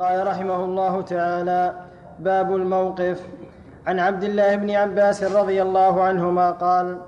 قال 0.00 0.26
رحمه 0.26 0.64
الله 0.64 1.02
تعالى 1.02 1.74
باب 2.18 2.56
الموقف. 2.56 3.20
عن 3.86 3.98
عبد 3.98 4.24
الله 4.24 4.56
بن 4.56 4.70
عباس 4.70 5.22
رضي 5.24 5.62
الله 5.62 6.02
عنهما 6.02 6.50
قال 6.50 6.98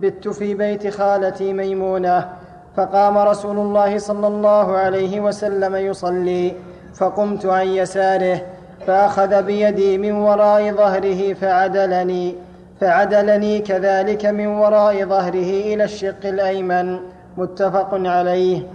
بت 0.00 0.28
في 0.28 0.54
بيت 0.54 0.88
خالتي 0.88 1.52
ميمونة 1.52 2.28
فقام 2.76 3.18
رسول 3.18 3.58
الله 3.58 3.98
صلى 3.98 4.26
الله 4.26 4.76
عليه 4.76 5.20
وسلم 5.20 5.76
يصلي 5.76 6.54
فقمت 6.94 7.46
عن 7.46 7.66
يساره 7.66 8.40
فأخذ 8.86 9.42
بيدي 9.42 9.98
من 9.98 10.12
وراء 10.12 10.72
ظهره 10.72 11.34
فعدلني 11.34 12.34
فعدلني 12.80 13.58
كذلك 13.58 14.26
من 14.26 14.46
وراء 14.46 15.04
ظهره 15.04 15.74
إلى 15.74 15.84
الشق 15.84 16.22
الأيمن 16.24 16.98
متفق 17.36 17.90
عليه. 17.92 18.66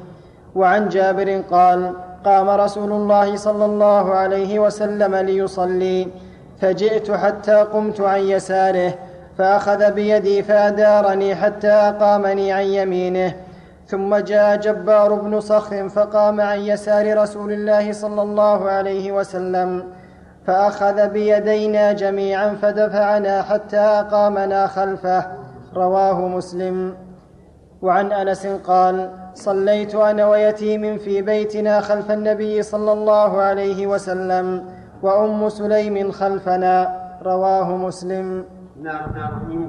وعن 0.56 0.90
جابر 0.90 1.42
قال 1.52 1.94
قام 2.26 2.50
رسول 2.50 2.92
الله 2.92 3.36
صلى 3.36 3.66
الله 3.66 4.14
عليه 4.14 4.60
وسلم 4.60 5.16
ليصلي 5.16 6.08
فجئت 6.62 7.12
حتى 7.12 7.56
قمت 7.56 8.02
عن 8.02 8.20
يساره 8.20 8.94
فأخذ 9.38 9.92
بيدي 9.92 10.44
فأدارني 10.44 11.36
حتى 11.36 11.72
أقامني 11.72 12.52
عن 12.52 12.64
يمينه. 12.64 13.34
ثم 13.88 14.16
جاء 14.16 14.56
جبار 14.56 15.14
بن 15.14 15.40
صخر 15.40 15.90
فقام 15.90 16.42
عن 16.42 16.60
يسار 16.60 17.18
رسول 17.18 17.52
الله 17.52 17.92
صلى 17.92 18.22
الله 18.22 18.70
عليه 18.70 19.12
وسلم 19.12 19.84
فأخذ 20.48 21.08
بيدينا 21.08 21.92
جميعا 21.92 22.58
فدفعنا 22.62 23.42
حتى 23.42 23.78
أقامنا 23.78 24.68
خلفه. 24.68 25.26
رواه 25.76 26.28
مسلم. 26.28 26.96
وعن 27.82 28.12
أنس 28.12 28.48
قال 28.48 29.12
صليت 29.34 29.96
أنا 29.96 30.28
ويتيم 30.30 30.98
في 30.98 31.22
بيتنا 31.22 31.82
خلف 31.82 32.12
النبي 32.12 32.64
صلى 32.64 32.92
الله 32.92 33.42
عليه 33.42 33.88
وسلم 33.88 34.66
وأم 35.02 35.50
سليم 35.50 36.12
خلفنا 36.12 37.02
رواه 37.24 37.78
مسلم. 37.78 38.46
نعم 38.82 39.12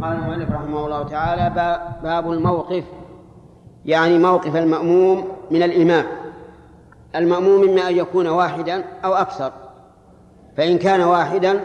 قال 0.02 0.16
المؤلف 0.16 0.50
رحمه 0.50 0.86
الله 0.86 1.02
تعالى 1.08 1.50
باب 2.02 2.32
الموقف 2.32 2.84
يعني 3.84 4.18
موقف 4.18 4.56
المأموم 4.56 5.28
من 5.50 5.62
الإمام. 5.62 6.04
المأموم 7.16 7.68
إما 7.68 7.88
أن 7.88 7.96
يكون 7.96 8.26
واحدا 8.26 8.84
أو 9.04 9.14
أكثر. 9.14 9.52
فإن 10.56 10.78
كان 10.78 11.00
واحدا 11.00 11.60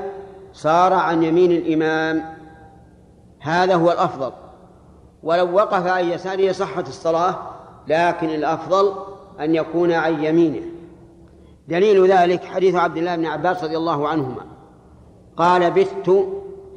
صار 0.53 0.93
عن 0.93 1.23
يمين 1.23 1.51
الإمام. 1.51 2.21
هذا 3.41 3.75
هو 3.75 3.91
الأفضل. 3.91 4.31
ولو 5.23 5.55
وقف 5.55 5.87
عن 5.87 6.05
يساره 6.05 6.51
صحت 6.51 6.87
الصلاة 6.87 7.35
لكن 7.87 8.29
الأفضل 8.29 8.93
أن 9.39 9.55
يكون 9.55 9.91
عن 9.91 10.23
يمينه. 10.23 10.61
دليل 11.67 12.11
ذلك 12.11 12.45
حديث 12.45 12.75
عبد 12.75 12.97
الله 12.97 13.15
بن 13.15 13.25
عباس 13.25 13.63
رضي 13.63 13.77
الله 13.77 14.07
عنهما. 14.07 14.45
قال 15.37 15.71
بت 15.71 16.27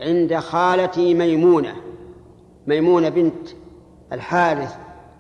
عند 0.00 0.36
خالتي 0.36 1.14
ميمونة. 1.14 1.76
ميمونة 2.66 3.08
بنت 3.08 3.48
الحارث 4.12 4.74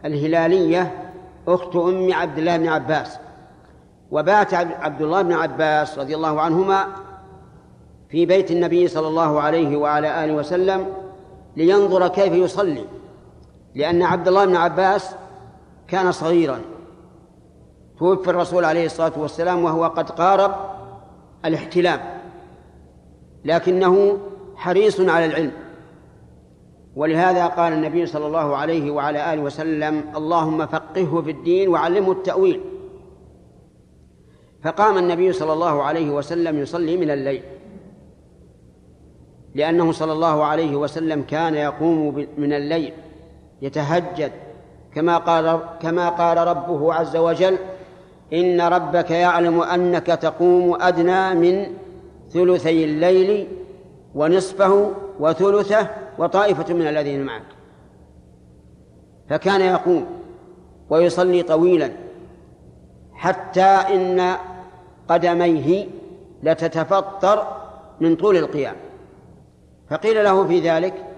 الهلالية 0.04 1.12
أخت 1.48 1.76
أم 1.76 2.12
عبد 2.12 2.38
الله 2.38 2.56
بن 2.56 2.68
عباس. 2.68 3.18
وبات 4.10 4.54
عبد 4.54 5.02
الله 5.02 5.22
بن 5.22 5.32
عباس 5.32 5.98
رضي 5.98 6.14
الله 6.14 6.40
عنهما 6.40 6.86
في 8.08 8.26
بيت 8.26 8.50
النبي 8.50 8.88
صلى 8.88 9.08
الله 9.08 9.40
عليه 9.40 9.76
وعلى 9.76 10.24
آله 10.24 10.34
وسلم 10.34 10.86
لينظر 11.56 12.08
كيف 12.08 12.32
يصلي. 12.32 12.84
لأن 13.74 14.02
عبد 14.02 14.28
الله 14.28 14.44
بن 14.44 14.56
عباس 14.56 15.14
كان 15.88 16.12
صغيرا. 16.12 16.60
توفي 17.98 18.30
الرسول 18.30 18.64
عليه 18.64 18.86
الصلاة 18.86 19.12
والسلام 19.16 19.64
وهو 19.64 19.84
قد 19.84 20.10
قارب 20.10 20.54
الاحتلام. 21.44 22.00
لكنه 23.44 24.18
حريص 24.56 25.00
على 25.00 25.26
العلم. 25.26 25.52
ولهذا 26.96 27.46
قال 27.46 27.72
النبي 27.72 28.06
صلى 28.06 28.26
الله 28.26 28.56
عليه 28.56 28.90
وعلى 28.90 29.34
آله 29.34 29.42
وسلم 29.42 30.04
اللهم 30.16 30.66
فقهه 30.66 31.22
في 31.22 31.30
الدين 31.30 31.68
وعلمه 31.68 32.12
التأويل. 32.12 32.60
فقام 34.62 34.98
النبي 34.98 35.32
صلى 35.32 35.52
الله 35.52 35.82
عليه 35.82 36.10
وسلم 36.10 36.58
يصلي 36.58 36.96
من 36.96 37.10
الليل. 37.10 37.42
لأنه 39.54 39.92
صلى 39.92 40.12
الله 40.12 40.44
عليه 40.44 40.76
وسلم 40.76 41.22
كان 41.22 41.54
يقوم 41.54 42.26
من 42.38 42.52
الليل. 42.52 42.92
يتهجد 43.62 44.32
كما 44.94 45.18
قال 45.18 45.60
كما 45.82 46.08
قال 46.08 46.38
ربه 46.38 46.94
عز 46.94 47.16
وجل 47.16 47.58
إن 48.32 48.60
ربك 48.60 49.10
يعلم 49.10 49.60
أنك 49.60 50.06
تقوم 50.06 50.82
أدنى 50.82 51.34
من 51.34 51.66
ثلثي 52.30 52.84
الليل 52.84 53.48
ونصفه 54.14 54.90
وثلثه 55.20 55.88
وطائفة 56.18 56.74
من 56.74 56.86
الذين 56.86 57.24
معك. 57.24 57.42
فكان 59.30 59.60
يقوم 59.60 60.06
ويصلي 60.90 61.42
طويلا 61.42 61.90
حتى 63.12 63.62
إن 63.62 64.36
قدميه 65.08 65.86
لتتفطر 66.42 67.46
من 68.00 68.16
طول 68.16 68.36
القيام. 68.36 68.76
فقيل 69.90 70.24
له 70.24 70.46
في 70.46 70.60
ذلك 70.60 71.09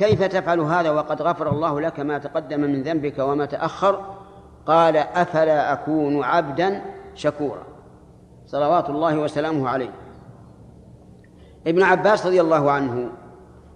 كيف 0.00 0.22
تفعل 0.22 0.60
هذا 0.60 0.90
وقد 0.90 1.22
غفر 1.22 1.50
الله 1.50 1.80
لك 1.80 2.00
ما 2.00 2.18
تقدم 2.18 2.60
من 2.60 2.82
ذنبك 2.82 3.18
وما 3.18 3.46
تأخر؟ 3.46 4.04
قال 4.66 4.96
أفلا 4.96 5.72
أكون 5.72 6.24
عبدا 6.24 6.82
شكورا. 7.14 7.62
صلوات 8.46 8.90
الله 8.90 9.18
وسلامه 9.18 9.68
عليه. 9.68 9.92
ابن 11.66 11.82
عباس 11.82 12.26
رضي 12.26 12.40
الله 12.40 12.70
عنه 12.70 13.10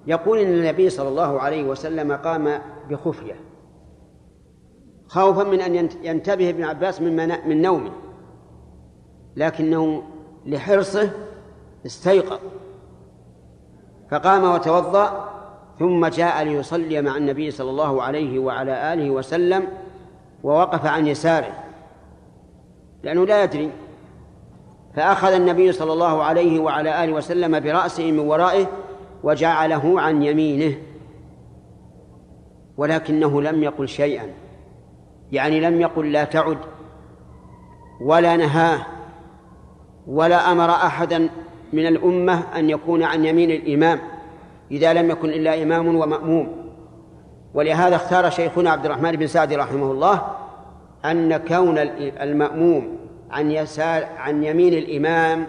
يقول 0.06 0.38
إن 0.38 0.52
النبي 0.52 0.90
صلى 0.90 1.08
الله 1.08 1.40
عليه 1.40 1.64
وسلم 1.64 2.12
قام 2.12 2.60
بخفية 2.90 3.40
خوفا 5.08 5.44
من 5.44 5.60
أن 5.60 5.74
ينتبه 6.02 6.50
ابن 6.50 6.64
عباس 6.64 7.00
من 7.00 7.48
من 7.48 7.62
نومه 7.62 7.90
لكنه 9.36 10.02
لحرصه 10.46 11.10
استيقظ 11.86 12.38
فقام 14.10 14.44
وتوضأ 14.44 15.34
ثم 15.78 16.06
جاء 16.06 16.42
ليصلي 16.42 17.02
مع 17.02 17.16
النبي 17.16 17.50
صلى 17.50 17.70
الله 17.70 18.02
عليه 18.02 18.38
وعلى 18.38 18.92
آله 18.92 19.10
وسلم 19.10 19.66
ووقف 20.42 20.86
عن 20.86 21.06
يساره 21.06 21.64
لأنه 23.02 23.26
لا 23.26 23.44
يدري. 23.44 23.70
فأخذ 24.94 25.32
النبي 25.32 25.72
صلى 25.72 25.92
الله 25.92 26.22
عليه 26.22 26.60
وعلى 26.60 27.04
آله 27.04 27.12
وسلم 27.12 27.60
برأسه 27.60 28.12
من 28.12 28.18
ورائه 28.18 28.66
وجعله 29.22 30.00
عن 30.00 30.22
يمينه 30.22 30.76
ولكنه 32.76 33.42
لم 33.42 33.62
يقل 33.62 33.88
شيئا. 33.88 34.26
يعني 35.32 35.60
لم 35.60 35.80
يقل 35.80 36.12
لا 36.12 36.24
تعد 36.24 36.58
ولا 38.00 38.36
نهاه 38.36 38.86
ولا 40.06 40.52
أمر 40.52 40.70
احدا 40.70 41.28
من 41.72 41.86
الأمة 41.86 42.42
أن 42.58 42.70
يكون 42.70 43.02
عن 43.02 43.24
يمين 43.24 43.50
الإمام. 43.50 44.13
إذا 44.70 44.92
لم 44.92 45.10
يكن 45.10 45.28
إلا 45.28 45.62
إمام 45.62 45.96
ومأموم. 45.96 46.64
ولهذا 47.54 47.96
اختار 47.96 48.30
شيخنا 48.30 48.70
عبد 48.70 48.84
الرحمن 48.84 49.12
بن 49.12 49.26
سعد 49.26 49.52
رحمه 49.52 49.92
الله 49.92 50.22
أن 51.04 51.36
كون 51.36 51.78
المأموم 51.98 52.96
عن 53.30 53.50
يسار 53.50 54.04
عن 54.16 54.44
يمين 54.44 54.74
الإمام 54.74 55.46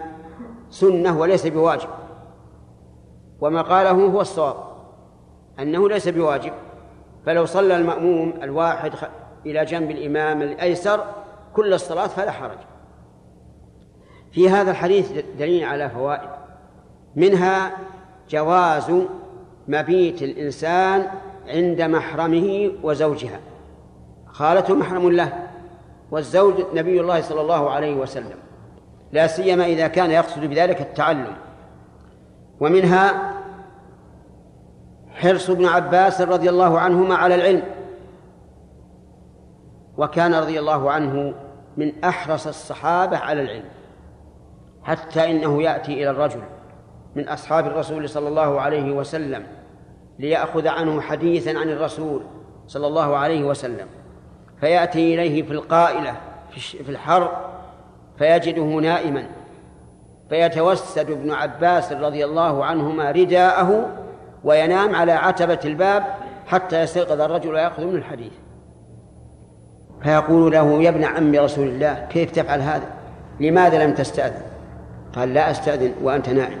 سنة 0.70 1.18
وليس 1.18 1.46
بواجب. 1.46 1.88
وما 3.40 3.62
قاله 3.62 3.90
هو 3.90 4.20
الصواب 4.20 4.56
أنه 5.58 5.88
ليس 5.88 6.08
بواجب. 6.08 6.52
فلو 7.26 7.44
صلى 7.44 7.76
المأموم 7.76 8.34
الواحد 8.42 8.92
إلى 9.46 9.64
جنب 9.64 9.90
الإمام 9.90 10.42
الأيسر 10.42 11.04
كل 11.54 11.74
الصلاة 11.74 12.06
فلا 12.06 12.30
حرج. 12.30 12.58
في 14.32 14.48
هذا 14.48 14.70
الحديث 14.70 15.12
دليل 15.38 15.64
على 15.64 15.90
فوائد. 15.90 16.28
منها 17.16 17.76
جواز 18.28 18.92
مبيت 19.68 20.22
الإنسان 20.22 21.06
عند 21.48 21.82
محرمه 21.82 22.70
وزوجها. 22.82 23.40
خالته 24.26 24.74
محرم 24.74 25.10
له 25.10 25.32
والزوج 26.10 26.54
نبي 26.74 27.00
الله 27.00 27.20
صلى 27.20 27.40
الله 27.40 27.70
عليه 27.70 27.96
وسلم. 27.96 28.36
لا 29.12 29.26
سيما 29.26 29.64
إذا 29.64 29.88
كان 29.88 30.10
يقصد 30.10 30.40
بذلك 30.40 30.80
التعلم. 30.80 31.36
ومنها 32.60 33.32
حرص 35.10 35.50
ابن 35.50 35.66
عباس 35.66 36.20
رضي 36.20 36.50
الله 36.50 36.80
عنهما 36.80 37.14
على 37.14 37.34
العلم. 37.34 37.62
وكان 39.98 40.34
رضي 40.34 40.58
الله 40.58 40.90
عنه 40.90 41.34
من 41.76 42.04
أحرص 42.04 42.46
الصحابة 42.46 43.16
على 43.16 43.42
العلم 43.42 43.68
حتى 44.82 45.30
إنه 45.30 45.62
يأتي 45.62 45.92
إلى 45.92 46.10
الرجل. 46.10 46.42
من 47.16 47.28
أصحاب 47.28 47.66
الرسول 47.66 48.08
صلى 48.08 48.28
الله 48.28 48.60
عليه 48.60 48.92
وسلم 48.92 49.42
ليأخذ 50.18 50.68
عنه 50.68 51.00
حديثا 51.00 51.58
عن 51.58 51.68
الرسول 51.68 52.22
صلى 52.66 52.86
الله 52.86 53.16
عليه 53.16 53.44
وسلم. 53.44 53.86
فيأتي 54.60 55.14
إليه 55.14 55.42
في 55.42 55.52
القائلة 55.52 56.14
في 56.56 56.88
الحر 56.88 57.30
فيجده 58.18 58.62
نائما. 58.64 59.26
فيتوسد 60.28 61.10
ابن 61.10 61.30
عباس 61.30 61.92
رضي 61.92 62.24
الله 62.24 62.64
عنهما 62.64 63.10
رداءه 63.10 63.88
وينام 64.44 64.94
على 64.94 65.12
عتبة 65.12 65.60
الباب 65.64 66.04
حتى 66.46 66.82
يستيقظ 66.82 67.20
الرجل 67.20 67.54
ويأخذ 67.54 67.84
منه 67.84 67.94
الحديث. 67.94 68.32
فيقول 70.02 70.52
له 70.52 70.82
يا 70.82 70.88
ابن 70.88 71.04
عم 71.04 71.34
رسول 71.34 71.68
الله 71.68 72.06
كيف 72.10 72.30
تفعل 72.30 72.60
هذا؟ 72.60 72.86
لماذا 73.40 73.84
لم 73.84 73.94
تستأذن؟ 73.94 74.42
قال 75.16 75.34
لا 75.34 75.50
أستأذن 75.50 75.94
وأنت 76.02 76.28
نائم. 76.28 76.58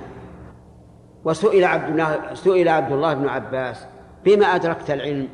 وسئل 1.26 1.64
عبد 1.64 1.90
الله 1.90 2.34
سئل 2.34 2.68
عبد 2.68 2.92
الله 2.92 3.14
بن 3.14 3.28
عباس 3.28 3.86
بما 4.24 4.46
أدركت 4.46 4.90
العلم؟ 4.90 5.28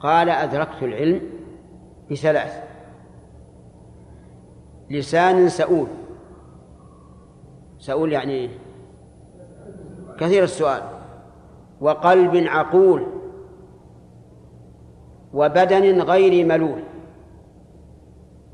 قال 0.00 0.28
أدركت 0.28 0.82
العلم 0.82 1.20
بثلاث 2.10 2.62
لسان 4.90 5.48
سؤول. 5.48 5.86
سؤول 7.78 8.12
يعني 8.12 8.50
كثير 10.18 10.44
السؤال. 10.44 10.82
وقلب 11.80 12.36
عقول 12.36 13.06
وبدن 15.32 16.02
غير 16.02 16.46
ملول. 16.46 16.82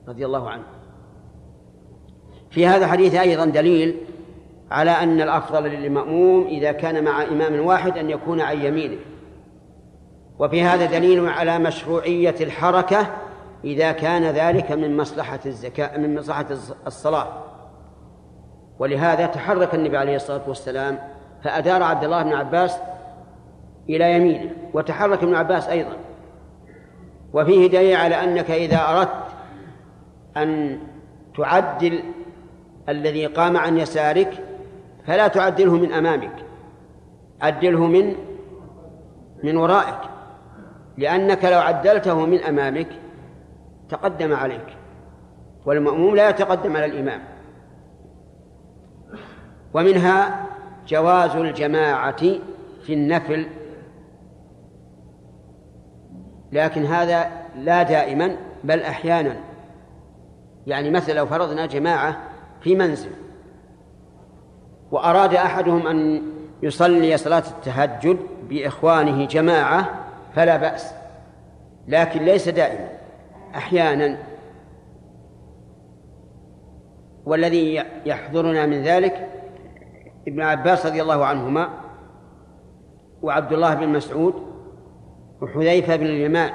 رضي 0.08 0.26
الله 0.26 0.50
عنه. 0.50 0.64
في 2.50 2.66
هذا 2.66 2.84
الحديث 2.84 3.14
أيضا 3.14 3.44
دليل 3.44 4.07
على 4.70 4.90
أن 4.90 5.20
الأفضل 5.20 5.64
للمأموم 5.64 6.46
إذا 6.46 6.72
كان 6.72 7.04
مع 7.04 7.22
إمام 7.22 7.66
واحد 7.66 7.98
أن 7.98 8.10
يكون 8.10 8.40
عن 8.40 8.60
يمينه. 8.60 8.98
وفي 10.38 10.62
هذا 10.62 10.86
دليل 10.86 11.28
على 11.28 11.58
مشروعية 11.58 12.34
الحركة 12.40 13.06
إذا 13.64 13.92
كان 13.92 14.24
ذلك 14.24 14.72
من 14.72 14.96
مصلحة 14.96 15.38
الزكاة 15.46 15.98
من 15.98 16.18
مصلحة 16.18 16.46
الصلاة. 16.86 17.28
ولهذا 18.78 19.26
تحرك 19.26 19.74
النبي 19.74 19.96
عليه 19.96 20.16
الصلاة 20.16 20.42
والسلام 20.48 20.98
فأدار 21.44 21.82
عبد 21.82 22.04
الله 22.04 22.22
بن 22.22 22.32
عباس 22.32 22.78
إلى 23.88 24.14
يمينه 24.14 24.50
وتحرك 24.74 25.22
ابن 25.22 25.34
عباس 25.34 25.68
أيضا. 25.68 25.96
وفيه 27.32 27.66
دليل 27.66 27.96
على 27.96 28.14
أنك 28.14 28.50
إذا 28.50 28.88
أردت 28.88 29.24
أن 30.36 30.78
تعدل 31.36 32.02
الذي 32.88 33.26
قام 33.26 33.56
عن 33.56 33.78
يسارك 33.78 34.47
فلا 35.08 35.28
تعدله 35.28 35.74
من 35.74 35.92
أمامك. 35.92 36.44
عدله 37.40 37.86
من 37.86 38.14
من 39.44 39.56
ورائك. 39.56 40.00
لأنك 40.98 41.44
لو 41.44 41.58
عدلته 41.58 42.26
من 42.26 42.38
أمامك 42.38 42.88
تقدم 43.88 44.34
عليك. 44.34 44.76
والمأموم 45.66 46.16
لا 46.16 46.28
يتقدم 46.28 46.76
على 46.76 46.84
الإمام. 46.84 47.20
ومنها 49.74 50.46
جواز 50.88 51.36
الجماعة 51.36 52.22
في 52.82 52.94
النفل. 52.94 53.46
لكن 56.52 56.84
هذا 56.84 57.30
لا 57.56 57.82
دائما 57.82 58.36
بل 58.64 58.80
أحيانا. 58.80 59.36
يعني 60.66 60.90
مثلا 60.90 61.14
لو 61.14 61.26
فرضنا 61.26 61.66
جماعة 61.66 62.16
في 62.60 62.74
منزل 62.74 63.27
وأراد 64.90 65.34
أحدهم 65.34 65.86
أن 65.86 66.22
يصلي 66.62 67.16
صلاة 67.16 67.42
التهجد 67.50 68.18
بإخوانه 68.48 69.26
جماعة 69.26 69.88
فلا 70.34 70.56
بأس. 70.56 70.94
لكن 71.88 72.22
ليس 72.22 72.48
دائما 72.48 72.88
أحيانا. 73.54 74.18
والذي 77.26 77.84
يحضرنا 78.06 78.66
من 78.66 78.82
ذلك 78.82 79.28
ابن 80.28 80.40
عباس 80.40 80.86
رضي 80.86 81.02
الله 81.02 81.24
عنهما 81.24 81.68
وعبد 83.22 83.52
الله 83.52 83.74
بن 83.74 83.88
مسعود 83.88 84.34
وحذيفة 85.40 85.96
بن 85.96 86.06
اليمان. 86.06 86.50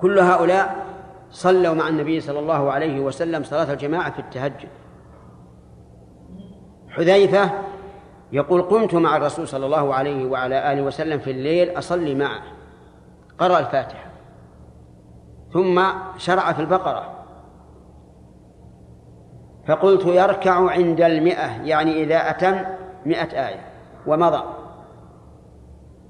كل 0.00 0.18
هؤلاء 0.18 0.86
صلوا 1.30 1.74
مع 1.74 1.88
النبي 1.88 2.20
صلى 2.20 2.38
الله 2.38 2.72
عليه 2.72 3.00
وسلم 3.00 3.44
صلاة 3.44 3.72
الجماعة 3.72 4.10
في 4.10 4.18
التهجد. 4.18 4.68
حذيفة 6.98 7.50
يقول 8.32 8.62
قمت 8.62 8.94
مع 8.94 9.16
الرسول 9.16 9.48
صلى 9.48 9.66
الله 9.66 9.94
عليه 9.94 10.26
وعلى 10.26 10.72
آله 10.72 10.82
وسلم 10.82 11.18
في 11.18 11.30
الليل 11.30 11.78
أصلي 11.78 12.14
معه. 12.14 12.42
قرأ 13.38 13.58
الفاتحة. 13.58 14.10
ثم 15.52 15.82
شرع 16.16 16.52
في 16.52 16.60
البقرة. 16.60 17.14
فقلت 19.66 20.06
يركع 20.06 20.70
عند 20.70 21.00
المئة 21.00 21.62
يعني 21.62 22.02
إذا 22.02 22.30
أتم 22.30 22.58
مئة 23.06 23.48
آية 23.48 23.66
ومضى 24.06 24.42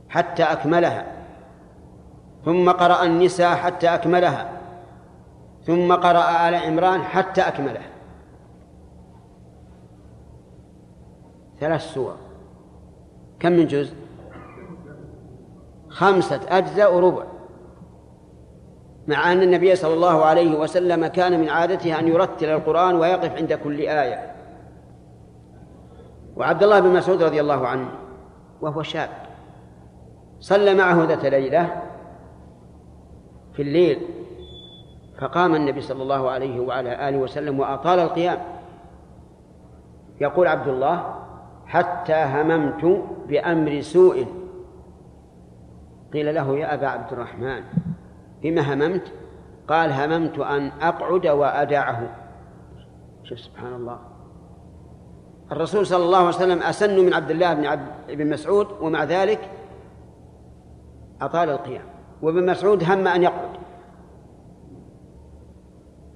حتى 0.08 0.42
أكملها. 0.42 1.06
ثم 2.44 2.70
قرأ 2.70 3.04
النساء 3.04 3.56
حتى 3.56 3.94
أكملها. 3.94 4.48
ثم 5.62 5.92
قرأ 5.92 6.48
آل 6.48 6.54
عمران 6.54 7.02
حتى 7.02 7.40
أكملها. 7.40 7.97
ثلاث 11.60 11.82
سور. 11.82 12.14
كم 13.40 13.52
من 13.52 13.66
جزء؟ 13.66 13.94
خمسة 15.88 16.40
أجزاء 16.48 16.96
وربع. 16.96 17.24
مع 19.08 19.32
أن 19.32 19.42
النبي 19.42 19.76
صلى 19.76 19.94
الله 19.94 20.24
عليه 20.24 20.58
وسلم 20.58 21.06
كان 21.06 21.40
من 21.40 21.48
عادته 21.48 21.98
أن 21.98 22.08
يرتل 22.08 22.48
القرآن 22.48 22.94
ويقف 22.94 23.36
عند 23.36 23.52
كل 23.52 23.80
آية. 23.80 24.34
وعبد 26.36 26.62
الله 26.62 26.80
بن 26.80 26.88
مسعود 26.88 27.22
رضي 27.22 27.40
الله 27.40 27.66
عنه 27.66 27.88
وهو 28.60 28.82
شاب 28.82 29.08
صلى 30.40 30.74
معه 30.74 31.04
ذات 31.04 31.24
ليلة 31.24 31.82
في 33.52 33.62
الليل 33.62 34.00
فقام 35.20 35.54
النبي 35.54 35.80
صلى 35.80 36.02
الله 36.02 36.30
عليه 36.30 36.60
وعلى 36.60 37.08
آله 37.08 37.18
وسلم 37.18 37.60
وأطال 37.60 37.98
القيام. 37.98 38.38
يقول 40.20 40.46
عبد 40.46 40.68
الله 40.68 41.14
حتى 41.68 42.14
هممت 42.14 43.04
بأمر 43.28 43.80
سوء. 43.80 44.26
قيل 46.12 46.34
له 46.34 46.58
يا 46.58 46.74
أبا 46.74 46.86
عبد 46.86 47.12
الرحمن 47.12 47.62
بما 48.42 48.74
هممت؟ 48.74 49.12
قال 49.68 49.92
هممت 49.92 50.38
أن 50.38 50.72
أقعد 50.80 51.26
وأدعه. 51.26 52.00
شوف 53.22 53.40
سبحان 53.40 53.74
الله. 53.74 53.98
الرسول 55.52 55.86
صلى 55.86 56.04
الله 56.04 56.18
عليه 56.18 56.28
وسلم 56.28 56.62
أسن 56.62 57.04
من 57.04 57.14
عبد 57.14 57.30
الله 57.30 57.54
بن 57.54 57.66
عبد 57.66 57.88
بن 58.08 58.30
مسعود 58.30 58.66
ومع 58.80 59.04
ذلك 59.04 59.50
أطال 61.20 61.50
القيام. 61.50 61.84
وابن 62.22 62.46
مسعود 62.46 62.84
هم 62.84 63.06
أن 63.06 63.22
يقعد. 63.22 63.58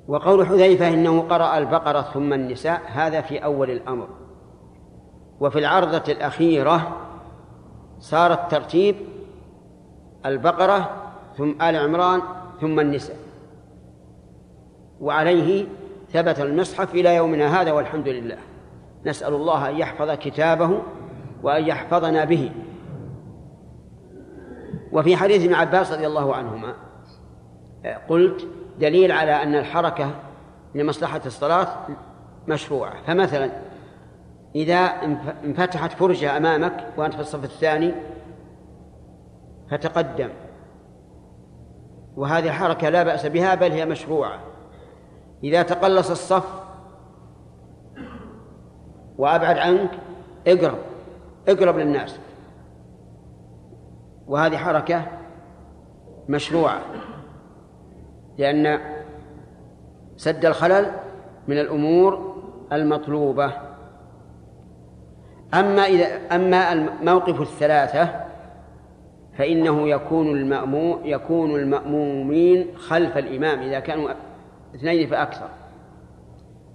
وقول 0.09 0.47
حذيفة 0.47 0.89
إنه 0.89 1.21
قرأ 1.21 1.59
البقرة 1.59 2.03
ثم 2.03 2.33
النساء 2.33 2.81
هذا 2.87 3.21
في 3.21 3.45
أول 3.45 3.71
الأمر. 3.71 4.09
وفي 5.43 5.59
العرضة 5.59 6.13
الأخيرة 6.13 6.97
صار 8.01 8.33
الترتيب 8.33 8.97
البقرة 10.27 10.91
ثم 11.37 11.63
آل 11.63 11.77
عمران 11.77 12.21
ثم 12.61 12.81
النساء. 12.81 13.17
وعليه 15.01 15.67
ثبت 16.13 16.41
المصحف 16.41 16.95
إلى 16.95 17.17
يومنا 17.17 17.61
هذا 17.61 17.73
والحمد 17.73 18.09
لله. 18.09 18.39
نسأل 19.07 19.35
الله 19.35 19.69
أن 19.69 19.77
يحفظ 19.77 20.11
كتابه 20.11 20.83
وأن 21.43 21.65
يحفظنا 21.65 22.25
به. 22.25 22.53
وفي 24.93 25.17
حديث 25.17 25.45
ابن 25.45 25.55
عباس 25.55 25.93
رضي 25.93 26.07
الله 26.07 26.35
عنهما 26.35 26.75
قلت 28.09 28.47
دليل 28.81 29.13
على 29.13 29.43
أن 29.43 29.55
الحركة 29.55 30.11
لمصلحة 30.75 31.21
الصلاة 31.27 31.69
مشروعة. 32.49 32.95
فمثلا 33.07 33.51
إذا 34.55 34.77
انفتحت 35.45 35.93
فرجة 35.93 36.37
أمامك 36.37 36.87
وأنت 36.97 37.15
في 37.15 37.21
الصف 37.21 37.45
الثاني 37.45 37.95
فتقدم. 39.71 40.29
وهذه 42.17 42.51
حركة 42.51 42.89
لا 42.89 43.03
بأس 43.03 43.27
بها 43.27 43.55
بل 43.55 43.73
هي 43.73 43.87
مشروعة. 43.87 44.41
إذا 45.45 45.63
تقلص 45.63 46.11
الصف 46.11 46.63
وأبعد 49.19 49.59
عنك 49.59 49.91
اقرب 50.47 50.79
اقرب 51.49 51.79
للناس. 51.79 52.19
وهذه 54.27 54.57
حركة 54.57 55.07
مشروعة 56.29 56.81
لأن 58.39 58.81
سد 60.17 60.45
الخلل 60.45 60.93
من 61.49 61.59
الأمور 61.59 62.37
المطلوبة. 62.73 63.72
أما 65.55 65.83
إذا 65.83 66.07
أما 66.33 66.73
الموقف 66.73 67.41
الثلاثة 67.41 68.09
فإنه 69.39 69.89
يكون 69.89 70.29
المأموم 70.29 71.01
يكون 71.05 71.61
المأمومين 71.61 72.67
خلف 72.77 73.19
الإمام 73.19 73.61
إذا 73.61 73.81
كانوا 73.81 74.11
اثنين 74.75 75.07
فأكثر. 75.07 75.49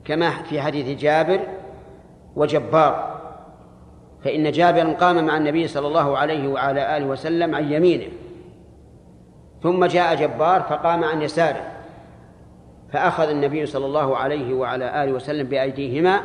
كما 0.06 0.30
في 0.30 0.62
حديث 0.62 1.00
جابر 1.00 1.40
وجبار 2.36 3.18
فإن 4.24 4.52
جابرا 4.52 4.94
قام 4.94 5.26
مع 5.26 5.38
النبي 5.38 5.68
صلى 5.68 5.88
الله 5.88 6.18
عليه 6.18 6.48
وعلى 6.48 6.98
آله 6.98 7.06
وسلم 7.06 7.56
عن 7.56 7.72
يمينه. 7.72 8.08
ثم 9.64 9.86
جاء 9.86 10.16
جبار 10.16 10.62
فقام 10.62 11.04
عن 11.04 11.22
يساره 11.22 11.72
فأخذ 12.94 13.30
النبي 13.30 13.66
صلى 13.66 13.86
الله 13.86 14.18
عليه 14.18 14.54
وعلى 14.54 15.04
آله 15.04 15.12
وسلم 15.12 15.48
بأيديهما 15.48 16.22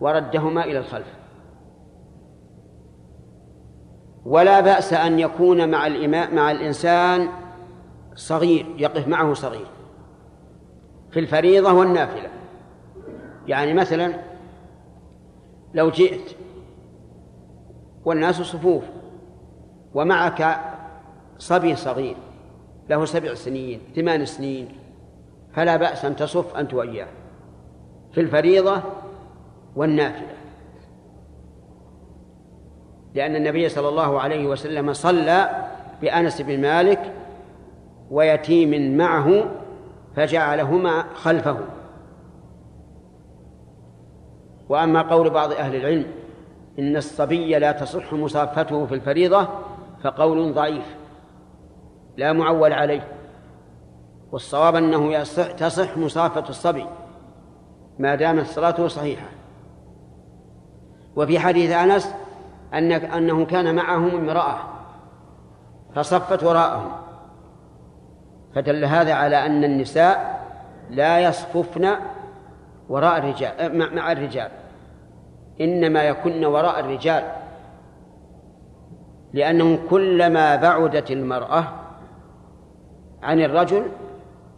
وردهما 0.00 0.64
إلى 0.64 0.78
الخلف. 0.78 1.17
ولا 4.28 4.60
بأس 4.60 4.92
أن 4.92 5.18
يكون 5.18 5.70
مع 5.70 5.86
الإماء 5.86 6.34
مع 6.34 6.50
الإنسان 6.50 7.28
صغير 8.14 8.66
يقف 8.78 9.08
معه 9.08 9.34
صغير. 9.34 9.66
في 11.10 11.20
الفريضة 11.20 11.72
والنافلة. 11.72 12.28
يعني 13.46 13.74
مثلا 13.74 14.14
لو 15.74 15.90
جئت 15.90 16.36
والناس 18.04 18.42
صفوف 18.42 18.84
ومعك 19.94 20.60
صبي 21.38 21.76
صغير 21.76 22.16
له 22.90 23.04
سبع 23.04 23.34
سنين 23.34 23.80
ثمان 23.96 24.24
سنين 24.24 24.68
فلا 25.54 25.76
بأس 25.76 26.04
أن 26.04 26.16
تصف 26.16 26.56
أنت 26.56 26.74
وإياه. 26.74 27.08
في 28.12 28.20
الفريضة 28.20 28.82
والنافلة. 29.76 30.37
لأن 33.14 33.36
النبي 33.36 33.68
صلى 33.68 33.88
الله 33.88 34.20
عليه 34.20 34.46
وسلم 34.46 34.92
صلى 34.92 35.66
بأنس 36.02 36.40
بن 36.40 36.60
مالك 36.60 37.12
ويتيم 38.10 38.96
معه 38.96 39.44
فجعلهما 40.16 41.04
خلفه. 41.14 41.58
وأما 44.68 45.02
قول 45.02 45.30
بعض 45.30 45.52
أهل 45.52 45.76
العلم 45.76 46.06
إن 46.78 46.96
الصبي 46.96 47.58
لا 47.58 47.72
تصح 47.72 48.12
مصافته 48.12 48.86
في 48.86 48.94
الفريضة 48.94 49.48
فقول 50.02 50.54
ضعيف 50.54 50.96
لا 52.16 52.32
معول 52.32 52.72
عليه. 52.72 53.08
والصواب 54.32 54.76
أنه 54.76 55.12
يصح 55.12 55.50
تصح 55.50 55.96
مصافة 55.96 56.48
الصبي 56.48 56.86
ما 57.98 58.14
دامت 58.14 58.46
صلاته 58.46 58.88
صحيحة. 58.88 59.26
وفي 61.16 61.38
حديث 61.38 61.70
أنس 61.70 62.14
أن 62.74 62.92
أنه 62.92 63.46
كان 63.46 63.74
معهم 63.74 64.16
امرأة 64.16 64.58
فصفت 65.94 66.44
وراءهم. 66.44 66.90
فدل 68.54 68.84
هذا 68.84 69.14
على 69.14 69.46
أن 69.46 69.64
النساء 69.64 70.44
لا 70.90 71.20
يصففن 71.20 71.88
وراء 72.88 73.18
الرجال 73.18 73.78
مع 73.96 74.12
الرجال. 74.12 74.50
إنما 75.60 76.02
يكن 76.02 76.44
وراء 76.44 76.80
الرجال. 76.80 77.32
لأنه 79.32 79.78
كلما 79.90 80.56
بعدت 80.56 81.10
المرأة 81.10 81.64
عن 83.22 83.40
الرجل 83.40 83.86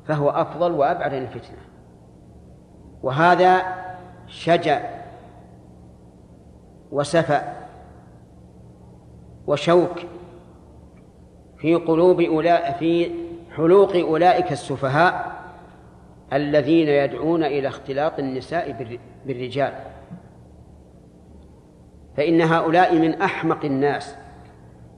فهو 0.06 0.30
أفضل 0.30 0.72
وأبعد 0.72 1.14
عن 1.14 1.22
الفتنة. 1.22 1.58
وهذا 3.02 3.62
شجع 4.26 4.80
وسفأ 6.92 7.59
وشوك 9.50 9.98
في 11.58 11.74
قلوب 11.74 12.20
أولئك 12.20 12.76
في 12.76 13.10
حلوق 13.56 13.96
أولئك 13.96 14.52
السفهاء 14.52 15.40
الذين 16.32 16.88
يدعون 16.88 17.44
إلى 17.44 17.68
اختلاط 17.68 18.18
النساء 18.18 18.98
بالرجال. 19.26 19.72
فإن 22.16 22.40
هؤلاء 22.40 22.94
من 22.94 23.22
أحمق 23.22 23.64
الناس 23.64 24.14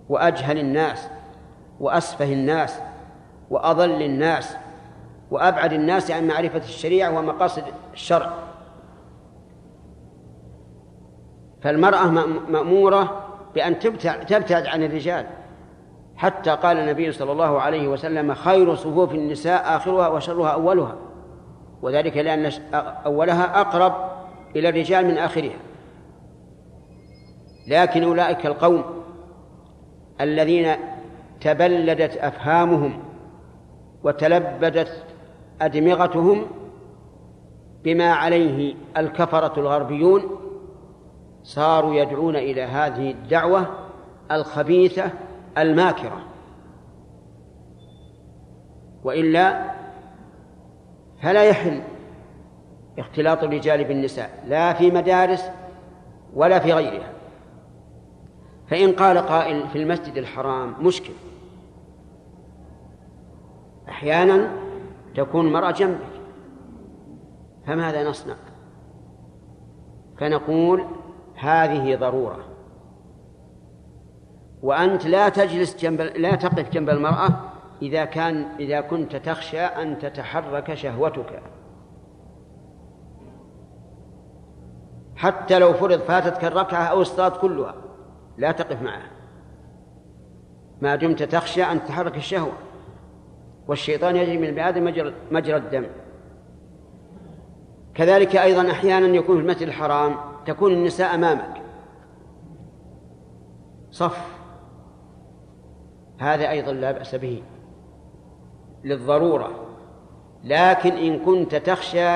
وأجهل 0.08 0.58
الناس 0.58 1.08
وأسفه 1.80 2.32
الناس 2.32 2.80
وأضل 3.50 4.02
الناس 4.02 4.56
وأبعد 5.30 5.72
الناس 5.72 6.10
عن 6.10 6.26
معرفة 6.26 6.58
الشريعة 6.58 7.18
ومقاصد 7.18 7.64
الشرع. 7.92 8.32
فالمرأة 11.62 12.06
مأمورة 12.48 13.21
بأن 13.54 13.78
تبتعد 13.78 14.66
عن 14.66 14.82
الرجال. 14.82 15.26
حتى 16.16 16.50
قال 16.50 16.76
النبي 16.78 17.12
صلى 17.12 17.32
الله 17.32 17.60
عليه 17.60 17.88
وسلم 17.88 18.34
خير 18.34 18.74
صفوف 18.74 19.14
النساء 19.14 19.76
آخرها 19.76 20.08
وشرها 20.08 20.48
أولها. 20.48 20.96
وذلك 21.82 22.16
لأن 22.16 22.52
أولها 23.06 23.60
أقرب 23.60 23.94
إلى 24.56 24.68
الرجال 24.68 25.06
من 25.06 25.18
آخرها. 25.18 25.58
لكن 27.68 28.04
أولئك 28.04 28.46
القوم 28.46 28.84
الذين 30.20 30.72
تبلدت 31.40 32.16
أفهامهم 32.16 33.02
وتلبدت 34.04 35.04
أدمغتهم 35.60 36.46
بما 37.84 38.12
عليه 38.12 38.74
الكفرة 38.96 39.60
الغربيون 39.60 40.22
صاروا 41.42 41.94
يدعون 41.94 42.36
إلى 42.36 42.62
هذه 42.62 43.10
الدعوة 43.10 43.66
الخبيثة 44.30 45.10
الماكرة. 45.58 46.24
وإلا 49.04 49.72
فلا 51.22 51.44
يحل 51.44 51.82
اختلاط 52.98 53.42
الرجال 53.42 53.84
بالنساء 53.84 54.44
لا 54.46 54.72
في 54.72 54.90
مدارس 54.90 55.50
ولا 56.34 56.58
في 56.58 56.72
غيرها. 56.72 57.12
فإن 58.68 58.92
قال 58.92 59.18
قائل 59.18 59.68
في 59.68 59.82
المسجد 59.82 60.16
الحرام 60.16 60.74
مشكل. 60.80 61.12
أحيانا 63.88 64.50
تكون 65.14 65.46
المرأة 65.46 65.70
جنبك. 65.70 66.22
فماذا 67.66 68.10
نصنع؟ 68.10 68.34
فنقول 70.18 70.84
هذه 71.42 71.96
ضرورة. 71.96 72.38
وأنت 74.62 75.06
لا 75.06 75.28
تجلس 75.28 75.76
جنب 75.76 76.00
لا 76.00 76.34
تقف 76.34 76.70
جنب 76.70 76.90
المرأة 76.90 77.28
إذا 77.82 78.04
كان 78.04 78.46
إذا 78.60 78.80
كنت 78.80 79.16
تخشى 79.16 79.60
أن 79.60 79.98
تتحرك 79.98 80.74
شهوتك. 80.74 81.42
حتى 85.16 85.58
لو 85.58 85.72
فرض 85.72 86.00
فاتتك 86.00 86.44
الركعة 86.44 86.84
أو 86.84 87.00
الصلاة 87.00 87.28
كلها 87.28 87.74
لا 88.38 88.52
تقف 88.52 88.82
معها. 88.82 89.10
ما 90.82 90.96
دمت 90.96 91.22
تخشى 91.22 91.62
أن 91.62 91.84
تتحرك 91.84 92.16
الشهوة. 92.16 92.52
والشيطان 93.68 94.16
يجري 94.16 94.38
من 94.38 94.48
البني 94.48 94.80
مجرى, 94.80 95.14
مجرى 95.30 95.56
الدم. 95.56 95.86
كذلك 97.94 98.36
أيضا 98.36 98.70
أحيانا 98.70 99.06
يكون 99.06 99.36
في 99.36 99.42
المسجد 99.42 99.62
الحرام 99.62 100.31
تكون 100.46 100.72
النساء 100.72 101.14
أمامك. 101.14 101.62
صف. 103.90 104.42
هذا 106.18 106.50
أيضا 106.50 106.72
لا 106.72 106.92
بأس 106.92 107.14
به. 107.14 107.42
للضرورة. 108.84 109.50
لكن 110.44 110.92
إن 110.92 111.18
كنت 111.18 111.54
تخشى 111.54 112.08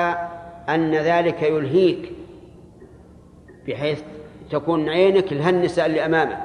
أن 0.69 0.95
ذلك 0.95 1.43
يلهيك 1.43 2.11
بحيث 3.67 4.03
تكون 4.49 4.89
عينك 4.89 5.33
لهالنساء 5.33 5.85
اللي 5.85 6.05
أمامك 6.05 6.43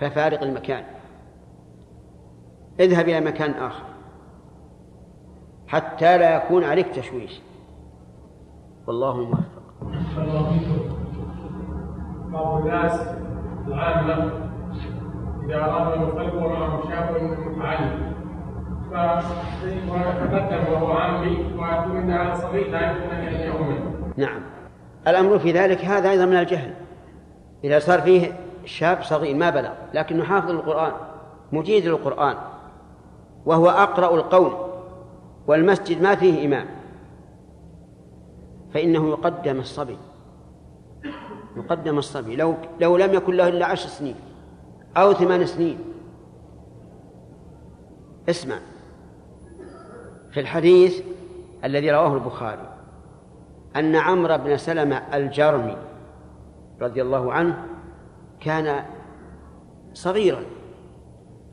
ففارق 0.00 0.42
المكان. 0.42 0.84
اذهب 2.80 3.08
إلى 3.08 3.20
مكان 3.20 3.50
آخر. 3.50 3.84
حتى 5.66 6.18
لا 6.18 6.36
يكون 6.36 6.64
عليك 6.64 6.88
تشويش. 6.88 7.40
والله 8.86 9.16
موفق. 9.16 9.57
بعض 12.32 12.60
الناس 12.60 13.00
العامة 13.66 14.30
إذا 15.44 15.66
معهم 16.48 16.90
شاب 16.90 17.16
وهو 20.72 20.92
هذا 22.12 22.34
صغير 22.34 22.70
لا 22.70 22.90
أن 22.90 22.96
منه 23.60 24.12
نعم. 24.16 24.40
الأمر 25.08 25.38
في 25.38 25.52
ذلك 25.52 25.84
هذا 25.84 26.10
أيضا 26.10 26.26
من 26.26 26.36
الجهل. 26.36 26.74
إذا 27.64 27.78
صار 27.78 28.00
فيه 28.00 28.32
شاب 28.64 29.02
صغير 29.02 29.36
ما 29.36 29.50
بلغ 29.50 29.72
لكنه 29.94 30.24
حافظ 30.24 30.50
القرآن 30.50 30.92
مجيد 31.52 31.86
للقرآن 31.86 32.34
وهو 33.46 33.70
أقرأ 33.70 34.14
القوم 34.14 34.54
والمسجد 35.46 36.02
ما 36.02 36.14
فيه 36.14 36.46
إمام. 36.46 36.77
فإنه 38.74 39.08
يقدم 39.08 39.58
الصبي. 39.58 39.98
يقدم 41.56 41.98
الصبي. 41.98 42.36
لو 42.36 42.54
لو 42.80 42.96
لم 42.96 43.14
يكن 43.14 43.34
له 43.34 43.48
إلا 43.48 43.66
عشر 43.66 43.88
سنين 43.88 44.14
أو 44.96 45.12
ثمان 45.12 45.46
سنين. 45.46 45.78
اسمع. 48.28 48.58
في 50.30 50.40
الحديث 50.40 51.02
الذي 51.64 51.90
رواه 51.90 52.14
البخاري 52.14 52.68
أن 53.76 53.96
عمرو 53.96 54.38
بن 54.38 54.56
سلمة 54.56 54.96
الجرمي 54.96 55.76
رضي 56.80 57.02
الله 57.02 57.32
عنه 57.32 57.66
كان 58.40 58.84
صغيرا. 59.94 60.42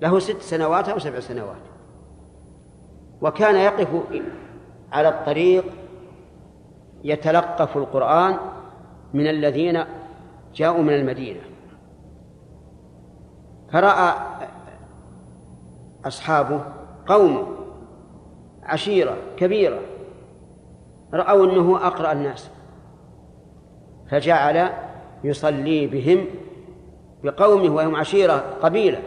له 0.02 0.20
ست 0.20 0.42
سنوات 0.42 0.90
أو 0.90 1.00
سبع 1.00 1.20
سنوات. 1.20 1.66
وكان 3.22 3.56
يقف 3.56 3.88
على 4.92 5.10
الطريق 5.10 5.66
يتلقف 7.06 7.78
القرآن 7.78 8.38
من 9.14 9.28
الذين 9.28 9.84
جاءوا 10.56 10.84
من 10.84 10.94
المدينة. 10.94 11.42
فرأى 13.72 14.14
أصحابه 16.06 16.62
قوم 17.08 17.56
عشيرة 18.64 19.18
كبيرة 19.38 19.80
رأوا 21.14 21.46
أنه 21.46 21.88
أقرأ 21.88 22.12
الناس 22.12 22.50
فجعل 24.10 24.70
يصلي 25.24 25.88
بهم 25.88 26.26
بقومه 27.24 27.76
وهم 27.76 27.96
عشيرة 27.96 28.44
قبيلة 28.62 29.02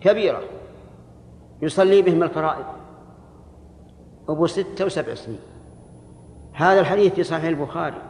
كبيرة 0.00 0.40
يصلي 1.62 2.02
بهم 2.02 2.22
الفرائض. 2.22 2.64
أبو 4.28 4.46
ستة 4.46 4.84
وسبع 4.84 5.14
سنين. 5.14 5.57
هذا 6.58 6.80
الحديث 6.80 7.14
في 7.14 7.22
صحيح 7.22 7.44
البخاري. 7.44 8.02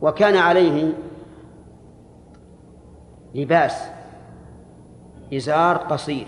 وكان 0.00 0.36
عليه 0.36 0.92
لباس 3.34 3.88
إزار 5.34 5.76
قصير. 5.76 6.26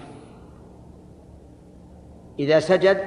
إذا 2.38 2.60
سجد 2.60 3.04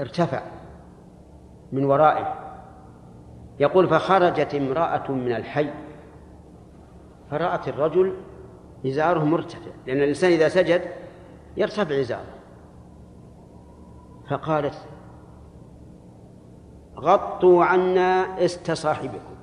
ارتفع 0.00 0.42
من 1.72 1.84
ورائه. 1.84 2.34
يقول 3.60 3.88
فخرجت 3.88 4.54
امرأة 4.54 5.12
من 5.12 5.32
الحي. 5.32 5.70
فرأت 7.30 7.68
الرجل 7.68 8.16
إزاره 8.86 9.24
مرتفع 9.24 9.70
لأن 9.86 9.96
الإنسان 9.96 10.32
إذا 10.32 10.48
سجد 10.48 10.82
يرتفع 11.56 12.00
إزاره. 12.00 12.37
فقالت 14.28 14.74
غطوا 16.98 17.64
عنا 17.64 18.44
إست 18.44 18.70
صاحبكم. 18.70 19.34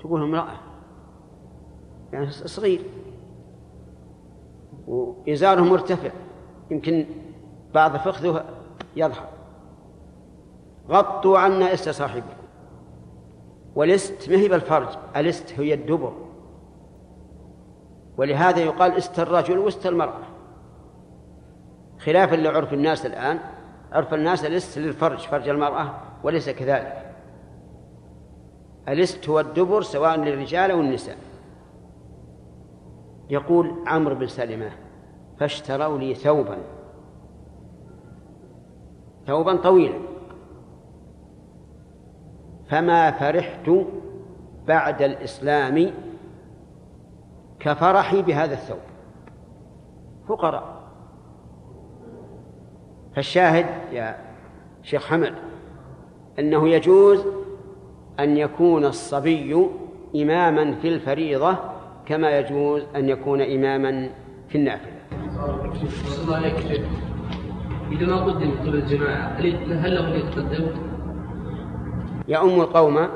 تقول 0.00 0.22
امرأة 0.22 0.54
يعني 2.12 2.30
صغير 2.30 2.80
وإزاره 4.86 5.60
مرتفع 5.60 6.10
يمكن 6.70 7.06
بعض 7.74 7.96
فخذه 7.96 8.44
يظهر. 8.96 9.28
غطوا 10.88 11.38
عنا 11.38 11.74
إست 11.74 11.88
صاحبكم. 11.88 12.40
والإست 13.74 14.30
ما 14.30 14.36
هي 14.36 14.48
بالفرج 14.48 14.88
الإست 15.16 15.60
هي 15.60 15.74
الدبر. 15.74 16.12
ولهذا 18.16 18.60
يقال 18.60 18.92
إست 18.92 19.18
الرجل 19.18 19.58
وإست 19.58 19.86
المرأة. 19.86 20.22
خلافا 22.04 22.34
لعرف 22.36 22.72
الناس 22.72 23.06
الآن 23.06 23.38
عرف 23.92 24.14
الناس 24.14 24.44
الاست 24.44 24.78
للفرج 24.78 25.18
فرج 25.18 25.48
المرأة 25.48 25.94
وليس 26.24 26.50
كذلك. 26.50 27.14
الاست 28.88 29.28
هو 29.28 29.40
الدبر 29.40 29.82
سواء 29.82 30.16
للرجال 30.16 30.70
أو 30.70 30.80
النساء. 30.80 31.16
يقول 33.30 33.74
عمرو 33.86 34.14
بن 34.14 34.26
سلمة 34.26 34.70
فاشتروا 35.38 35.98
لي 35.98 36.14
ثوبا. 36.14 36.58
ثوبا 39.26 39.56
طويلا. 39.56 39.98
فما 42.68 43.10
فرحت 43.10 43.70
بعد 44.66 45.02
الإسلام 45.02 45.90
كفرحي 47.60 48.22
بهذا 48.22 48.54
الثوب. 48.54 48.78
فقراء. 50.28 50.79
فالشاهد 53.16 53.66
يا 53.92 54.16
شيخ 54.82 55.06
حمد 55.06 55.34
أنه 56.38 56.68
يجوز 56.68 57.26
أن 58.20 58.36
يكون 58.36 58.84
الصبي 58.84 59.66
إماما 60.16 60.74
في 60.74 60.88
الفريضة 60.88 61.56
كما 62.06 62.38
يجوز 62.38 62.82
أن 62.96 63.08
يكون 63.08 63.40
إماما 63.40 64.10
في 64.48 64.58
النافلة. 64.58 64.92
الله 66.22 66.36
عليك 66.36 66.54
إذا 67.92 68.06
ما 68.06 68.24
قدم 68.24 68.52
الجماعة 68.64 69.28
هل 69.28 69.94
له 69.94 70.06
أن 70.06 70.20
يتقدم؟ 70.20 70.66
القوم 72.60 73.08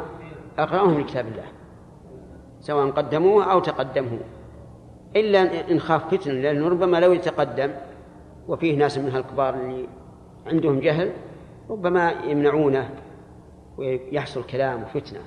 أقرأهم 0.59 1.01
لكتاب 1.01 1.27
الله 1.27 1.45
سواء 2.61 2.91
قدموه 2.91 3.53
أو 3.53 3.61
تقدمه 3.61 4.19
إلا 5.17 5.71
إن 5.71 5.81
خاف 5.81 6.15
فتنة 6.15 6.35
لأنه 6.35 6.69
ربما 6.69 7.01
لو 7.01 7.13
يتقدم 7.13 7.71
وفيه 8.49 8.77
ناس 8.77 8.99
من 8.99 9.17
الكبار 9.17 9.55
اللي 9.55 9.89
عندهم 10.47 10.81
جهل 10.81 11.13
ربما 11.71 12.11
يمنعونه 12.11 12.91
ويحصل 13.79 14.43
كلام 14.43 14.83
وفتنة. 14.83 15.21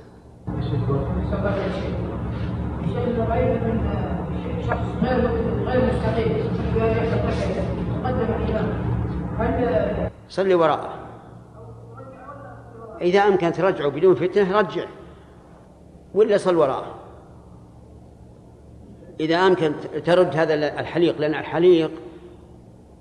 صلي 10.30 10.54
وراءه. 10.54 10.94
إذا 13.02 13.20
أمكن 13.20 13.52
ترجعه 13.52 13.90
بدون 13.90 14.16
فتنة 14.16 14.60
رجع 14.60 14.86
ولا 16.14 16.38
صل 16.38 16.56
وراءه. 16.56 16.96
إذا 19.20 19.36
أمكن 19.36 19.74
ترد 20.06 20.36
هذا 20.36 20.54
الحليق 20.54 21.20
لأن 21.20 21.36
الحليق 21.36 21.92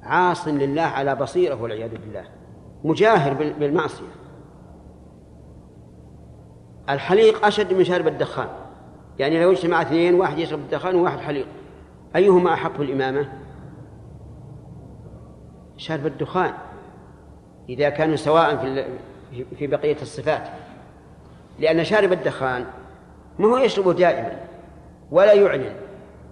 عاص 0.07 0.49
لله 0.49 0.83
على 0.83 1.15
بصيرة 1.15 1.63
والعياذ 1.63 1.91
بالله. 1.91 2.25
مجاهر 2.85 3.35
بالمعصية. 3.35 4.07
الحليق 6.91 7.47
أشد 7.47 7.75
من 7.75 7.85
شارب 7.85 8.07
الدخان. 8.07 8.49
يعني 9.19 9.43
لو 9.43 9.53
اجتمع 9.53 9.83
اثنين 9.83 10.15
واحد 10.15 10.39
يشرب 10.39 10.59
الدخان 10.59 10.95
وواحد 10.95 11.19
حليق. 11.19 11.47
أيهما 12.17 12.53
أحق 12.53 12.79
بالإمامة 12.79 13.33
شارب 15.77 16.07
الدخان. 16.07 16.53
إذا 17.69 17.89
كانوا 17.89 18.17
سواء 18.17 18.57
في 18.57 18.85
في 19.59 19.67
بقية 19.67 19.97
الصفات. 20.03 20.49
لأن 21.59 21.85
شارب 21.85 22.13
الدخان 22.13 22.65
ما 23.39 23.47
هو 23.47 23.57
يشربه 23.57 23.93
دائما 23.93 24.41
ولا 25.11 25.33
يعلن. 25.33 25.75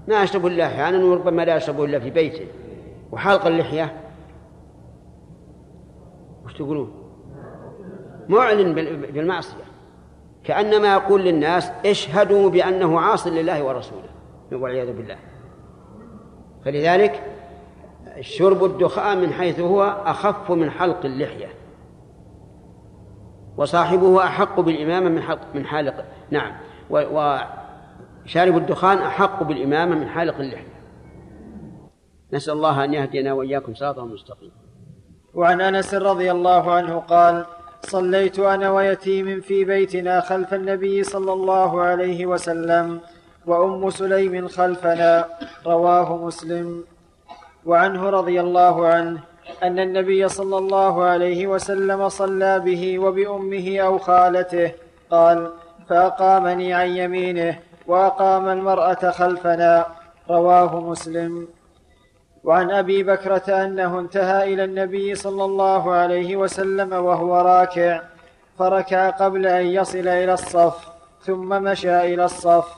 ما 0.09 0.23
يشرب 0.23 0.47
إلا 0.47 0.67
أحيانا 0.67 1.05
وربما 1.05 1.45
لا 1.45 1.57
يشربه 1.57 1.85
إلا 1.85 1.99
في 1.99 2.11
بيته. 2.11 2.47
وحلق 3.15 3.47
اللحية 3.47 3.97
وش 6.45 6.55
تقولون؟ 6.55 6.93
معلن 8.29 8.75
بالمعصية. 9.13 9.65
كأنما 10.45 10.93
يقول 10.93 11.25
للناس 11.25 11.71
اشهدوا 11.87 12.51
بأنه 12.51 13.01
عاص 13.01 13.27
لله 13.27 13.65
ورسوله. 13.65 14.09
والعياذ 14.53 14.97
بالله. 14.97 15.17
فلذلك 16.65 17.23
شرب 18.21 18.65
الدخان 18.65 19.21
من 19.21 19.33
حيث 19.33 19.61
هو 19.61 19.83
أخف 20.07 20.51
من 20.51 20.71
حلق 20.71 21.05
اللحية. 21.05 21.49
وصاحبه 23.57 24.25
أحق 24.25 24.61
بالإمامة 24.61 25.09
من 25.09 25.23
حلق 25.23 25.41
من 25.55 25.67
حالق 25.67 26.05
نعم. 26.31 26.53
وشارب 26.91 28.57
الدخان 28.57 28.99
أحق 28.99 29.43
بالإمامة 29.43 29.95
من 29.95 30.09
حالق 30.09 30.39
اللحية. 30.41 30.74
نسأل 32.35 32.53
الله 32.53 32.85
أن 32.85 32.95
يهدينا 32.95 33.33
وإياكم 33.33 33.75
صراطا 33.75 34.05
مستقيما 34.05 34.53
وعن 35.35 35.61
أنس 35.61 35.95
رضي 35.95 36.31
الله 36.31 36.73
عنه 36.73 36.99
قال 36.99 37.45
صليت 37.83 38.39
أنا 38.39 38.71
ويتيم 38.71 39.41
في 39.41 39.65
بيتنا 39.65 40.21
خلف 40.21 40.55
النبي 40.55 41.03
صلى 41.03 41.33
الله 41.33 41.83
عليه 41.83 42.27
وسلم 42.27 43.01
وأم 43.47 43.91
سليم 43.91 44.49
خلفنا 44.49 45.29
رواه 45.67 46.17
مسلم. 46.17 46.85
وعنه 47.67 48.11
رضي 48.11 48.41
الله 48.41 48.87
عنه 48.87 49.21
أن 49.63 49.79
النبي 49.79 50.29
صلى 50.29 50.59
الله 50.59 51.05
عليه 51.05 51.47
وسلم 51.47 52.09
صلى 52.09 52.61
به 52.61 52.99
وبأمه 52.99 53.79
أو 53.79 53.99
خالته 53.99 54.73
قال 55.11 55.51
فأقامني 55.89 56.75
عن 56.75 56.89
يمينه 56.89 57.59
وأقام 57.87 58.49
المرأة 58.49 59.11
خلفنا 59.11 59.87
رواه 60.31 60.81
مسلم. 60.81 61.49
وعن 62.45 62.71
أبي 62.71 63.03
بكرة 63.03 63.65
أنه 63.65 64.01
انتهى 64.01 64.55
إلى 64.55 64.65
النبي 64.65 65.15
صلى 65.15 65.45
الله 65.45 65.93
عليه 65.93 66.37
وسلم 66.37 66.93
وهو 66.93 67.41
راكع 67.41 68.01
فركع 68.59 69.11
قبل 69.11 69.47
أن 69.47 69.67
يصل 69.67 70.09
إلى 70.09 70.33
الصف 70.33 70.89
ثم 71.23 71.49
مشى 71.63 72.15
إلى 72.15 72.25
الصف 72.25 72.69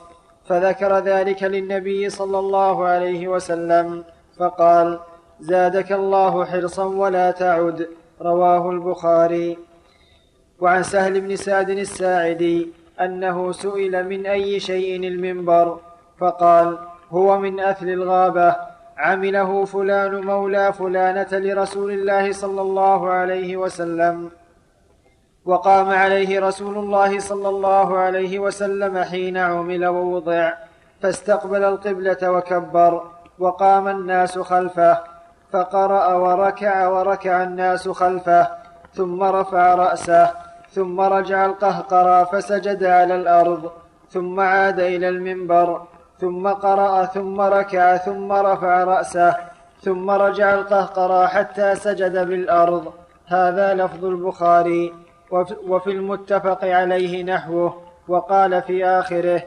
فذكر 0.45 0.99
ذلك 0.99 1.43
للنبي 1.43 2.09
صلى 2.09 2.39
الله 2.39 2.85
عليه 2.85 3.27
وسلم 3.27 4.03
فقال 4.37 4.99
زادك 5.39 5.91
الله 5.91 6.45
حرصا 6.45 6.85
ولا 6.85 7.31
تعد 7.31 7.87
رواه 8.21 8.71
البخاري. 8.71 9.57
وعن 10.59 10.83
سهل 10.83 11.21
بن 11.21 11.35
سعد 11.35 11.69
الساعدي 11.69 12.67
أنه 13.01 13.51
سئل 13.51 14.07
من 14.07 14.25
أي 14.25 14.59
شيء 14.59 15.07
المنبر 15.07 15.79
فقال 16.17 16.77
هو 17.11 17.39
من 17.39 17.59
أثل 17.59 17.89
الغابة. 17.89 18.55
عمله 18.97 19.65
فلان 19.65 20.25
مولى 20.25 20.73
فلانة 20.73 21.27
لرسول 21.31 21.91
الله 21.91 22.31
صلى 22.31 22.61
الله 22.61 23.09
عليه 23.09 23.57
وسلم 23.57 24.29
وقام 25.45 25.89
عليه 25.89 26.39
رسول 26.39 26.77
الله 26.77 27.19
صلى 27.19 27.49
الله 27.49 27.97
عليه 27.97 28.39
وسلم 28.39 28.97
حين 29.03 29.37
عمل 29.37 29.85
ووضع 29.85 30.53
فاستقبل 31.01 31.63
القبلة 31.63 32.31
وكبر 32.31 33.03
وقام 33.39 33.87
الناس 33.87 34.39
خلفه 34.39 35.03
فقرأ 35.51 36.13
وركع 36.13 36.87
وركع 36.87 37.43
الناس 37.43 37.89
خلفه 37.89 38.47
ثم 38.93 39.23
رفع 39.23 39.75
رأسه 39.75 40.31
ثم 40.71 41.01
رجع 41.01 41.45
القهقرى 41.45 42.25
فسجد 42.31 42.83
على 42.83 43.15
الأرض 43.15 43.71
ثم 44.09 44.39
عاد 44.39 44.79
إلى 44.79 45.09
المنبر. 45.09 45.87
ثم 46.19 46.47
قرأ 46.47 47.05
ثم 47.05 47.41
ركع 47.41 47.97
ثم 47.97 48.31
رفع 48.31 48.83
رأسه 48.83 49.35
ثم 49.81 50.09
رجع 50.09 50.53
القهقرى 50.53 51.27
حتى 51.27 51.75
سجد 51.75 52.27
بالأرض. 52.27 52.93
هذا 53.27 53.73
لفظ 53.73 54.05
البخاري. 54.05 54.93
وفي 55.67 55.91
المتفق 55.91 56.65
عليه 56.65 57.23
نحوه. 57.23 57.81
وقال 58.07 58.61
في 58.61 58.85
آخره 58.85 59.43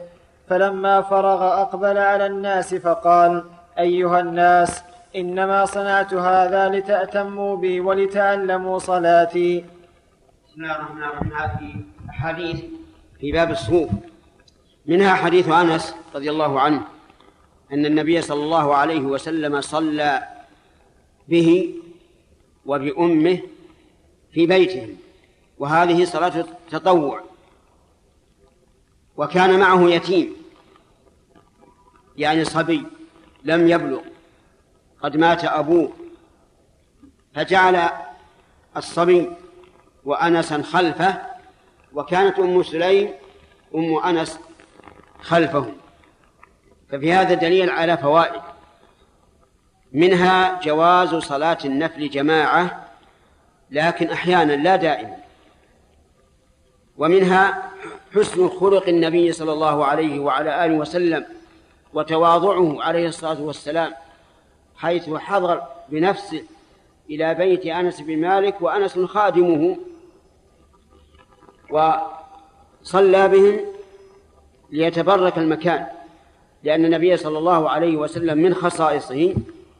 فلما 0.47 1.01
فرغ 1.01 1.61
أقبل 1.61 1.97
على 1.97 2.25
الناس 2.25 2.75
فقال 2.75 3.43
أيها 3.79 4.19
الناس 4.19 4.83
إنما 5.15 5.65
صنعت 5.65 6.13
هذا 6.13 6.69
لتأتموا 6.69 7.57
بي 7.57 7.79
ولتعلموا 7.79 8.79
صلاتي. 8.79 9.65
بسم 10.47 10.61
الله 10.61 10.75
الرحمن 10.75 11.03
الرحيم. 11.03 11.31
هذه 11.39 11.83
احاديث 12.09 12.59
في 13.19 13.31
باب 13.31 13.49
الصوم. 13.51 13.89
منها 14.85 15.13
حديث 15.15 15.49
أنس 15.49 15.95
رضي 16.15 16.29
الله 16.31 16.59
عنه 16.59 16.87
أن 17.73 17.85
النبي 17.85 18.21
صلى 18.21 18.43
الله 18.43 18.75
عليه 18.75 18.99
وسلم 19.01 19.61
صلى 19.61 20.27
به 21.27 21.75
وبأمه 22.65 23.39
في 24.33 24.45
بيته 24.45 24.95
وهذه 25.59 26.05
صلاة 26.05 26.45
تطوع 26.69 27.21
وكان 29.17 29.59
معه 29.59 29.89
يتيم 29.89 30.35
يعني 32.17 32.45
صبي 32.45 32.83
لم 33.43 33.67
يبلغ 33.67 34.01
قد 35.03 35.17
مات 35.17 35.45
أبوه 35.45 35.93
فجعل 37.35 37.89
الصبي 38.77 39.29
وأنسا 40.05 40.61
خلفه 40.61 41.21
وكانت 41.93 42.39
أم 42.39 42.63
سليم 42.63 43.09
أم 43.75 43.95
أنس 43.97 44.39
خلفه. 45.21 45.71
ففي 46.89 47.13
هذا 47.13 47.33
دليل 47.33 47.69
على 47.69 47.97
فوائد. 47.97 48.41
منها 49.91 50.61
جواز 50.61 51.15
صلاة 51.15 51.57
النفل 51.65 52.09
جماعة 52.09 52.87
لكن 53.71 54.09
أحيانا 54.09 54.53
لا 54.53 54.75
دائما. 54.75 55.17
ومنها 56.97 57.71
حسن 58.15 58.49
خلق 58.49 58.87
النبي 58.87 59.31
صلى 59.31 59.53
الله 59.53 59.85
عليه 59.85 60.19
وعلى 60.19 60.65
آله 60.65 60.75
وسلم 60.75 61.25
وتواضعه 61.93 62.83
عليه 62.83 63.07
الصلاة 63.07 63.41
والسلام 63.41 63.93
حيث 64.75 65.09
حضر 65.09 65.63
بنفسه 65.89 66.43
إلى 67.09 67.33
بيت 67.33 67.65
أنس 67.65 68.01
بن 68.01 68.21
مالك 68.21 68.61
وأنس 68.61 68.99
خادمه 68.99 69.77
وصلى 71.69 73.27
بهم 73.27 73.59
ليتبرك 74.71 75.37
المكان. 75.37 75.87
لأن 76.63 76.85
النبي 76.85 77.17
صلى 77.17 77.37
الله 77.37 77.69
عليه 77.69 77.97
وسلم 77.97 78.37
من 78.37 78.53
خصائصه 78.53 79.35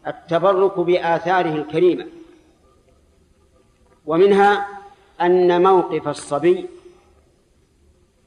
التبرك 0.08 0.80
بآثاره 0.80 1.56
الكريمة. 1.56 2.08
ومنها 4.06 4.68
أن 5.22 5.64
موقف 5.64 6.08
الصبي 6.08 6.66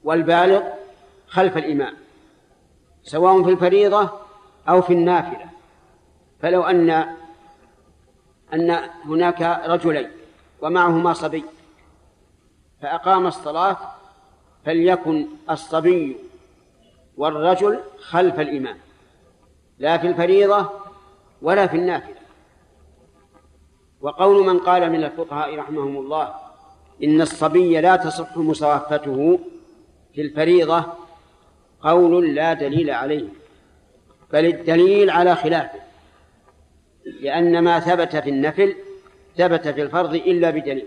والبالغ 0.04 0.62
خلف 1.28 1.56
الإمام 1.56 1.94
سواء 3.02 3.42
في 3.42 3.50
الفريضة 3.50 4.10
أو 4.68 4.82
في 4.82 4.92
النافلة. 4.92 5.46
فلو 6.42 6.62
أن 6.62 7.14
أن 8.54 8.70
هناك 9.04 9.42
رجلين 9.66 10.08
ومعهما 10.62 11.12
صبي 11.12 11.44
فأقام 12.82 13.26
الصلاة 13.26 13.76
فليكن 14.64 15.26
الصبي 15.50 16.16
والرجل 17.16 17.80
خلف 17.98 18.40
الإمام 18.40 18.76
لا 19.78 19.98
في 19.98 20.06
الفريضة 20.06 20.70
ولا 21.42 21.66
في 21.66 21.76
النافلة. 21.76 22.14
وقول 24.00 24.46
من 24.46 24.58
قال 24.58 24.92
من 24.92 25.04
الفقهاء 25.04 25.56
رحمهم 25.56 25.96
الله 25.96 26.34
إن 27.04 27.20
الصبي 27.20 27.80
لا 27.80 27.96
تصح 27.96 28.36
مصافته 28.36 29.38
في 30.14 30.20
الفريضة 30.20 30.84
قول 31.80 32.34
لا 32.34 32.52
دليل 32.52 32.90
عليه 32.90 33.28
بل 34.32 34.46
الدليل 34.46 35.10
على 35.10 35.36
خلافه 35.36 35.78
لأن 37.20 37.58
ما 37.64 37.80
ثبت 37.80 38.16
في 38.16 38.30
النفل 38.30 38.76
ثبت 39.36 39.68
في 39.68 39.82
الفرض 39.82 40.14
إلا 40.14 40.50
بدليل. 40.50 40.86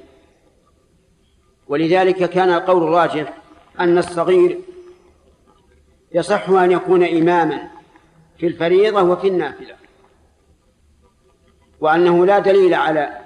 ولذلك 1.67 2.29
كان 2.29 2.49
القول 2.49 2.83
الراجح 2.83 3.33
أن 3.79 3.97
الصغير 3.97 4.59
يصح 6.11 6.49
أن 6.49 6.71
يكون 6.71 7.03
إماما 7.03 7.67
في 8.37 8.47
الفريضة 8.47 9.01
وفي 9.01 9.27
النافلة. 9.27 9.75
وأنه 11.79 12.25
لا 12.25 12.39
دليل 12.39 12.73
على 12.73 13.17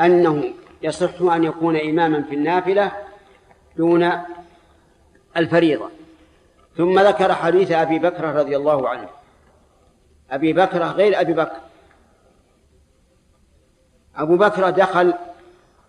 أنه 0.00 0.44
يصح 0.82 1.22
أن 1.22 1.44
يكون 1.44 1.76
إماما 1.76 2.22
في 2.22 2.34
النافلة 2.34 2.92
دون 3.76 4.12
الفريضة. 5.36 5.90
ثم 6.76 6.98
ذكر 6.98 7.34
حديث 7.34 7.72
أبي 7.72 7.98
بكر 7.98 8.24
رضي 8.24 8.56
الله 8.56 8.88
عنه. 8.88 9.08
أبي 10.30 10.52
بكر 10.52 10.82
غير 10.82 11.20
أبي 11.20 11.32
بكر. 11.32 11.60
أبو 14.16 14.36
بكر 14.36 14.70
دخل 14.70 15.14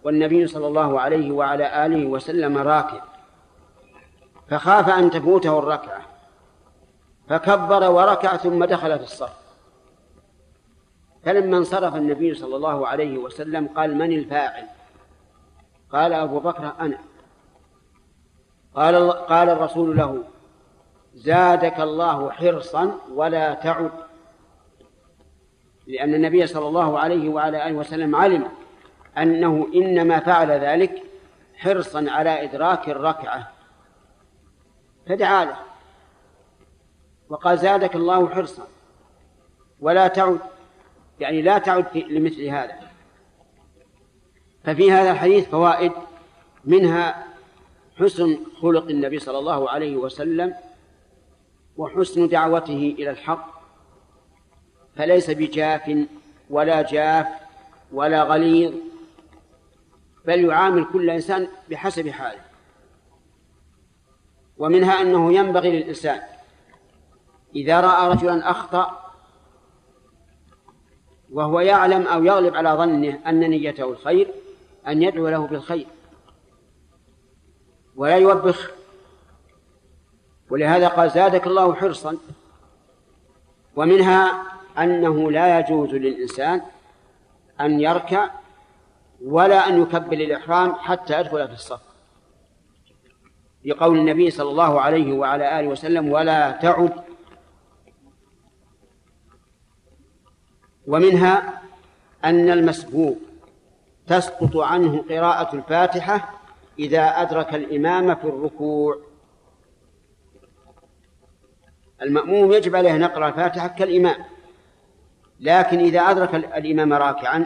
والنبي 0.03 0.47
صلى 0.47 0.67
الله 0.67 1.01
عليه 1.01 1.31
وعلى 1.31 1.85
آله 1.85 2.05
وسلم 2.05 2.57
راكب 2.57 3.01
فخاف 4.49 4.89
أن 4.89 5.11
تفوته 5.11 5.59
الركعة. 5.59 6.08
فكبر 7.29 7.91
وركع 7.91 8.37
ثم 8.37 8.65
دخل 8.65 8.97
في 8.97 9.03
الصف. 9.03 9.33
فلما 11.23 11.57
انصرف 11.57 11.95
النبي 11.95 12.33
صلى 12.33 12.55
الله 12.55 12.87
عليه 12.87 13.17
وسلم 13.17 13.67
قال 13.67 13.97
من 13.97 14.11
الفاعل؟ 14.11 14.67
قال 15.91 16.13
أبو 16.13 16.39
بكر 16.39 16.73
أنا. 16.79 16.97
قال 18.75 19.11
قال 19.11 19.49
الرسول 19.49 19.97
له 19.97 20.23
زادك 21.13 21.79
الله 21.79 22.31
حرصا 22.31 22.99
ولا 23.13 23.53
تعد. 23.53 23.91
لأن 25.87 26.13
النبي 26.13 26.47
صلى 26.47 26.67
الله 26.67 26.99
عليه 26.99 27.29
وعلى 27.29 27.67
آله 27.67 27.77
وسلم 27.77 28.15
علم 28.15 28.47
أنه 29.17 29.67
إنما 29.75 30.19
فعل 30.19 30.51
ذلك 30.51 31.03
حرصا 31.57 32.05
على 32.09 32.43
إدراك 32.43 32.89
الركعة. 32.89 33.51
فدعا 35.07 35.45
له. 35.45 35.68
وقال 37.29 37.57
زادك 37.57 37.95
الله 37.95 38.29
حرصا. 38.29 38.67
ولا 39.79 40.07
تعد 40.07 40.39
يعني 41.19 41.41
لا 41.41 41.57
تعد 41.57 41.97
لمثل 41.97 42.43
هذا. 42.45 42.79
ففي 44.63 44.91
هذا 44.91 45.11
الحديث 45.11 45.49
فوائد 45.49 45.91
منها 46.65 47.27
حسن 47.99 48.37
خلق 48.61 48.85
النبي 48.85 49.19
صلى 49.19 49.39
الله 49.39 49.69
عليه 49.69 49.97
وسلم 49.97 50.55
وحسن 51.77 52.27
دعوته 52.27 52.95
إلى 52.99 53.09
الحق. 53.09 53.59
فليس 54.95 55.29
بجاف 55.29 56.07
ولا 56.49 56.81
جاف 56.81 57.27
ولا 57.91 58.23
غليظ 58.23 58.73
بل 60.25 60.45
يعامل 60.45 60.85
كل 60.93 61.09
إنسان 61.09 61.47
بحسب 61.69 62.09
حاله. 62.09 62.41
ومنها 64.57 65.01
أنه 65.01 65.33
ينبغي 65.33 65.79
للإنسان 65.79 66.21
إذا 67.55 67.81
رأى 67.81 68.09
رجلا 68.09 68.51
أخطأ 68.51 69.11
وهو 71.31 71.59
يعلم 71.59 72.07
أو 72.07 72.23
يغلب 72.23 72.55
على 72.55 72.69
ظنه 72.69 73.19
أن 73.27 73.39
نيته 73.39 73.89
الخير 73.89 74.27
أن 74.87 75.03
يدعو 75.03 75.27
له 75.27 75.47
بالخير. 75.47 75.87
ولا 77.95 78.17
يوبخ. 78.17 78.71
ولهذا 80.49 80.87
قال 80.87 81.09
زادك 81.09 81.47
الله 81.47 81.73
حرصا. 81.73 82.17
ومنها 83.75 84.43
أنه 84.77 85.31
لا 85.31 85.59
يجوز 85.59 85.89
للإنسان 85.89 86.61
أن 87.61 87.79
يركع 87.79 88.29
ولا 89.25 89.67
أن 89.69 89.81
يكبر 89.81 90.13
الإحرام 90.13 90.73
حتى 90.75 91.19
يدخل 91.19 91.47
في 91.47 91.53
الصف. 91.53 91.81
لقول 93.65 93.97
النبي 93.97 94.31
صلى 94.31 94.49
الله 94.49 94.81
عليه 94.81 95.13
وعلى 95.13 95.59
آله 95.59 95.67
وسلم 95.67 96.11
ولا 96.11 96.51
تعد 96.51 97.08
ومنها 100.89 101.61
أن 102.25 102.49
المسبوق 102.49 103.17
تسقط 104.07 104.57
عنه 104.57 105.05
قراءة 105.09 105.55
الفاتحة 105.55 106.33
إذا 106.79 107.21
أدرك 107.21 107.55
الإمام 107.55 108.15
في 108.15 108.23
الركوع. 108.23 108.97
المأموم 112.01 112.51
يجب 112.51 112.75
عليه 112.75 112.95
أن 112.95 113.01
يقرأ 113.01 113.27
الفاتحة 113.27 113.67
كالإمام 113.67 114.25
لكن 115.39 115.79
إذا 115.79 115.99
أدرك 115.99 116.35
الإمام 116.35 116.93
راكعا 116.93 117.45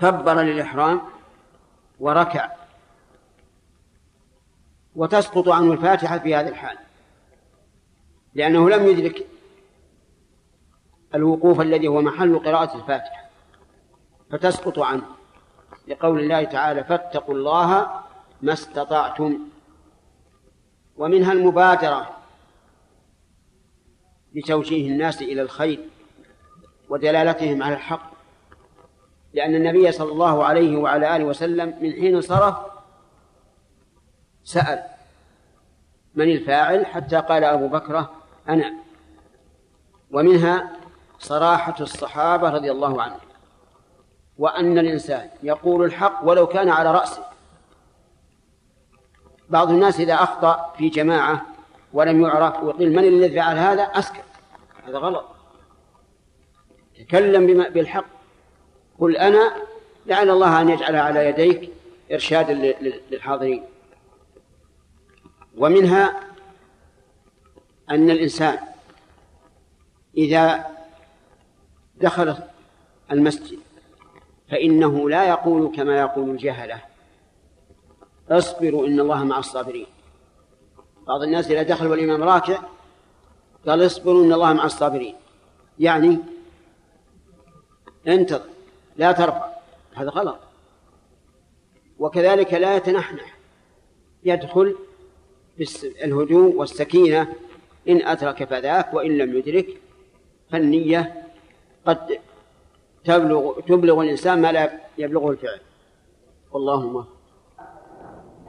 كبر 0.00 0.40
للإحرام 0.40 1.00
وركع 2.00 2.50
وتسقط 4.96 5.48
عنه 5.48 5.72
الفاتحة 5.72 6.18
في 6.18 6.34
هذا 6.34 6.48
الحال 6.48 6.78
لأنه 8.34 8.70
لم 8.70 8.86
يدرك 8.86 9.26
الوقوف 11.14 11.60
الذي 11.60 11.88
هو 11.88 12.02
محل 12.02 12.38
قراءة 12.38 12.76
الفاتحة. 12.76 13.30
فتسقط 14.30 14.78
عنه. 14.78 15.02
لقول 15.88 16.20
الله 16.20 16.44
تعالى 16.44 16.84
فاتقوا 16.84 17.34
الله 17.34 17.90
ما 18.42 18.52
استطعتم. 18.52 19.38
ومنها 20.96 21.32
المبادرة 21.32 22.16
لتوجيه 24.34 24.90
الناس 24.90 25.22
إلى 25.22 25.42
الخير 25.42 25.88
ودلالتهم 26.88 27.62
على 27.62 27.74
الحق. 27.74 28.12
لأن 29.34 29.54
النبي 29.54 29.92
صلى 29.92 30.12
الله 30.12 30.44
عليه 30.44 30.76
وعلى 30.76 31.16
آله 31.16 31.24
وسلم 31.24 31.78
من 31.80 31.92
حين 31.92 32.20
صرف 32.20 32.56
سأل 34.44 34.82
من 36.14 36.30
الفاعل؟ 36.30 36.86
حتى 36.86 37.16
قال 37.16 37.44
أبو 37.44 37.68
بكر 37.68 38.06
أنا. 38.48 38.74
ومنها 40.10 40.81
صراحة 41.22 41.74
الصحابة 41.80 42.50
رضي 42.50 42.70
الله 42.70 43.02
عنهم. 43.02 43.18
وأن 44.38 44.78
الإنسان 44.78 45.30
يقول 45.42 45.84
الحق 45.84 46.20
ولو 46.24 46.46
كان 46.46 46.68
على 46.68 46.92
رأسه. 46.92 47.24
بعض 49.48 49.70
الناس 49.70 50.00
إذا 50.00 50.14
أخطأ 50.14 50.74
في 50.78 50.88
جماعة 50.88 51.46
ولم 51.92 52.22
يعرف 52.22 52.62
وقيل 52.62 52.92
من 52.92 53.04
الذي 53.04 53.34
فعل 53.34 53.58
هذا؟ 53.58 53.82
أسكت. 53.82 54.24
هذا 54.86 54.98
غلط. 54.98 55.24
تكلم 56.98 57.46
بما 57.46 57.68
بالحق. 57.68 58.04
قل 58.98 59.16
أنا 59.16 59.52
لعل 60.06 60.30
الله 60.30 60.60
أن 60.60 60.68
يجعل 60.68 60.96
على 60.96 61.26
يديك 61.26 61.70
إرشادا 62.12 62.52
للحاضرين. 63.10 63.64
ومنها 65.58 66.20
أن 67.90 68.10
الإنسان 68.10 68.58
إذا 70.16 70.71
دخل 72.02 72.36
المسجد. 73.12 73.58
فإنه 74.50 75.10
لا 75.10 75.28
يقول 75.28 75.76
كما 75.76 76.00
يقول 76.00 76.30
الجهلة. 76.30 76.80
اصبروا 78.30 78.86
إن 78.86 79.00
الله 79.00 79.24
مع 79.24 79.38
الصابرين. 79.38 79.86
بعض 81.06 81.22
الناس 81.22 81.50
إذا 81.50 81.62
دخل 81.62 81.86
والإمام 81.86 82.22
راكع 82.22 82.62
قال 83.66 83.86
اصبروا 83.86 84.24
إن 84.24 84.32
الله 84.32 84.52
مع 84.52 84.64
الصابرين. 84.64 85.14
يعني 85.78 86.18
انتظر 88.08 88.42
لا 88.96 89.12
ترفع. 89.12 89.52
هذا 89.94 90.10
غلط. 90.10 90.38
وكذلك 91.98 92.54
لا 92.54 92.76
يتنحنح. 92.76 93.38
يدخل 94.24 94.76
بالهدوء 95.58 96.54
والسكينة. 96.54 97.34
إن 97.88 98.06
أدرك 98.06 98.44
فذاك 98.44 98.94
وإن 98.94 99.18
لم 99.18 99.36
يدرك 99.36 99.80
فالنية 100.50 101.21
قد 101.86 102.18
تبلغ 103.04 103.60
تبلغ 103.60 104.00
الإنسان 104.00 104.42
ما 104.42 104.52
لا 104.52 104.70
يبلغه 104.98 105.30
الفعل. 105.30 105.60
والله 106.52 107.04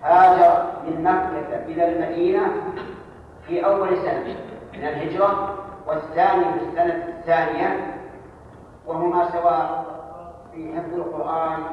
هاجر 0.02 0.72
من 0.86 1.04
مكة 1.04 1.66
إلى 1.66 1.92
المدينة 1.92 2.74
في 3.48 3.66
أول 3.66 3.98
سنة 3.98 4.36
من 4.74 4.84
الهجرة 4.84 5.58
والثاني 5.88 6.44
في 6.44 6.66
السنة 6.66 7.08
الثانية 7.20 7.98
وهما 8.88 9.32
سواء 9.32 9.86
في 10.54 10.74
حفظ 10.76 10.94
القرآن 10.94 11.64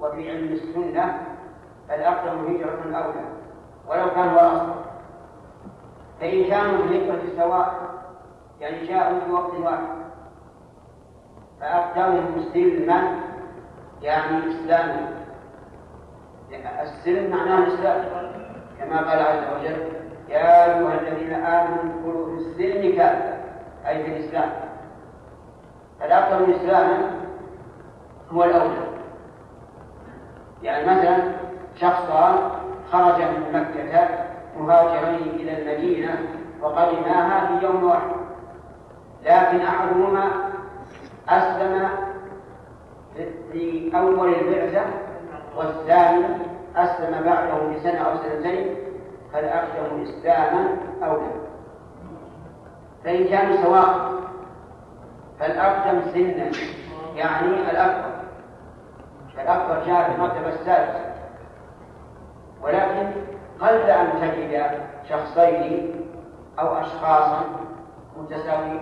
وفي 0.00 0.30
علم 0.30 0.52
السنة 0.52 1.26
فالأقدم 1.88 2.54
هجرة 2.54 2.96
أولى 2.96 3.24
ولو 3.88 4.10
كان 4.14 4.28
أصغر 4.28 4.74
فإن 6.20 6.44
كانوا 6.44 6.78
في 6.78 6.84
الهجرة 6.84 7.22
سواء 7.36 7.90
يعني 8.60 8.86
جاءوا 8.86 9.20
في 9.20 9.30
وقت 9.32 9.54
واحد. 9.54 9.99
فأقدمهم 11.60 12.44
سلما 12.54 13.14
يعني 14.02 14.38
إسلاما 14.48 15.10
السلم 16.82 17.30
معناه 17.30 17.58
الإسلام. 17.58 18.04
كما 18.78 18.96
قال 19.10 19.18
عز 19.18 19.56
وجل 19.56 19.92
يا 20.28 20.64
أيها 20.64 21.00
الذين 21.00 21.34
آمنوا 21.34 21.78
ادخلوا 21.84 22.26
في 22.26 22.42
السلم 22.42 22.96
كافة 22.96 23.34
أي 23.88 24.04
في 24.04 24.16
الإسلام. 24.16 24.50
فالأكثر 26.00 26.56
إسلاما 26.56 27.10
هو 28.32 28.44
الأولى. 28.44 28.90
يعني 30.62 30.86
مثلا 30.86 31.32
شخصان 31.76 32.36
خرج 32.92 33.22
من 33.22 33.52
مكة 33.52 34.08
مهاجرين 34.58 35.28
إلى 35.34 35.62
المدينة 35.62 36.18
وقدماها 36.62 37.46
في 37.46 37.64
يوم 37.66 37.84
واحد 37.84 38.10
لكن 39.24 39.60
أحدهما 39.66 40.49
أسلم 41.28 41.88
في 43.52 43.90
أول 43.94 44.34
البعثة 44.34 44.82
والثاني 45.56 46.24
أسلم 46.76 47.24
بعده 47.24 47.76
بسنة 47.76 47.98
أو 47.98 48.16
سنتين 48.16 48.74
فالأقدم 49.32 50.02
إسلاما 50.02 50.76
أولى 51.02 51.30
فإن 53.04 53.24
كانوا 53.24 53.56
سواء 53.62 54.10
فالأقدم 55.40 56.00
سنا 56.14 56.50
يعني 57.16 57.70
الأكبر. 57.70 58.10
فالأكبر 59.36 59.86
جاء 59.86 60.10
في 60.10 60.14
المرتبة 60.16 60.48
السادسة. 60.48 61.00
ولكن 62.62 63.10
قل 63.60 63.90
أن 63.90 64.06
تجد 64.20 64.80
شخصين 65.08 65.94
أو 66.58 66.76
أشخاصا 66.80 67.44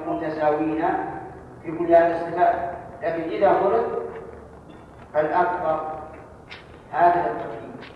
متساويين 0.07 0.85
بنيان 1.71 2.11
الصفات 2.11 2.55
لكن 3.03 3.23
إذا 3.23 3.53
فرض 3.53 4.09
فالأكبر 5.15 5.81
هذا 6.93 7.31
التوحيد. 7.31 7.93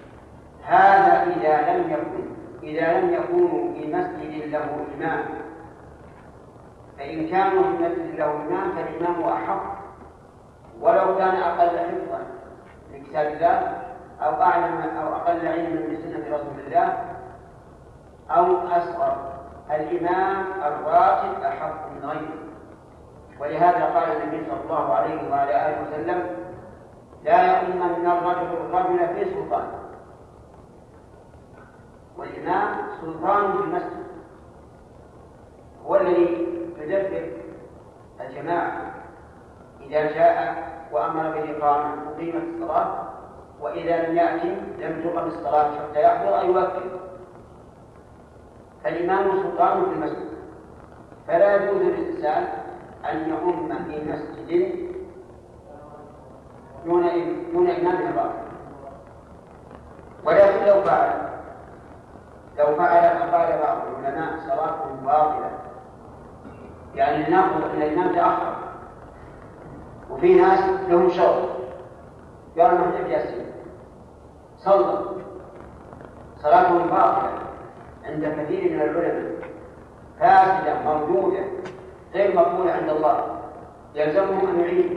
هذا 0.64 1.22
إذا 1.22 1.72
لم 1.72 1.90
يكن 1.92 2.32
إذا 2.62 3.00
لم 3.00 3.14
يكونوا 3.14 3.74
في 3.74 3.94
مسجد 3.94 4.50
له 4.50 4.86
إمام. 4.96 5.24
فإن 6.98 7.28
كانوا 7.28 7.62
في 7.62 7.68
مسجد 7.68 8.14
له 8.18 8.32
إمام 8.32 8.72
فالإمام 8.72 9.22
أحق. 9.24 9.82
ولو 10.80 11.18
كان 11.18 11.36
أقل 11.36 11.78
حفظا 11.78 12.20
لكتاب 12.92 13.26
الله 13.26 13.82
أو 14.20 14.42
أعلم 14.42 14.96
أو 15.00 15.14
أقل 15.14 15.48
علما 15.48 15.80
بسنة 15.92 16.36
رسول 16.36 16.60
الله 16.66 16.98
أو 18.30 18.56
أصغر 18.56 19.32
الإمام 19.70 20.44
الراتب 20.62 21.42
أحق 21.42 21.88
من 21.90 22.10
غيره. 22.10 22.51
ولهذا 23.42 23.84
قال 23.84 24.22
النبي 24.22 24.46
صلى 24.46 24.60
الله 24.64 24.94
عليه 24.94 25.30
وعلى 25.30 25.66
آله 25.68 25.82
وسلم 25.82 26.36
لا 27.24 27.60
يؤمن 27.60 28.06
الرجل 28.06 28.52
الرجل 28.52 29.14
في 29.14 29.34
سلطان. 29.34 29.68
والإمام 32.16 32.76
سلطان 33.00 33.52
في 33.52 33.58
المسجد. 33.58 34.06
هو 35.86 35.96
الذي 35.96 36.48
يدبر 36.78 37.30
الجماعة 38.20 38.94
إذا 39.80 40.12
جاء 40.12 40.62
وأمر 40.92 41.30
بالإقامة 41.30 41.94
أقيمت 42.14 42.42
الصلاة 42.54 43.08
وإذا 43.60 44.06
لم 44.06 44.16
يأتي 44.16 44.48
لم 44.78 45.02
تقم 45.04 45.26
الصلاة 45.26 45.70
حتى 45.70 46.02
يحضر 46.02 46.40
أي 46.40 46.46
يوكل 46.46 46.90
فالإمام 48.84 49.42
سلطان 49.42 49.84
في 49.84 49.90
المسجد. 49.90 50.32
فلا 51.26 51.56
يجوز 51.56 51.82
للإنسان 51.82 52.61
أن 53.10 53.28
يؤم 53.28 53.68
في 53.68 54.12
مسجد 54.12 54.74
دون 56.84 57.02
دون 57.52 57.70
إمام 57.70 58.06
الباطل 58.06 58.42
ولكن 60.24 60.66
لو 60.66 60.82
فعل 60.82 61.28
لو 62.58 62.66
فعل 62.76 63.18
فقال 63.18 63.58
بعض 63.62 63.78
العلماء 64.00 64.38
صلاته 64.46 65.04
باطلة 65.04 65.50
يعني 66.94 67.30
ناخذ 67.30 67.62
أن 67.74 67.82
الإمام 67.82 68.14
تأخر 68.14 68.54
وفي 70.10 70.34
ناس 70.34 70.60
لهم 70.88 71.08
شغل 71.08 71.48
قالوا 72.58 72.78
نحن 72.78 73.08
جالسين. 73.10 73.46
صلوا 74.58 74.98
صلاتهم 76.42 76.86
باطلة 76.86 77.32
عند 78.04 78.24
كثير 78.24 78.72
من 78.72 78.82
العلماء 78.82 79.32
فاسدة 80.20 80.82
موجودة. 80.84 81.44
غير 82.14 82.36
مقبولة 82.36 82.72
عند 82.72 82.88
الله. 82.88 83.38
يلزمهم 83.94 84.48
أن 84.48 84.60
يعيدوا. 84.60 84.96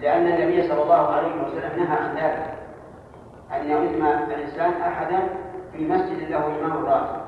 لأن 0.00 0.26
النبي 0.26 0.68
صلى 0.68 0.82
الله 0.82 1.08
عليه 1.08 1.42
وسلم 1.42 1.82
نهى 1.82 1.96
عن 1.96 2.14
ذلك. 2.16 2.54
أن 3.56 3.70
يؤم 3.70 4.06
الإنسان 4.06 4.72
أحدا 4.82 5.18
في 5.72 5.88
مسجد 5.88 6.30
له 6.30 6.46
إمام 6.46 6.86
راتب 6.86 7.20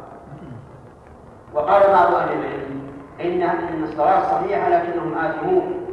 وقال 1.54 1.82
بعض 1.82 2.14
أهل 2.14 2.32
العلم 2.32 2.90
إن 3.20 3.42
إن 3.42 3.82
الصلاة 3.82 4.22
صحيحة 4.22 4.68
لكنهم 4.68 5.18
آثمون. 5.18 5.86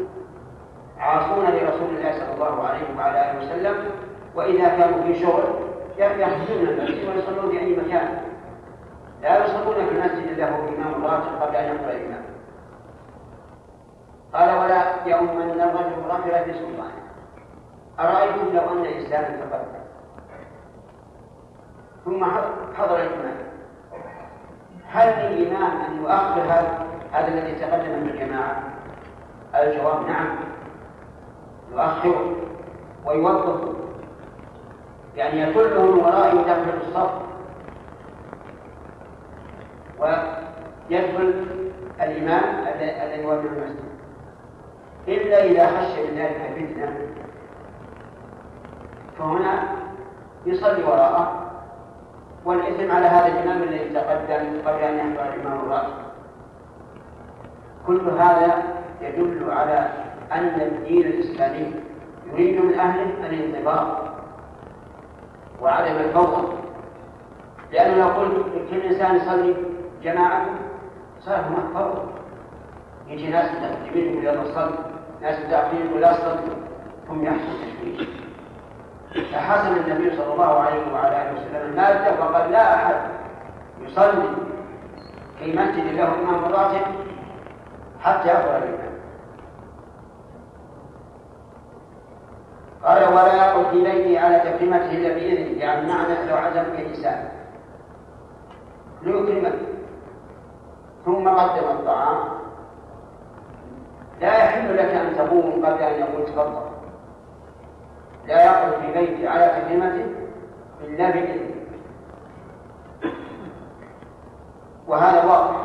عاصون 0.99 1.45
لرسول 1.45 1.89
الله 1.97 2.11
صلى 2.11 2.33
الله 2.33 2.67
عليه 2.67 2.97
وعلى 2.97 3.31
آله 3.31 3.39
وسلم 3.39 3.75
وإذا 4.35 4.67
كانوا 4.67 5.03
في 5.03 5.15
شغل 5.15 5.43
يخرجون 5.97 6.67
المسجد 6.67 7.07
ويصلون 7.07 7.51
في 7.51 7.59
أي 7.59 7.75
مكان. 7.75 8.21
لا 9.21 9.45
يصلون 9.45 9.75
في 9.75 9.91
المسجد 9.91 10.39
له 10.39 10.47
إمام 10.47 11.05
راتب 11.05 11.41
قبل 11.41 11.55
أن 11.55 11.75
يقرأ 11.75 11.91
الإمام. 11.91 12.23
قال 14.33 14.49
ولا 14.49 15.05
يؤمن 15.05 15.61
الرجل 15.61 16.05
رجلا 16.09 16.43
في 16.43 16.53
سلطانه 16.53 17.07
أرأيتم 17.99 18.55
لو 18.55 18.61
أن 18.61 18.85
الإسلام 18.85 19.23
تقدم 19.23 19.77
ثم 22.05 22.25
حضر 22.75 22.95
الإمام. 22.95 23.37
هل 24.89 25.33
للإمام 25.33 25.81
أن 25.81 26.01
يؤخر 26.01 26.41
هذا 27.11 27.27
الذي 27.27 27.55
تقدم 27.55 27.99
من 27.99 28.09
الجماعة؟ 28.09 28.63
الجواب 29.55 30.07
نعم. 30.07 30.35
يؤخره 31.71 32.35
ويوظفه 33.05 33.73
يعني 35.15 35.41
يكله 35.41 35.81
من 35.81 35.99
ورائه 35.99 36.33
داخل 36.33 36.77
الصف. 36.87 37.26
ويدخل 39.99 41.33
الإمام 42.01 42.43
الذي 43.03 43.25
هو 43.25 43.41
في 43.41 43.47
المسجد. 43.47 43.87
إلا 45.07 45.43
إذا 45.43 45.67
خشي 45.67 46.11
من 46.11 46.17
ذلك 46.17 46.51
فتنة 46.55 46.97
فهنا 49.19 49.63
يصلي 50.45 50.83
وراءه 50.83 51.43
والإثم 52.45 52.91
على 52.91 53.05
هذا 53.05 53.27
الإمام 53.27 53.63
الذي 53.63 53.89
تقدم 53.89 54.61
قبل 54.65 54.79
أن 54.79 54.97
يحضر 54.97 55.33
الإمام 55.33 55.59
الراتب 55.59 55.93
كل 57.87 58.09
هذا 58.09 58.63
يدل 59.01 59.51
على 59.51 59.89
أن 60.31 60.61
الدين 60.61 61.01
الإسلامي 61.01 61.73
يريد 62.31 62.61
من 62.61 62.79
أهله 62.79 63.27
الانضباط 63.27 63.87
وعدم 65.61 65.95
الفوضى. 65.95 66.53
لأنه 67.71 67.95
لو 67.97 68.07
قلت 68.07 68.45
كل 68.69 68.81
إنسان 68.81 69.15
يصلي 69.15 69.55
جماعة 70.03 70.45
صار 71.19 71.35
هناك 71.35 71.73
فوضى 71.73 72.01
يجي 73.07 73.27
ناس 73.27 73.51
متقدمين 73.51 74.13
يقول 74.13 74.25
يلا 74.25 74.55
صل 74.55 74.71
ناس 75.21 75.45
متأخرين 75.45 75.85
يقول 75.85 76.01
لا 76.01 76.13
صل 76.13 76.37
ثم 77.07 77.23
يحصل 77.25 77.53
تشويش 77.61 78.07
فحسن 79.31 79.77
النبي 79.77 80.17
صلى 80.17 80.33
الله 80.33 80.59
عليه 80.59 80.93
وعلى 80.93 81.21
آله 81.21 81.33
وسلم 81.41 81.69
المادة 81.71 82.19
وقال 82.19 82.51
لا 82.51 82.75
أحد 82.75 82.95
يصلي 83.81 84.29
في 85.39 85.53
مسجد 85.53 85.93
له 85.93 86.13
إمام 86.21 86.45
راتب 86.45 86.81
حتى 88.01 88.27
يقرأ 88.27 88.57
الإمام. 88.57 88.87
قال 92.83 93.03
ولا 93.13 93.35
يقل 93.35 93.65
في 93.71 93.83
بيته 93.83 94.19
على 94.19 94.39
تكريمته 94.39 94.91
إلا 94.91 95.13
بإذنه 95.13 95.59
يعني 95.59 95.87
معنى 95.87 96.29
لو 96.29 96.35
عزم 96.35 96.63
في 96.63 96.81
الانسان 96.81 97.29
ليكرمه 99.03 99.53
ثم 101.07 101.29
قدم 101.29 101.67
الطعام. 101.69 102.17
لا 104.21 104.37
يحل 104.37 104.77
لك 104.77 104.89
أن 104.95 105.15
تقوم 105.17 105.65
قبل 105.65 105.83
أن 105.83 105.99
يقول 105.99 106.25
تفضل. 106.25 106.61
لا 108.25 108.45
يقعد 108.45 108.71
في 108.71 108.91
بيته 108.93 109.29
على 109.29 109.51
كلمته 109.69 110.05
إلا 110.83 111.09
بإذنه 111.09 111.55
وهذا 114.87 115.25
واضح. 115.25 115.55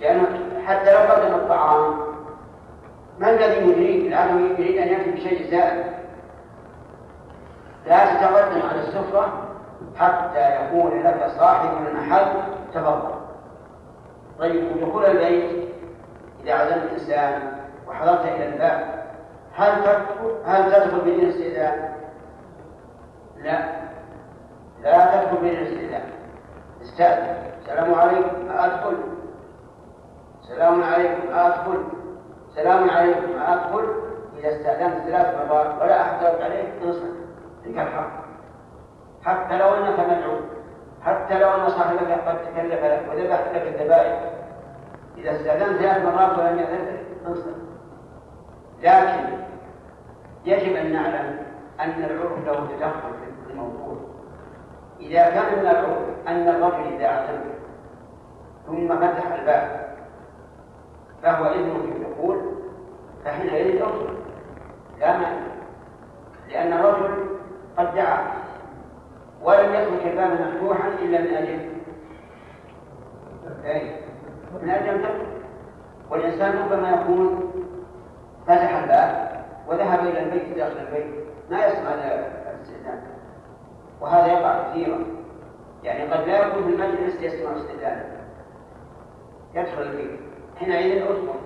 لأنه 0.00 0.26
حتى 0.66 0.92
لو 0.92 1.12
قدم 1.12 1.34
الطعام 1.34 1.94
ما 3.18 3.30
الذي 3.30 3.70
يريد؟ 3.70 4.06
الآن 4.06 4.56
يريد 4.58 4.78
أن 4.78 4.88
يأتي 4.88 5.10
بشيء 5.10 5.50
زائد. 5.50 5.84
لا 7.86 8.14
تتقدم 8.14 8.68
على 8.68 8.80
السفرة 8.80 9.32
حتى 9.96 10.56
يكون 10.56 11.02
لك 11.02 11.30
صاحب 11.38 11.70
المحل 11.86 12.26
تفضل. 12.74 13.25
طيب 14.38 14.76
ودخول 14.76 15.04
البيت 15.04 15.68
إذا 16.44 16.54
عزمت 16.54 16.82
الإنسان 16.82 17.52
وحضرت 17.88 18.20
إلى 18.20 18.46
الباب 18.46 19.06
هل 19.54 19.84
تدخل 19.84 20.36
هل 20.44 20.72
تدخل 20.72 21.00
بدون 21.00 21.28
استئذان؟ 21.28 21.94
لا. 23.36 23.58
لا. 24.82 25.22
تدخل 25.22 25.36
بدون 25.36 25.56
استئذان 25.56 26.10
استأذن. 26.82 27.36
السلام 27.60 27.94
عليكم 27.94 28.50
أدخل؟ 28.50 28.96
سلام 30.48 30.82
عليكم 30.82 31.32
أدخل؟ 31.32 31.84
سلام 32.54 32.90
عليكم 32.90 33.42
أدخل؟ 33.42 33.86
إذا 34.38 34.48
استأذنت 34.48 35.08
ثلاث 35.08 35.50
مرات 35.50 35.82
ولا 35.82 36.02
أحد 36.02 36.24
عليك 36.24 36.66
انصت 36.82 37.02
تلك 37.64 37.78
الحق. 37.78 38.10
حتى 39.24 39.58
لو 39.58 39.74
أنك 39.74 40.00
مدعو. 40.00 40.55
حتى 41.06 41.38
لو 41.38 41.50
أن 41.50 41.68
صاحبك 41.68 42.10
قد 42.26 42.38
تكلف 42.38 42.84
لك 42.84 43.02
وذبح 43.10 43.40
لك 43.54 43.62
الذبائح 43.66 44.30
إذا 45.18 45.30
استأذنت 45.30 45.78
ثلاث 45.78 46.04
مرات 46.04 46.38
ولم 46.38 46.58
يأذن 46.58 46.84
لك 46.86 47.06
انصت 47.26 47.56
لكن 48.82 49.36
يجب 50.44 50.76
أن 50.76 50.92
نعلم 50.92 51.38
أن 51.80 52.04
العرف 52.04 52.46
له 52.46 52.66
تدخل 52.76 53.14
في 53.46 53.52
الموضوع. 53.52 53.96
إذا 55.00 55.30
كان 55.30 55.58
من 55.58 55.60
العرف 55.60 55.98
أن 56.28 56.48
الرجل 56.48 56.94
إذا 56.94 57.06
اعتمد 57.06 57.54
ثم 58.66 58.96
فتح 58.96 59.32
الباب 59.32 59.96
فهو 61.22 61.44
إذنه 61.46 61.82
في 61.82 61.88
الدخول 61.88 62.40
فحينئذ 63.24 63.66
يدخل 63.66 64.14
لا 65.00 65.16
مانع. 65.16 65.46
لأن 66.48 66.72
الرجل 66.72 67.28
قد 67.76 67.94
دعا. 67.94 68.45
ولم 69.46 69.74
يترك 69.74 70.06
الباب 70.06 70.40
مفتوحا 70.40 70.88
إلا 70.88 71.20
من 71.20 71.34
أجل. 71.34 71.70
إيه؟ 73.64 74.00
من 74.62 74.70
أجل 74.70 74.88
أن 74.88 75.04
والإنسان 76.10 76.58
ربما 76.58 76.90
يكون 76.90 77.52
فتح 78.46 78.76
الباب 78.76 79.44
وذهب 79.68 80.00
إلى 80.00 80.22
البيت 80.22 80.56
داخل 80.56 80.78
البيت 80.78 81.24
ما 81.50 81.66
يسمع 81.66 81.94
الاستئذان. 81.94 83.02
وهذا 84.00 84.26
يقع 84.26 84.70
كثيرا. 84.70 84.98
يعني 85.82 86.12
قد 86.12 86.28
لا 86.28 86.46
يكون 86.46 86.62
في 86.62 86.68
المجلس 86.68 87.22
يسمع 87.22 87.50
الاستئذان 87.50 88.04
يدخل 89.54 89.82
البيت. 89.82 90.20
حينئذ 90.56 91.02
أدخل. 91.02 91.38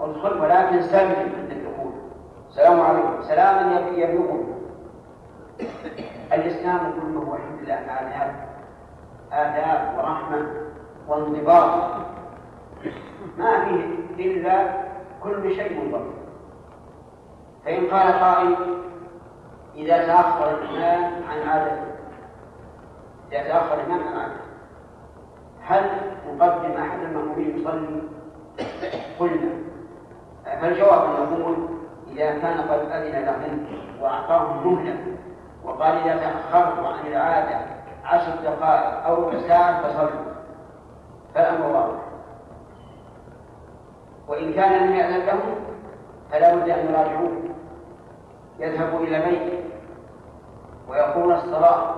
أدخل 0.00 0.40
ولكن 0.40 0.82
سلم 0.82 1.14
عند 1.38 1.50
الدخول. 1.50 1.92
السلام 2.50 2.80
عليكم. 2.80 3.22
سلاما 3.22 3.80
يبلغه 3.96 4.44
الإسلام 6.32 6.92
كله 6.92 7.36
الحمد 7.36 7.60
لله 7.62 7.74
آداب. 9.32 9.98
ورحمة 9.98 10.46
وانضباط. 11.08 11.94
ما 13.38 13.64
فيه 13.64 13.84
إلا 14.26 14.68
كل 15.22 15.54
شيء 15.56 15.80
منضبط. 15.84 16.14
فإن 17.64 17.86
قال 17.86 18.12
قائل 18.12 18.56
إذا 19.74 20.06
تأخر 20.06 20.50
الإمام 20.50 21.12
عن 21.28 21.48
عادته 21.48 21.84
إذا 23.32 23.42
تأخر 23.48 23.74
الإمام 23.80 24.08
عن 24.08 24.14
عادته 24.20 24.44
هل 25.62 25.90
نقدم 26.28 26.72
أحد 26.80 26.98
المأمومين 26.98 27.58
يصلي؟ 27.58 28.02
قلنا. 29.18 29.52
فالجواب 30.44 31.08
نقول 31.20 31.56
إذا 32.12 32.38
كان 32.38 32.60
قد 32.60 32.80
أذن 32.90 33.24
لهم 33.24 33.66
وأعطاه 34.00 34.60
مهلة 34.64 34.96
وقال 35.64 35.96
إذا 35.96 36.16
تأخرت 36.16 36.78
عن 36.78 37.06
العادة 37.06 37.60
عشر 38.04 38.32
دقائق 38.44 39.04
أو 39.06 39.14
ربع 39.14 39.38
ساعة 39.38 39.82
فصلوا. 39.82 40.24
فالأمر 41.34 41.66
واضح. 41.66 42.00
وإن 44.28 44.52
كان 44.52 44.86
لم 44.86 44.94
يأذن 44.94 45.26
لهم 45.26 45.54
فلا 46.30 46.54
بد 46.54 46.68
أن 46.68 46.86
يراجعوه. 46.86 47.32
يذهب 48.58 49.02
إلى 49.02 49.18
بيته 49.18 49.64
ويقول 50.88 51.32
الصلاة. 51.32 51.94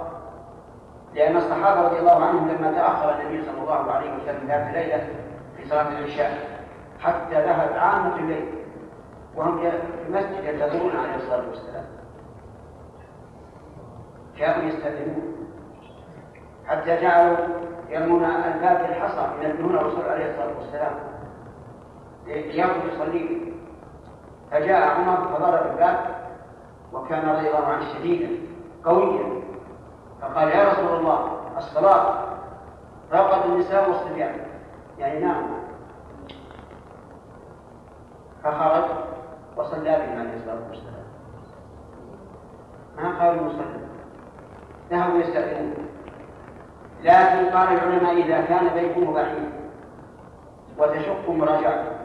لأن 1.14 1.36
الصحابة 1.36 1.80
رضي 1.80 1.98
الله 1.98 2.24
عنهم 2.24 2.48
لما 2.48 2.72
تأخر 2.72 3.20
النبي 3.20 3.44
صلى 3.44 3.60
الله 3.60 3.92
عليه 3.92 4.14
وسلم 4.14 4.48
ذات 4.48 4.74
ليلة 4.74 5.08
في 5.56 5.68
صلاة 5.68 5.88
العشاء 5.88 6.38
حتى 7.00 7.34
ذهب 7.34 7.72
عامة 7.72 8.16
الليل. 8.16 8.54
وهم 9.36 9.60
في 9.60 9.72
المسجد 10.08 10.44
ينتظرون 10.44 10.96
عليه 10.96 11.14
الصلاة 11.14 11.48
والسلام. 11.48 11.84
جاءوا 14.36 14.62
يستأذنون 14.64 15.36
حتى 16.66 17.00
جعلوا 17.00 17.36
يرمون 17.88 18.24
الباب 18.24 18.86
بالحصى 18.86 19.28
ينبهون 19.42 19.74
الرسول 19.74 20.04
عليه 20.08 20.30
الصلاة 20.30 20.58
والسلام. 20.58 20.94
ليخرج 22.26 22.92
يصلي 22.92 23.52
فجاء 24.50 24.88
عمر 24.88 25.16
فضرب 25.16 25.70
الباب 25.72 25.98
وكان 26.92 27.28
رضي 27.28 27.48
الله 27.48 27.66
عنه 27.66 27.94
شديدا 27.94 28.28
قويا. 28.84 29.42
فقال 30.20 30.48
يا 30.48 30.72
رسول 30.72 30.98
الله 30.98 31.40
الصلاة. 31.56 32.26
رقد 33.12 33.50
النساء 33.50 33.88
والصبيان. 33.88 34.46
يعني 34.98 35.20
نام 35.20 35.46
فخرج 38.44 38.84
وصلى 39.56 39.90
بهم 39.90 40.18
عليه 40.20 40.36
الصلاة 40.36 40.68
والسلام. 40.68 41.06
ما 42.96 43.18
قالوا 43.20 43.42
مصلى 43.42 43.85
ذهبوا 44.90 45.18
يستأذنون 45.18 45.86
لكن 47.02 47.56
قال 47.56 47.68
العلماء 47.68 48.12
إذا 48.12 48.40
كان 48.40 48.68
بيته 48.68 49.12
بعيد 49.12 49.50
وتشق 50.78 51.30
مراجعته 51.30 51.96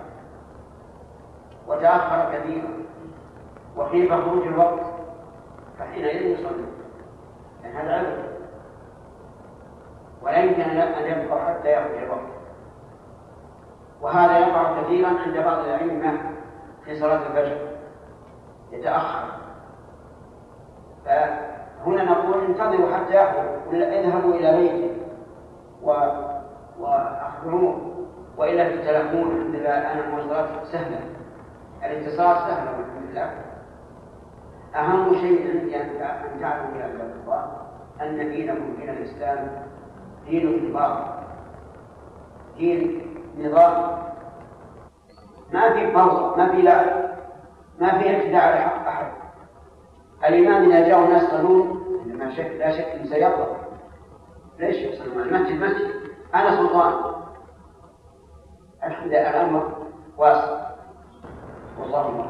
وتأخر 1.68 2.34
كثيرا 2.34 2.70
وخيف 3.78 4.14
خروج 4.14 4.48
الوقت 4.48 4.86
فحينئذ 5.80 6.22
يصلي. 6.22 6.66
لأن 7.64 7.76
هذا 7.76 7.94
عذر 7.94 8.24
ولا 10.22 10.38
يمكن 10.38 10.62
أن 10.62 11.22
يبقى 11.22 11.46
حتى 11.46 11.74
يخرج 11.74 12.04
الوقت. 12.04 12.32
وهذا 14.02 14.40
يقع 14.40 14.82
كثيرا 14.82 15.10
عند 15.10 15.38
بعض 15.38 15.60
الأئمة 15.60 16.18
في 16.86 17.00
صلاة 17.00 17.28
الفجر. 17.28 17.58
يتأخر. 18.72 19.26
فهنا 21.86 22.04
نقول 22.04 22.46
انتظروا 22.46 22.96
حتى 22.96 23.34
ولا 23.70 24.00
اذهبوا 24.00 24.34
إلى 24.34 24.58
بيته 24.58 24.92
و... 25.84 25.92
وأخبروه 26.80 28.06
وإلا 28.38 28.76
تتلقون 28.76 29.32
الحمد 29.32 29.56
لله 29.56 29.78
الآن 29.78 30.00
المواصلات 30.00 30.48
سهلة 30.72 31.00
الاتصال 31.84 32.36
سهل 32.38 32.68
والحمد 32.68 33.12
لله. 33.12 33.30
أهم 34.76 35.14
شيء 35.16 35.60
عندي 35.60 35.82
أن 35.82 35.90
تعلموا 36.40 36.78
يا 36.78 36.84
عباد 36.84 37.12
الله 37.24 37.46
أن 38.02 38.30
دينكم 38.30 38.76
دين 38.80 38.90
الإسلام 38.90 39.52
دين 40.26 40.70
نظام 40.70 41.06
دين 42.58 43.02
نظام. 43.38 44.02
ما 45.54 45.74
في 45.74 45.92
فوضى 45.92 46.38
ما 46.38 46.52
في 46.52 46.62
لعب 46.62 46.86
ما 47.80 47.98
في 48.00 48.16
اعتداء 48.16 48.48
على 48.48 48.56
حق 48.56 48.88
أحد. 48.88 49.12
الإمام 50.26 50.72
إذا 50.72 50.88
جاء 50.88 51.00
الناس 51.00 51.34
قانون 51.34 51.82
ما 52.06 52.32
شك 52.36 52.52
لا 52.60 52.72
شك 52.72 52.86
أن 52.86 53.06
سيغضب 53.06 53.48
ليش 54.60 54.76
يحصل 54.76 55.04
المسجد 55.20 55.62
مسجد 55.64 55.92
أنا 56.36 56.56
سلطان. 56.58 56.94
الحمد 58.84 59.08
لله 59.08 59.30
الأمر 59.30 59.64
واسع. 60.18 60.58
والله 61.80 62.26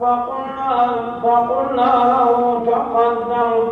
فقلنا 0.00 1.20
فقلنا 1.22 1.90
له 2.04 2.64
تقدم. 2.66 3.68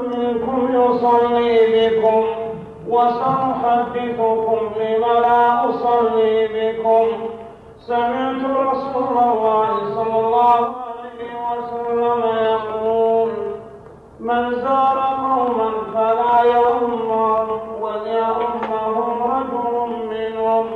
منكم 0.00 0.68
يصلي 0.70 1.50
بكم 1.74 2.24
وسأحدثكم 2.88 4.58
لم 4.76 5.04
لا 5.22 5.70
أصلي 5.70 6.48
بكم. 6.54 7.06
سمعت 7.78 8.42
رسول 8.44 9.18
الله 9.18 9.94
صلى 9.94 10.18
الله 10.26 10.54
عليه 10.54 10.66
وسلم 10.66 10.87
يقول 12.16 13.30
من 14.20 14.54
زار 14.54 14.98
قوما 14.98 15.70
فلا 15.94 16.42
يؤمهم 16.42 17.48
وليؤمهم 17.80 19.22
رجل 19.22 19.74
منهم. 20.10 20.66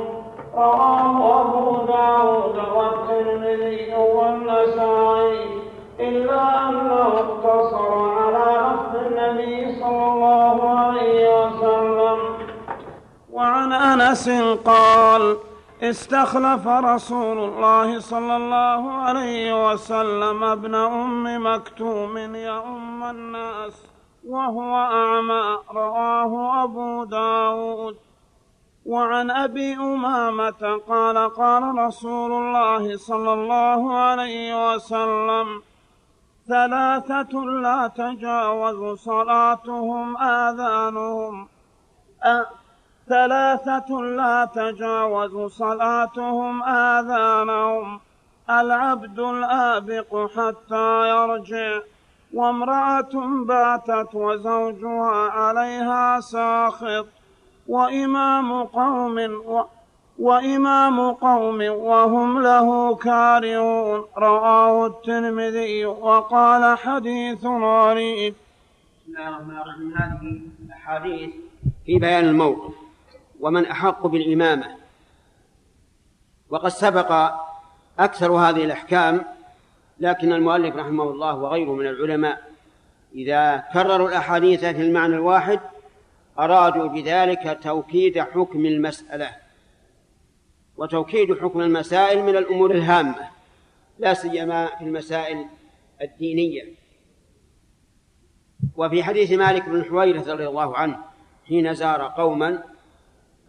رواه 0.55 1.41
أبو 1.41 1.85
داود 1.85 2.57
والترمذي 2.75 3.95
والنسائي 3.95 5.61
إلا 5.99 6.69
أنه 6.69 7.07
اقتصر 7.23 7.91
على 8.17 8.45
لفظ 8.65 8.95
النبي 9.05 9.79
صلى 9.79 10.05
الله 10.05 10.57
عليه 10.69 11.45
وسلم. 11.45 12.19
وعن 13.33 13.71
أنس 13.73 14.29
قال 14.65 15.37
استخلف 15.83 16.67
رسول 16.67 17.37
الله 17.37 17.99
صلى 17.99 18.35
الله 18.37 18.91
عليه 18.91 19.71
وسلم 19.71 20.43
ابن 20.43 20.75
أم 20.75 21.53
مكتوم 21.53 22.17
يؤم 22.35 23.03
الناس 23.03 23.73
وهو 24.27 24.75
أعمى 24.75 25.57
رواه 25.71 26.63
أبو 26.63 27.03
داود. 27.03 27.95
وعن 28.85 29.31
أبي 29.31 29.75
أمامة 29.75 30.81
قال 30.87 31.33
قال 31.33 31.77
رسول 31.77 32.31
الله 32.31 32.97
صلى 32.97 33.33
الله 33.33 33.97
عليه 33.97 34.73
وسلم 34.73 35.61
ثلاثة 36.47 37.33
لا 37.65 37.87
تجاوز 37.87 38.99
صلاتهم 38.99 40.17
آذانهم. 40.17 41.47
أ... 42.25 42.62
ثلاثة 43.09 44.01
لا 44.01 44.49
تجاوز 44.55 45.51
صلاتهم 45.51 46.63
آذانهم. 46.63 47.99
العبد 48.49 49.19
الآبق 49.19 50.29
حتى 50.35 51.09
يرجع 51.09 51.79
وامرأة 52.33 53.43
باتت 53.47 54.15
وزوجها 54.15 55.29
عليها 55.31 56.19
ساخط. 56.19 57.05
وإمام 57.67 58.63
قوم 58.63 59.17
و 59.45 59.63
وإمام 60.19 61.11
قوم 61.11 61.61
وهم 61.61 62.41
له 62.41 62.95
كارهون. 62.95 64.05
رواه 64.17 64.87
الترمذي 64.87 65.85
وقال 65.85 66.77
حديث 66.77 67.45
غريب. 67.45 68.33
بسم 68.33 69.17
الله 69.17 69.27
الرحمن 69.27 69.57
الرحيم 69.57 69.93
هذه 69.97 70.41
أحاديث 70.73 71.29
في 71.85 71.99
بيان 71.99 72.25
الموقف. 72.25 72.82
ومن 73.43 73.65
أحق 73.65 74.07
بالإمامة. 74.07 74.75
وقد 76.49 76.69
سبق 76.69 77.31
أكثر 77.99 78.31
هذه 78.31 78.63
الأحكام 78.63 79.25
لكن 79.99 80.33
المؤلف 80.33 80.75
رحمه 80.75 81.03
الله 81.03 81.35
وغيره 81.35 81.71
من 81.71 81.87
العلماء 81.87 82.51
إذا 83.15 83.57
كرروا 83.73 84.09
الأحاديث 84.09 84.59
في 84.65 84.81
المعنى 84.81 85.15
الواحد 85.15 85.59
أرادوا 86.39 86.87
بذلك 86.87 87.59
توكيد 87.63 88.19
حكم 88.19 88.65
المسألة. 88.65 89.29
وتوكيد 90.77 91.39
حكم 91.39 91.61
المسائل 91.61 92.23
من 92.23 92.37
الأمور 92.37 92.71
الهامة 92.71 93.29
لا 93.99 94.13
سيما 94.13 94.65
في 94.65 94.83
المسائل 94.83 95.45
الدينية. 96.01 96.63
وفي 98.75 99.03
حديث 99.03 99.31
مالك 99.31 99.69
بن 99.69 99.83
حويرث 99.83 100.27
رضي 100.27 100.47
الله 100.47 100.77
عنه 100.77 100.97
حين 101.47 101.73
زار 101.73 102.01
قوما 102.01 102.72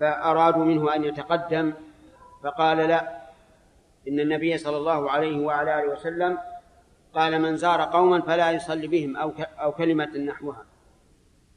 فأرادوا 0.04 0.64
منه 0.64 0.94
أن 0.94 1.04
يتقدم 1.04 1.72
فقال 2.42 2.76
لا 2.76 3.22
إن 4.08 4.20
النبي 4.20 4.58
صلى 4.58 4.76
الله 4.76 5.10
عليه 5.10 5.38
وعلى 5.38 5.78
آله 5.78 5.92
وسلم 5.92 6.38
قال 7.14 7.42
من 7.42 7.56
زار 7.56 7.82
قوما 7.82 8.20
فلا 8.20 8.50
يصلي 8.50 8.86
بهم 8.86 9.16
أو 9.16 9.32
أو 9.60 9.72
كلمة 9.72 10.18
نحوها. 10.18 10.64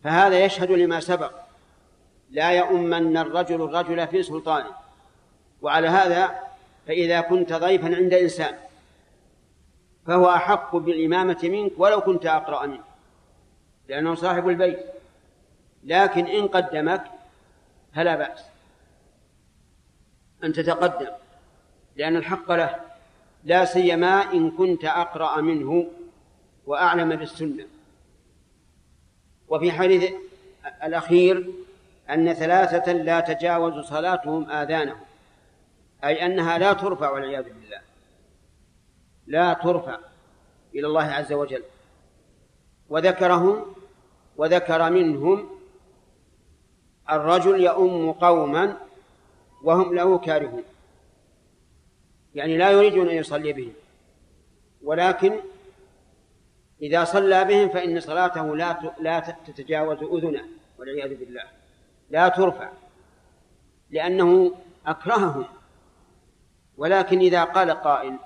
فهذا 0.04 0.46
يشهد 0.46 0.72
لما 0.72 1.00
سبق 1.00 1.32
لا 2.30 2.52
يؤمن 2.52 3.18
الرجل 3.18 3.62
الرجل 3.62 4.08
في 4.08 4.24
سلطانه. 4.24 4.72
وعلى 5.62 5.88
هذا 5.88 6.40
فإذا 6.88 7.22
كنت 7.22 7.54
ضيفا 7.54 7.96
عند 7.96 8.14
إنسان 8.14 8.56
فهو 10.06 10.30
أحق 10.30 10.76
بالإمامة 10.76 11.40
منك 11.44 11.72
ولو 11.78 12.02
كنت 12.02 12.26
أقرأ 12.26 12.66
منه 12.66 12.84
لأنه 13.88 14.16
صاحب 14.16 14.50
البيت. 14.50 14.80
لكن 15.84 16.26
إن 16.26 16.48
قدمك 16.48 17.17
فلا 17.98 18.16
بأس. 18.16 18.44
أن 20.44 20.54
تتقدم 20.54 21.12
لأن 21.96 22.16
الحق 22.16 22.52
له 22.52 22.76
لا 23.44 23.66
سيما 23.66 24.34
إن 24.34 24.52
كنت 24.52 24.86
أقرأ 24.86 25.42
منه 25.42 25.88
وأعلم 26.66 27.16
بالسنة. 27.16 27.66
وفي 29.48 29.72
حديث 29.72 30.14
الأخير 30.84 31.54
أن 32.10 32.34
ثلاثة 32.34 32.92
لا 32.92 33.20
تجاوز 33.20 33.86
صلاتهم 33.86 34.50
آذانهم 34.50 35.00
أي 36.04 36.26
أنها 36.26 36.58
لا 36.58 36.74
ترفع 36.74 37.10
والعياذ 37.10 37.44
بالله. 37.44 37.82
لا 39.28 39.54
ترفع 39.54 39.98
إلى 40.76 40.88
الله 40.88 41.04
عز 41.04 41.34
وجل. 41.34 41.64
وذكرهم 42.90 43.76
وذكر 44.38 44.90
منهم 44.90 45.57
الرجل 47.12 47.62
يؤم 47.62 48.12
قوما 48.12 48.78
وهم 49.64 49.96
له 49.96 50.18
كارهون. 50.18 50.64
يعني 52.36 52.58
لا 52.58 52.72
يريدون 52.72 53.10
أن 53.10 53.16
يصلي 53.16 53.54
بهم. 53.54 53.74
ولكن 54.84 55.40
إذا 56.82 57.04
صلى 57.04 57.46
بهم 57.46 57.70
فإن 57.70 58.00
صلاته 58.00 58.56
لا 58.56 58.94
لا 59.00 59.20
تتجاوز 59.20 59.98
أذنه 60.04 60.46
والعياذ 60.80 61.16
بالله. 61.16 61.44
لا 62.10 62.28
ترفع 62.28 62.70
لأنه 63.90 64.52
أكرههم. 64.86 65.46
ولكن 66.78 67.20
إذا 67.20 67.44
قال 67.44 67.72
قائل 67.72 68.18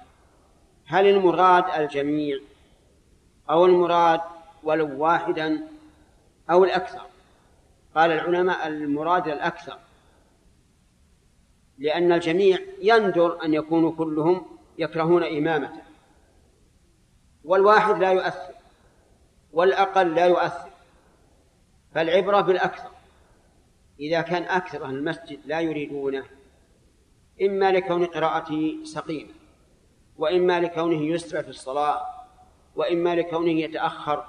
هل 0.86 1.07
المراد 1.07 1.82
الجميع 1.82 2.39
أو 3.49 3.65
المراد 3.65 4.21
ولو 4.63 5.03
واحدا 5.03 5.67
أو 6.49 6.63
الأكثر؟ 6.63 7.11
قال 7.96 8.12
العلماء 8.12 8.68
المراد 8.68 9.28
الأكثر. 9.28 9.78
لأن 11.78 12.12
الجميع 12.12 12.60
يندر 12.82 13.44
أن 13.46 13.54
يكونوا 13.54 13.92
كلهم 13.92 14.46
يكرهون 14.78 15.24
إمامته. 15.24 15.82
والواحد 17.44 17.98
لا 17.98 18.12
يؤثر 18.12 18.54
والأقل 19.54 20.16
لا 20.16 20.26
يؤثر. 20.26 20.70
فالعبرة 21.96 22.42
بالأكثر. 22.42 22.92
إذا 24.00 24.22
كان 24.22 24.44
أكثر 24.44 24.86
أهل 24.86 24.96
المسجد 24.96 25.39
لا 25.46 25.60
يريدونه 25.60 26.24
إما 27.42 27.72
لكون 27.72 28.06
قراءته 28.06 28.78
سقيمة 28.84 29.32
وإما 30.18 30.60
لكونه 30.60 31.02
يسرع 31.02 31.42
في 31.42 31.50
الصلاة 31.50 32.06
وإما 32.76 33.16
لكونه 33.16 33.52
يتأخر 33.52 34.26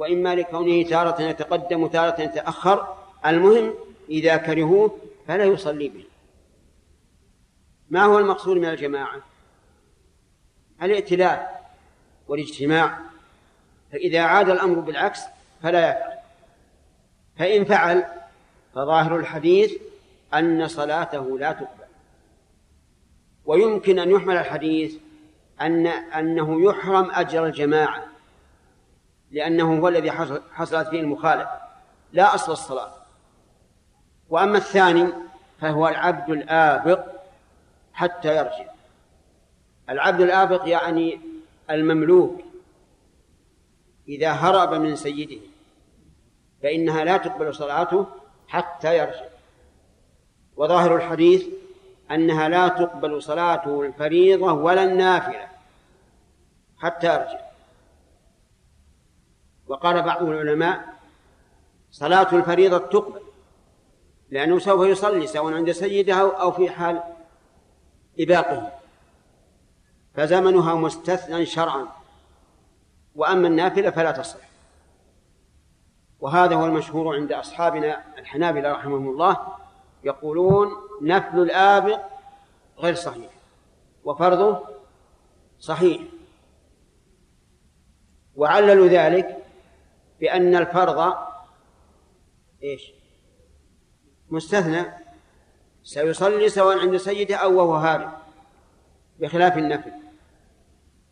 وإما 0.00 0.34
لكونه 0.34 0.82
تارة 0.82 1.22
يتقدم 1.22 1.82
وتارة 1.82 2.20
يتأخر 2.20 2.96
المهم 3.26 3.74
إذا 4.08 4.36
كرهوه 4.36 4.98
فلا 5.26 5.44
يصلي 5.44 5.88
به. 5.88 6.04
ما 7.90 8.04
هو 8.04 8.18
المقصود 8.18 8.56
من 8.56 8.68
الجماعة؟ 8.68 9.20
الائتلاف 10.82 11.40
والاجتماع. 12.28 12.98
فإذا 13.92 14.20
عاد 14.20 14.50
الأمر 14.50 14.80
بالعكس 14.80 15.20
فلا 15.62 15.90
يفعل. 15.90 16.18
فإن 17.36 17.64
فعل 17.64 18.04
فظاهر 18.74 19.16
الحديث 19.16 19.72
أن 20.34 20.68
صلاته 20.68 21.38
لا 21.38 21.52
تقبل. 21.52 21.90
ويمكن 23.44 23.98
أن 23.98 24.10
يحمل 24.10 24.36
الحديث 24.36 24.94
أن 25.60 25.86
أنه 25.86 26.64
يحرم 26.64 27.10
أجر 27.10 27.46
الجماعة. 27.46 28.09
لأنه 29.30 29.78
هو 29.78 29.88
الذي 29.88 30.10
حصلت 30.52 30.88
فيه 30.88 31.00
المخالفة. 31.00 31.60
لا 32.12 32.34
أصل 32.34 32.52
الصلاة. 32.52 32.92
وأما 34.28 34.58
الثاني 34.58 35.12
فهو 35.60 35.88
العبد 35.88 36.30
الآبق 36.30 37.04
حتى 37.92 38.36
يرجع. 38.36 38.70
العبد 39.90 40.20
الآبق 40.20 40.68
يعني 40.68 41.20
المملوك. 41.70 42.40
إذا 44.08 44.30
هرب 44.30 44.74
من 44.74 44.96
سيده 44.96 45.40
فإنها 46.62 47.04
لا 47.04 47.16
تقبل 47.16 47.54
صلاته 47.54 48.06
حتى 48.48 48.98
يرجع. 48.98 49.24
وظاهر 50.56 50.96
الحديث 50.96 51.46
أنها 52.10 52.48
لا 52.48 52.68
تقبل 52.68 53.22
صلاته 53.22 53.82
الفريضة 53.82 54.52
ولا 54.52 54.84
النافلة 54.84 55.48
حتى 56.78 57.06
يرجع. 57.06 57.49
وقال 59.70 60.02
بعض 60.02 60.22
العلماء 60.22 60.94
صلاة 61.90 62.36
الفريضة 62.36 62.78
تقبل 62.78 63.20
لأنه 64.30 64.58
سوف 64.58 64.88
يصلي 64.88 65.26
سواء 65.26 65.54
عند 65.54 65.70
سيده 65.70 66.40
أو 66.40 66.52
في 66.52 66.70
حال 66.70 67.02
إباقه. 68.20 68.72
فزمنها 70.14 70.74
مستثنى 70.74 71.46
شرعا. 71.46 71.86
وأما 73.14 73.48
النافلة 73.48 73.90
فلا 73.90 74.12
تصح. 74.12 74.40
وهذا 76.20 76.56
هو 76.56 76.66
المشهور 76.66 77.16
عند 77.16 77.32
أصحابنا 77.32 78.04
الحنابلة 78.18 78.72
رحمهم 78.72 79.08
الله 79.08 79.36
يقولون 80.04 80.68
نفل 81.02 81.38
الآبق 81.38 82.00
غير 82.78 82.94
صحيح 82.94 83.30
وفرضه 84.04 84.60
صحيح. 85.58 86.02
وعللوا 88.36 88.88
ذلك 88.88 89.39
بأن 90.20 90.56
الفرض 90.56 91.14
إيش؟ 92.62 92.92
مستثنى. 94.30 94.84
سيصلي 95.82 96.48
سواء 96.48 96.78
عند 96.78 96.96
سيده 96.96 97.36
أو 97.36 97.58
وهو 97.58 97.74
هارب 97.74 98.12
بخلاف 99.20 99.58
النفل. 99.58 99.92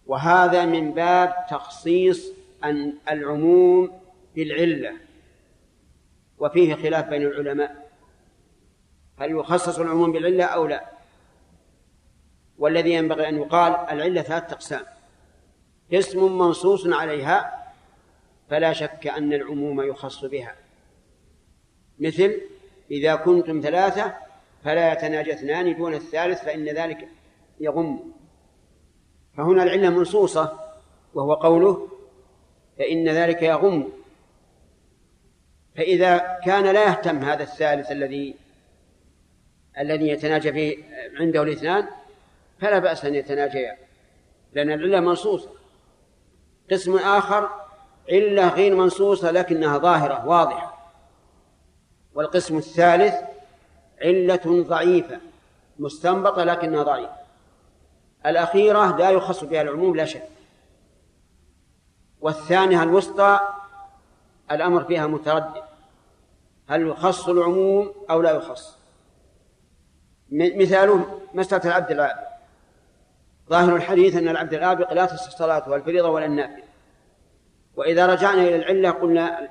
وهذا 0.07 0.65
من 0.65 0.93
باب 0.95 1.47
تخصيص 1.51 2.33
أن 2.65 2.95
العموم 3.11 4.01
بالعلة 4.35 4.97
وفيه 6.39 6.75
خلاف 6.75 7.09
بين 7.09 7.23
العلماء. 7.23 7.91
هل 9.19 9.31
يخصص 9.31 9.79
العموم 9.79 10.13
بالعلة 10.13 10.45
أو 10.45 10.67
لا؟ 10.67 10.85
والذي 12.59 12.93
ينبغي 12.93 13.29
أن 13.29 13.37
يقال 13.37 13.73
العلة 13.73 14.23
ثلاثة 14.23 14.55
أقسام. 14.55 14.85
قسم 15.93 16.39
منصوص 16.39 16.87
عليها 16.87 17.58
فلا 18.51 18.73
شك 18.73 19.07
أن 19.07 19.33
العموم 19.33 19.81
يخص 19.81 20.25
بها. 20.25 20.57
مثل 21.99 22.41
إذا 22.91 23.15
كنتم 23.15 23.61
ثلاثة 23.61 24.15
فلا 24.65 24.93
يتناجى 24.93 25.33
اثنان 25.33 25.77
دون 25.77 25.95
الثالث 25.95 26.45
فإن 26.45 26.65
ذلك 26.69 27.09
يغم. 27.61 28.13
فهنا 29.37 29.63
العلة 29.63 29.91
منصوصة 29.91 30.59
وهو 31.15 31.35
قوله 31.35 31.89
فإن 32.79 33.09
ذلك 33.09 33.43
يغم. 33.43 33.93
فإذا 35.77 36.39
كان 36.45 36.65
لا 36.65 36.85
يهتم 36.85 37.19
هذا 37.19 37.43
الثالث 37.43 37.93
الذي 37.93 38.35
الذي 39.79 40.09
يتناجى 40.09 40.53
فيه 40.53 40.77
عنده 41.21 41.43
الاثنان 41.43 41.89
فلا 42.61 42.79
بأس 42.79 43.05
أن 43.05 43.15
يتناجيا 43.15 43.77
لأن 44.53 44.71
العلة 44.71 45.01
منصوصة. 45.01 45.51
قسم 46.71 46.97
آخر 46.97 47.68
علة 48.11 48.49
غير 48.49 48.75
منصوصة 48.75 49.31
لكنها 49.31 49.79
ظاهرة 49.79 50.27
واضحة. 50.27 50.79
والقسم 52.15 52.59
الثالث 52.59 53.15
علة 54.03 54.65
ضعيفة 54.69 55.21
مستنبطة 55.79 56.45
لكنها 56.45 56.83
ضعيفة. 56.83 57.17
الأخيرة 58.27 58.97
لا 58.97 59.11
يخص 59.11 59.45
بها 59.45 59.63
العموم 59.63 59.97
لا 59.97 60.05
شك. 60.05 60.29
والثانية 62.21 62.83
الوسطى 62.83 63.41
الأمر 64.51 64.85
فيها 64.85 65.07
متردد. 65.07 65.63
هل 66.69 66.87
يخص 66.87 67.29
العموم 67.29 67.93
أو 68.11 68.23
لا 68.23 68.31
يخص؟ 68.31 68.79
مثاله 70.31 71.21
مسألة 71.35 71.65
العبد 71.65 71.91
العابق 71.91 72.29
ظاهر 73.51 73.77
الحديث 73.77 74.17
أن 74.17 74.29
العبد 74.29 74.55
العابق 74.55 74.93
لا 74.93 75.07
تصح 75.07 75.31
صلاته 75.31 75.77
الفريضة 75.77 76.09
ولا 76.09 76.27
النافلة 76.27 76.68
وإذا 77.79 78.07
رجعنا 78.07 78.43
إلى 78.43 78.57
العلة 78.57 78.91
قلنا 78.91 79.49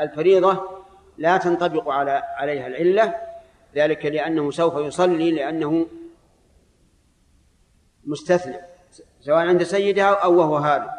الفريضة 0.00 0.62
لا 1.18 1.36
تنطبق 1.36 1.88
على 1.88 2.22
عليها 2.36 2.66
العلة 2.66 3.14
ذلك 3.74 4.06
لأنه 4.06 4.50
سوف 4.50 4.74
يصلي 4.76 5.30
لأنه 5.30 5.86
مستثنى 8.04 8.56
سواء 9.20 9.46
عند 9.46 9.62
سيدها 9.62 10.14
أو 10.14 10.38
وهو 10.38 10.56
هارب 10.56 10.90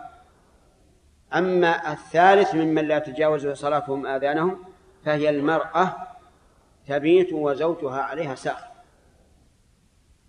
أما 1.34 1.92
الثالث 1.92 2.56
ممن 2.56 2.88
لا 2.88 3.00
تجاوز 3.00 3.48
صلاتهم 3.48 4.06
آذانهم 4.06 4.64
فهي 5.06 5.30
المرأة 5.30 5.96
تبيت 6.88 7.34
وزوجها 7.34 8.02
عليها 8.02 8.36
ساخط. 8.36 8.72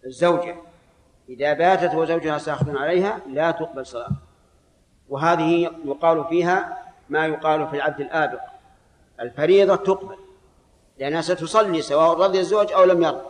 الزوجة 0.07 0.57
إذا 1.29 1.53
باتت 1.53 1.95
وزوجها 1.95 2.39
ساخط 2.39 2.69
عليها 2.69 3.21
لا 3.27 3.51
تقبل 3.51 3.87
صلاة 3.87 4.28
وهذه 5.09 5.71
يقال 5.85 6.25
فيها 6.25 6.79
ما 7.09 7.27
يقال 7.27 7.69
في 7.69 7.77
العبد 7.77 8.01
الآبق. 8.01 8.41
الفريضة 9.21 9.77
تقبل 9.77 10.17
لأنها 10.99 11.21
ستصلي 11.21 11.83
سواء 11.83 12.21
رضي 12.21 12.41
الزوج 12.41 12.73
أو 12.73 12.85
لم 12.85 13.03
يرضى 13.03 13.27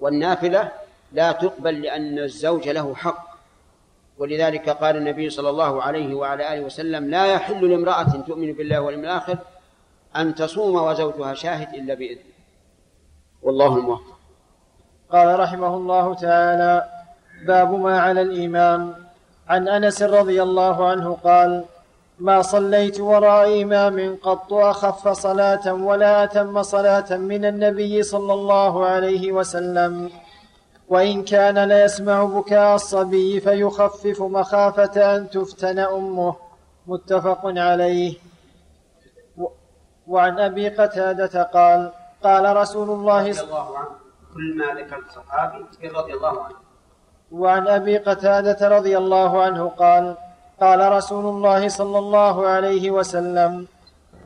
والنافلة 0.00 0.72
لا 1.12 1.32
تقبل 1.32 1.82
لأن 1.82 2.18
الزوج 2.18 2.68
له 2.68 2.94
حق. 2.94 3.36
ولذلك 4.18 4.68
قال 4.68 4.96
النبي 4.96 5.30
صلى 5.30 5.50
الله 5.50 5.82
عليه 5.82 6.14
وعلى 6.14 6.54
آله 6.54 6.64
وسلم 6.64 7.10
لا 7.10 7.26
يحل 7.26 7.70
لامرأة 7.70 8.22
تؤمن 8.26 8.52
بالله 8.52 8.80
واليوم 8.80 9.04
الآخر 9.04 9.38
أن 10.16 10.34
تصوم 10.34 10.74
وزوجها 10.74 11.34
شاهد 11.34 11.74
إلا 11.74 11.94
بإذنه. 11.94 12.36
والله 13.42 13.76
الموفق. 13.76 14.16
قال 15.12 15.40
رحمه 15.40 15.74
الله 15.74 16.14
تعالى 16.14 16.88
باب 17.46 17.74
ما 17.74 18.00
على 18.00 18.22
الإمام 18.22 19.05
عن 19.48 19.68
أنس 19.68 20.02
رضي 20.02 20.42
الله 20.42 20.88
عنه 20.88 21.18
قال 21.24 21.64
ما 22.18 22.42
صليت 22.42 23.00
وراء 23.00 23.62
إمام 23.62 24.16
قط 24.22 24.52
أخف 24.52 25.08
صلاة 25.08 25.74
ولا 25.74 26.24
أتم 26.24 26.62
صلاة 26.62 27.16
من 27.16 27.44
النبي 27.44 28.02
صلى 28.02 28.32
الله 28.32 28.86
عليه 28.86 29.32
وسلم 29.32 30.10
وإن 30.88 31.24
كان 31.24 31.58
ليسمع 31.64 32.24
بكاء 32.24 32.74
الصبي 32.74 33.40
فيخفف 33.40 34.22
مخافة 34.22 35.16
أن 35.16 35.30
تفتن 35.30 35.78
أمه. 35.78 36.36
متفق 36.86 37.40
عليه. 37.44 38.14
وعن 40.06 40.38
أبي 40.38 40.68
قتادة 40.68 41.42
قال 41.42 41.92
قال 42.22 42.56
رسول 42.56 42.90
الله 42.90 43.28
رضي 43.28 43.40
الله 43.40 43.78
عنه 43.78 43.88
كل 44.34 44.56
ما 44.58 44.80
ذكرت 44.80 45.10
صحابي 45.10 45.88
رضي 45.88 46.12
الله 46.14 46.44
عنه. 46.44 46.65
وعن 47.32 47.68
أبي 47.68 47.98
قتادة 47.98 48.68
رضي 48.68 48.98
الله 48.98 49.42
عنه 49.42 49.68
قال 49.68 50.14
قال 50.60 50.92
رسول 50.92 51.24
الله 51.24 51.68
صلى 51.68 51.98
الله 51.98 52.46
عليه 52.46 52.90
وسلم 52.90 53.66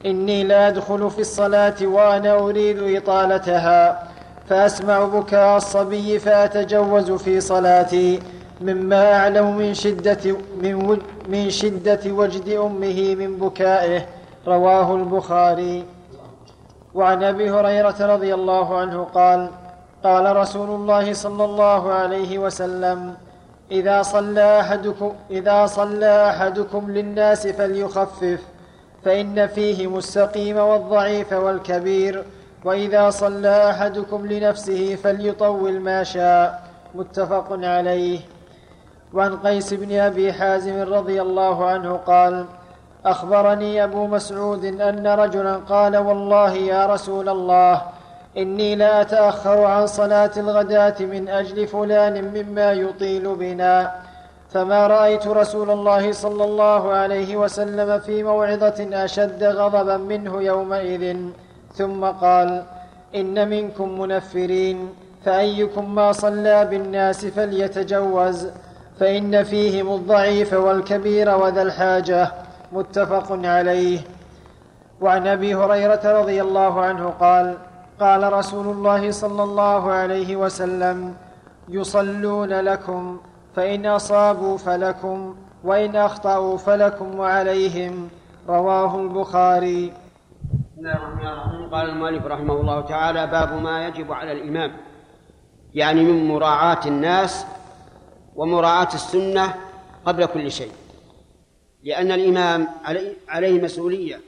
إني 0.06 0.44
لا 0.44 0.68
أدخل 0.68 1.10
في 1.10 1.20
الصلاة 1.20 1.76
وأنا 1.82 2.38
أريد 2.38 2.96
إطالتها 2.96 4.08
فأسمع 4.48 5.04
بكاء 5.04 5.56
الصبي 5.56 6.18
فأتجوز 6.18 7.10
في 7.10 7.40
صلاتي 7.40 8.20
مما 8.60 9.12
أعلم 9.12 9.56
من 9.56 9.74
شدة 9.74 10.36
من, 10.62 10.98
من 11.28 11.50
شدة 11.50 12.00
وجد 12.06 12.48
أمه 12.48 13.14
من 13.14 13.36
بكائه 13.36 14.06
رواه 14.46 14.94
البخاري. 14.94 15.84
وعن 16.94 17.22
أبي 17.22 17.50
هريرة 17.50 17.96
رضي 18.00 18.34
الله 18.34 18.78
عنه 18.78 19.04
قال 19.04 19.50
قال 20.04 20.36
رسول 20.36 20.70
الله 20.70 21.12
صلى 21.12 21.44
الله 21.44 21.92
عليه 21.92 22.38
وسلم 22.38 23.14
إذا 23.70 24.02
صلى 24.02 24.60
أحدكم 24.60 25.12
إذا 25.30 25.66
صلى 25.66 26.30
أحدكم 26.30 26.90
للناس 26.90 27.46
فليخفف 27.46 28.40
فإن 29.04 29.46
فيهم 29.46 29.96
السقيم 29.96 30.56
والضعيف 30.56 31.32
والكبير 31.32 32.24
وإذا 32.64 33.10
صلى 33.10 33.70
أحدكم 33.70 34.26
لنفسه 34.26 34.94
فليطول 34.94 35.80
ما 35.80 36.02
شاء. 36.02 36.70
متفق 36.94 37.46
عليه. 37.50 38.20
وعن 39.14 39.36
قيس 39.36 39.74
بن 39.74 39.98
أبي 39.98 40.32
حازم 40.32 40.82
رضي 40.82 41.22
الله 41.22 41.66
عنه 41.66 41.96
قال 41.96 42.46
أخبرني 43.06 43.84
أبو 43.84 44.06
مسعود 44.06 44.64
أن 44.64 45.06
رجلا 45.06 45.56
قال 45.56 45.96
والله 45.96 46.52
يا 46.54 46.86
رسول 46.86 47.28
الله 47.28 47.82
إني 48.36 48.74
لا 48.74 49.00
أتأخر 49.00 49.64
عن 49.64 49.86
صلاة 49.86 50.30
الغداة 50.36 50.94
من 51.00 51.28
أجل 51.28 51.66
فلان 51.66 52.24
مما 52.24 52.72
يطيل 52.72 53.34
بنا. 53.34 53.92
فما 54.50 54.86
رأيت 54.86 55.26
رسول 55.26 55.70
الله 55.70 56.12
صلى 56.12 56.44
الله 56.44 56.92
عليه 56.92 57.36
وسلم 57.36 57.98
في 57.98 58.22
موعظة 58.22 59.04
أشد 59.04 59.44
غضبا 59.44 59.96
منه 59.96 60.42
يومئذ. 60.42 61.16
ثم 61.74 62.04
قال 62.04 62.62
إن 63.14 63.48
منكم 63.48 64.00
منفرين 64.00 64.88
فأيكم 65.24 65.94
ما 65.94 66.12
صلى 66.12 66.64
بالناس 66.64 67.26
فليتجوز. 67.26 68.48
فإن 69.00 69.42
فيهم 69.42 69.94
الضعيف 69.94 70.52
والكبير 70.52 71.36
وذا 71.36 71.62
الحاجة. 71.62 72.32
متفق 72.72 73.26
عليه. 73.44 74.00
وعن 75.00 75.26
أبي 75.26 75.54
هريرة 75.54 76.20
رضي 76.20 76.42
الله 76.42 76.80
عنه 76.80 77.08
قال 77.20 77.56
قال 78.00 78.32
رسول 78.32 78.66
الله 78.66 79.10
صلى 79.10 79.42
الله 79.42 79.92
عليه 79.92 80.36
وسلم 80.36 81.16
يصلون 81.68 82.60
لكم 82.60 83.20
فإن 83.56 83.86
أصابوا 83.86 84.58
فلكم 84.58 85.36
وإن 85.64 85.96
أخطأوا 85.96 86.58
فلكم 86.58 87.18
وعليهم. 87.18 88.08
رواه 88.48 89.00
البخاري. 89.00 89.92
الرحيم 90.78 91.70
قال 91.70 91.90
المؤلف 91.90 92.26
رحمه 92.26 92.60
الله 92.60 92.80
تعالى 92.80 93.26
باب 93.26 93.62
ما 93.62 93.86
يجب 93.86 94.12
على 94.12 94.32
الإمام. 94.32 94.72
يعني 95.74 96.04
من 96.04 96.28
مراعاة 96.28 96.86
الناس 96.86 97.46
ومراعاة 98.36 98.94
السنة 98.94 99.54
قبل 100.06 100.26
كل 100.26 100.50
شيء. 100.50 100.72
لأن 101.82 102.12
الإمام 102.12 102.68
عليه 103.28 103.62
مسؤولية 103.62 104.20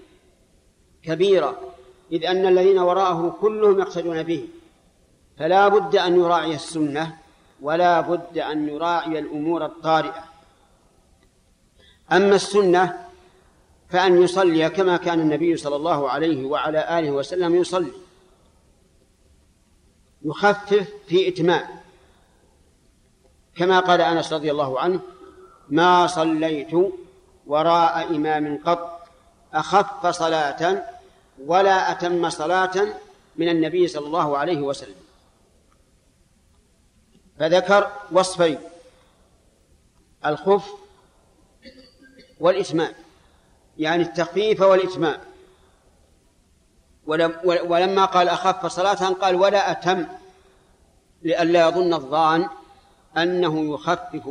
كبيرة 1.03 1.57
إذ 2.13 2.27
أن 2.27 2.47
الذين 2.47 2.79
وراءه 2.79 3.37
كلهم 3.41 3.79
يقتدون 3.81 4.23
به. 4.23 4.49
فلا 5.39 5.69
بد 5.69 5.97
أن 5.97 6.21
يراعي 6.21 6.55
السنة 6.55 7.17
ولا 7.61 8.01
بد 8.01 8.39
أن 8.39 8.69
يراعي 8.69 9.19
الأمور 9.19 9.65
الطارئة. 9.65 10.25
أما 12.13 12.35
السنة 12.35 13.07
فأن 13.89 14.23
يصلي 14.23 14.71
كما 14.71 14.97
كان 14.97 15.21
النبي 15.21 15.57
صلى 15.57 15.77
الله 15.77 16.11
عليه 16.11 16.45
وعلى 16.45 16.99
آله 16.99 17.11
وسلم 17.11 17.55
يصلي. 17.55 17.93
يخفف 20.25 20.89
في 21.07 21.29
إتمام. 21.29 21.67
كما 23.57 23.81
قال 23.81 24.01
أنس 24.01 24.33
رضي 24.33 24.51
الله 24.51 24.81
عنه 24.81 25.01
ما 25.69 26.07
صليت 26.07 26.71
وراء 27.47 28.17
إمام 28.17 28.59
قط 28.65 29.09
أخف 29.55 30.07
صلاة 30.07 30.92
ولا 31.47 31.91
أتم 31.93 32.31
صلاة 32.31 32.95
من 33.37 33.49
النبي 33.49 33.89
صلى 33.89 34.07
الله 34.07 34.39
عليه 34.39 34.61
وسلم. 34.61 34.95
فذكر 37.39 37.93
وصفين 38.13 38.59
الخف 40.27 40.71
والإتمام 42.41 42.93
يعني 43.79 44.03
التخفيف 44.03 44.61
والإتمام. 44.61 45.21
ولما 47.45 48.05
قال 48.05 48.29
أخف 48.29 48.67
صلاة 48.67 49.09
قال 49.09 49.37
ولا 49.37 49.71
أتم 49.71 50.07
لئلا 51.23 51.69
يظن 51.69 51.95
الظان 51.95 52.49
أنه 53.17 53.75
يخفف 53.75 54.31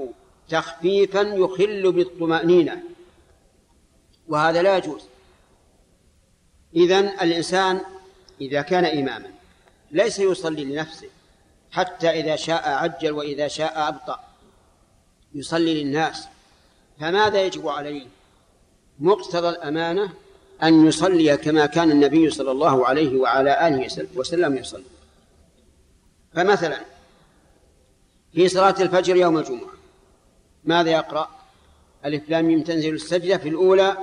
تخفيفا 0.50 1.22
يخل 1.22 1.92
بالطمأنينة. 1.92 2.84
وهذا 4.28 4.62
لا 4.62 4.78
يجوز. 4.78 5.11
إذن 6.76 7.08
الإنسان 7.22 7.82
إذا 8.42 8.62
كان 8.62 8.86
إماما 8.86 9.32
ليس 9.92 10.20
يصلي 10.20 10.66
لنفسه 10.66 11.08
حتى 11.72 12.10
إذا 12.10 12.36
شاء 12.36 12.70
عجل 12.70 13.12
وإذا 13.12 13.48
شاء 13.48 13.88
أبطأ 13.88 14.20
يصلي 15.36 15.84
للناس. 15.84 16.28
فماذا 17.00 17.42
يجب 17.42 17.68
عليه؟ 17.68 18.08
مقتضى 19.00 19.50
الأمانة 19.50 20.14
أن 20.64 20.88
يصلي 20.88 21.38
كما 21.38 21.66
كان 21.66 21.92
النبي 21.92 22.30
صلى 22.30 22.52
الله 22.52 22.88
عليه 22.88 23.18
وعلى 23.18 23.68
آله 23.68 24.08
وسلم 24.16 24.58
يصلي. 24.58 24.84
فمثلا 26.34 26.80
في 28.34 28.48
صلاة 28.48 28.76
الفجر 28.82 29.16
يوم 29.16 29.38
الجمعة 29.38 29.74
ماذا 30.64 30.92
يقرأ؟ 30.92 31.30
ألف 32.06 32.30
لام 32.30 32.64
تنزل 32.64 32.94
السجدة 32.94 33.38
في 33.38 33.50
الأولى 33.50 33.98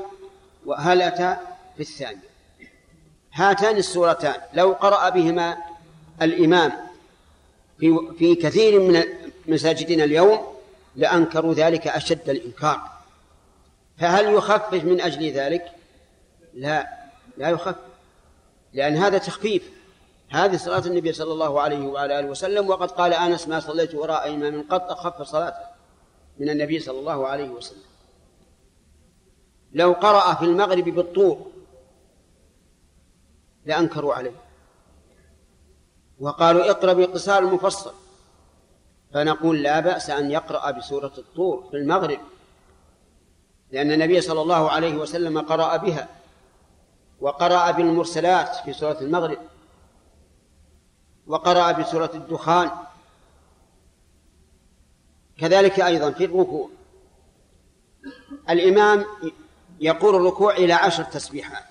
وهل 0.67 1.03
أتى؟ 1.03 1.37
في 1.77 1.81
الثانية. 1.81 2.28
هاتان 3.39 3.77
السورتان. 3.77 4.35
لو 4.55 4.73
قرأ 4.73 5.09
بهما 5.09 5.57
الإمام 6.23 6.73
في 7.79 7.99
في 8.19 8.35
كثير 8.35 8.81
من 8.81 9.03
مساجدنا 9.47 10.05
اليوم 10.05 10.47
لأنكروا 10.97 11.55
ذلك 11.55 11.89
أشد 11.89 12.31
الإنكار. 12.31 12.81
فهل 13.99 14.35
يخفف 14.35 14.85
من 14.85 15.01
أجل 15.01 15.31
ذلك؟ 15.31 15.73
لا 16.55 16.89
لا 17.37 17.49
يخفف 17.49 17.77
لأن 18.73 18.97
هذا 18.97 19.19
تخفيف. 19.19 19.63
هذه 20.31 20.57
صلاة 20.57 20.87
النبي 20.87 21.13
صلى 21.13 21.33
الله 21.33 21.61
عليه 21.61 21.87
وعلى 21.87 22.19
آله 22.19 22.29
وسلم. 22.29 22.69
وقد 22.69 22.91
قال 22.91 23.15
أنس 23.15 23.49
ما 23.49 23.61
صليت 23.61 23.95
وراء 23.95 24.35
إمام 24.35 24.65
قط 24.71 24.91
أخف 24.91 25.23
صلاته 25.23 25.67
من 26.39 26.51
النبي 26.51 26.79
صلى 26.79 26.99
الله 26.99 27.27
عليه 27.27 27.49
وسلم. 27.49 27.89
لو 29.73 29.93
قرأ 29.93 30.35
في 30.35 30.45
المغرب 30.45 30.85
بالطور 30.85 31.51
لأنكروا 33.69 34.15
عليه. 34.15 34.35
وقالوا 36.21 36.71
اقرأ 36.71 36.93
باقتصار 36.93 37.39
المفصل 37.43 37.93
فنقول 39.15 39.63
لا 39.63 39.81
بأس 39.81 40.11
أن 40.11 40.31
يقرأ 40.31 40.71
بسورة 40.71 41.13
الطور 41.19 41.69
في 41.71 41.77
المغرب 41.77 42.21
لأن 43.71 43.93
النبي 43.93 44.21
صلى 44.21 44.43
الله 44.43 44.71
عليه 44.71 44.95
وسلم 44.95 45.39
قرأ 45.39 45.77
بها 45.77 46.09
وقرأ 47.21 47.71
بالمرسلات 47.71 48.57
في 48.57 48.73
سورة 48.73 49.01
المغرب 49.01 49.39
وقرأ 51.27 51.73
بسورة 51.73 52.11
الدخان. 52.15 52.71
كذلك 55.39 55.81
أيضا 55.81 56.11
في 56.11 56.25
الركوع. 56.25 56.71
الإمام 58.51 59.05
يقول 59.81 60.17
الركوع 60.17 60.57
إلى 60.57 60.73
عشر 60.73 61.05
تسبيحات. 61.05 61.68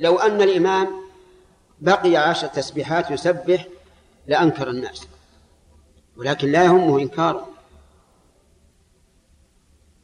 لو 0.00 0.18
أن 0.18 0.42
الإمام 0.42 0.88
بقي 1.80 2.16
عشر 2.16 2.46
تسبيحات 2.46 3.10
يسبح 3.10 3.66
لأنكر 4.26 4.70
الناس 4.70 5.06
ولكن 6.16 6.52
لا 6.52 6.64
يهمه 6.64 6.98
إنكاره. 6.98 7.48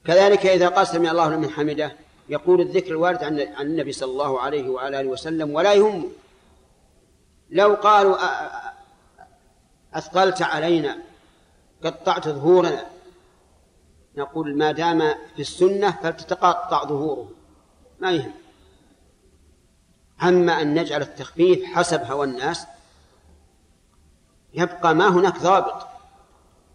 كذلك 0.04 0.46
إذا 0.46 0.68
قال 0.68 0.86
سمع 0.86 1.10
الله 1.10 1.28
لمن 1.28 1.50
حمده 1.50 1.92
يقول 2.28 2.60
الذكر 2.60 2.90
الوارد 2.90 3.24
عن 3.24 3.40
النبي 3.40 3.92
صلى 3.92 4.10
الله 4.10 4.40
عليه 4.40 4.68
وعلى 4.68 5.00
آله 5.00 5.08
وسلم 5.08 5.50
ولا 5.50 5.74
يهمه 5.74 6.08
لو 7.50 7.74
قالوا 7.74 8.16
أثقلت 9.94 10.42
علينا 10.42 10.98
قطعت 11.84 12.28
ظهورنا 12.28 12.86
نقول 14.16 14.56
ما 14.56 14.72
دام 14.72 15.14
في 15.34 15.40
السنة 15.40 15.90
فلتتقطع 16.02 16.84
ظهوره. 16.84 17.30
ما 18.00 18.12
يهم. 18.12 18.32
أما 20.22 20.62
أن 20.62 20.74
نجعل 20.74 21.02
التخفيف 21.02 21.64
حسب 21.64 22.02
هوى 22.02 22.26
الناس 22.26 22.66
يبقى 24.54 24.94
ما 24.94 25.08
هناك 25.08 25.38
ضابط 25.38 25.86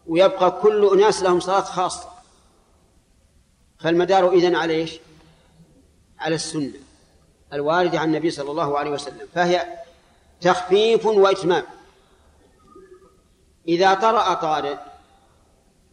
ويبقى 0.08 0.62
كل 0.62 0.90
أناس 0.94 1.24
لهم 1.24 1.40
صلاة 1.40 1.62
خاصة. 1.62 2.10
فالمدار 3.80 4.34
إذن 4.34 4.56
على 4.56 4.74
إيش؟ 4.74 5.00
على 6.20 6.36
السنة 6.36 6.74
الواردة 7.54 8.00
عن 8.00 8.08
النبي 8.08 8.32
صلى 8.32 8.52
الله 8.52 8.80
عليه 8.80 8.92
وسلم 8.92 9.28
فهي 9.34 9.68
تخفيف 10.42 11.06
وإتمام. 11.06 11.64
إذا 13.68 13.94
طرأ 13.94 14.34
طارئ 14.34 14.78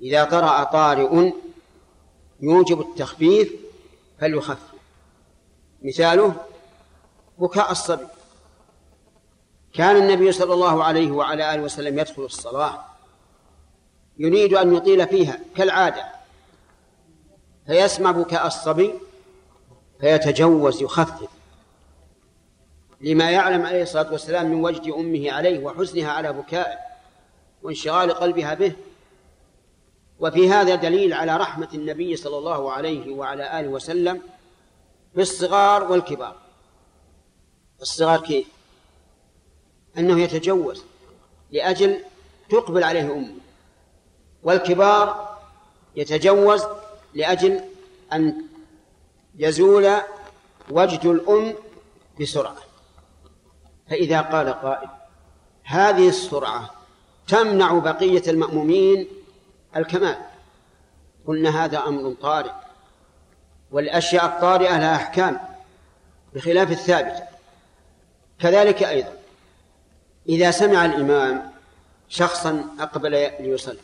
إذا 0.00 0.24
طرأ 0.24 0.64
طارئ 0.64 1.32
يوجب 2.40 2.80
التخفيف 2.80 3.52
فليخفف. 4.20 4.72
مثاله 5.82 6.34
بكاء 7.38 7.72
الصبي. 7.72 8.06
كان 9.74 9.96
النبي 9.96 10.32
صلى 10.32 10.54
الله 10.54 10.84
عليه 10.84 11.10
وعلى 11.10 11.54
آله 11.54 11.62
وسلم 11.62 11.98
يدخل 11.98 12.22
الصلاة. 12.22 12.84
يريد 14.18 14.54
أن 14.54 14.74
يطيل 14.74 15.08
فيها 15.08 15.40
كالعادة. 15.56 16.04
فيسمع 17.66 18.10
بكاء 18.10 18.46
الصبي 18.46 18.94
فيتجوز 20.00 20.82
يخفف. 20.82 21.28
لما 23.00 23.30
يعلم 23.30 23.66
عليه 23.66 23.82
الصلاة 23.82 24.12
والسلام 24.12 24.46
من 24.46 24.64
وجد 24.64 24.92
أمه 24.92 25.32
عليه 25.32 25.64
وحزنها 25.64 26.12
على 26.12 26.32
بكائه 26.32 26.78
وانشغال 27.62 28.10
قلبها 28.10 28.54
به. 28.54 28.72
وفي 30.20 30.50
هذا 30.50 30.74
دليل 30.74 31.12
على 31.12 31.36
رحمة 31.36 31.68
النبي 31.74 32.16
صلى 32.16 32.38
الله 32.38 32.72
عليه 32.72 33.14
وعلى 33.14 33.60
آله 33.60 33.68
وسلم 33.68 34.22
بالصغار 35.14 35.92
والكبار. 35.92 36.47
الصغار 37.82 38.20
كيف؟ 38.20 38.46
أنه 39.98 40.20
يتجوز 40.20 40.84
لأجل 41.50 42.00
تقبل 42.50 42.84
عليه 42.84 43.12
أمه. 43.12 43.34
والكبار 44.42 45.38
يتجوز 45.96 46.64
لأجل 47.14 47.60
أن 48.12 48.44
يزول 49.38 49.96
وجد 50.70 51.06
الأم 51.06 51.54
بسرعة. 52.20 52.56
فإذا 53.90 54.20
قال 54.20 54.52
قائل 54.52 54.88
هذه 55.64 56.08
السرعة 56.08 56.70
تمنع 57.28 57.78
بقية 57.78 58.22
المأمومين 58.30 59.08
الكمال. 59.76 60.18
قلنا 61.26 61.64
هذا 61.64 61.78
أمر 61.78 62.14
طارئ 62.20 62.52
والأشياء 63.70 64.24
الطارئة 64.26 64.78
لها 64.78 64.96
أحكام 64.96 65.40
بخلاف 66.34 66.70
الثابتة 66.70 67.27
كذلك 68.38 68.82
أيضا 68.82 69.12
إذا 70.28 70.50
سمع 70.50 70.84
الإمام 70.84 71.52
شخصا 72.08 72.64
أقبل 72.80 73.30
ليصلي 73.40 73.78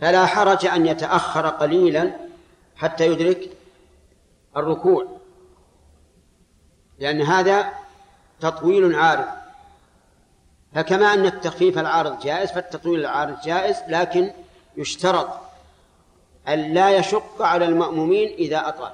فلا 0.00 0.26
حرج 0.26 0.66
أن 0.66 0.86
يتأخر 0.86 1.48
قليلا 1.48 2.12
حتى 2.76 3.06
يدرك 3.06 3.50
الركوع 4.56 5.18
لأن 6.98 7.22
هذا 7.22 7.72
تطويل 8.40 8.94
عارض. 8.94 9.26
فكما 10.74 11.14
أن 11.14 11.26
التخفيف 11.26 11.78
العارض 11.78 12.20
جائز 12.20 12.50
فالتطويل 12.50 13.00
العارض 13.00 13.40
جائز 13.40 13.76
لكن 13.88 14.32
يشترط 14.76 15.28
أن 16.48 16.74
لا 16.74 16.96
يشق 16.96 17.42
على 17.42 17.64
المأمومين 17.64 18.28
إذا 18.28 18.68
أطال. 18.68 18.92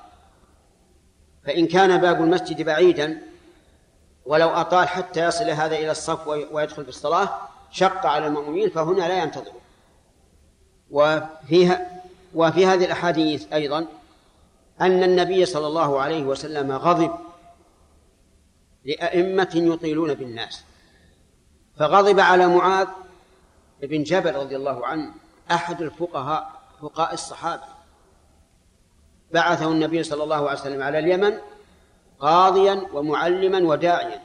فإن 1.44 1.66
كان 1.66 2.00
باب 2.00 2.22
المسجد 2.22 2.62
بعيدا 2.62 3.22
ولو 4.26 4.48
أطال 4.48 4.88
حتى 4.88 5.24
يصل 5.24 5.50
هذا 5.50 5.76
إلى 5.76 5.90
الصف 5.90 6.26
ويدخل 6.26 6.82
في 6.82 6.88
الصلاة 6.88 7.28
شق 7.70 8.06
على 8.06 8.26
المأمومين 8.26 8.70
فهنا 8.70 9.08
لا 9.08 9.22
ينتظر 9.22 9.52
وفيها 10.90 12.02
وفي 12.34 12.66
هذه 12.66 12.84
الأحاديث 12.84 13.52
أيضا 13.52 13.86
أن 14.80 15.02
النبي 15.02 15.46
صلى 15.46 15.66
الله 15.66 16.00
عليه 16.00 16.22
وسلم 16.22 16.72
غضب 16.72 17.10
لأئمة 18.84 19.50
يطيلون 19.54 20.14
بالناس. 20.14 20.64
فغضب 21.78 22.20
على 22.20 22.46
معاذ 22.46 22.88
بن 23.82 24.02
جبل 24.02 24.34
رضي 24.34 24.56
الله 24.56 24.86
عنه 24.86 25.10
أحد 25.50 25.82
الفقهاء 25.82 26.50
فقهاء 26.82 27.14
الصحابة. 27.14 27.62
بعثه 29.32 29.72
النبي 29.72 30.02
صلى 30.02 30.22
الله 30.22 30.48
عليه 30.48 30.60
وسلم 30.60 30.82
على 30.82 30.98
اليمن 30.98 31.38
قاضيا 32.20 32.86
ومعلما 32.92 33.58
وداعيا. 33.58 34.22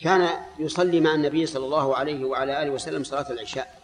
كان 0.00 0.44
يصلي 0.58 1.00
مع 1.00 1.14
النبي 1.14 1.46
صلى 1.46 1.64
الله 1.64 1.96
عليه 1.96 2.24
وعلى 2.24 2.62
آله 2.62 2.70
وسلم 2.70 3.04
صلاة 3.04 3.30
العشاء. 3.30 3.82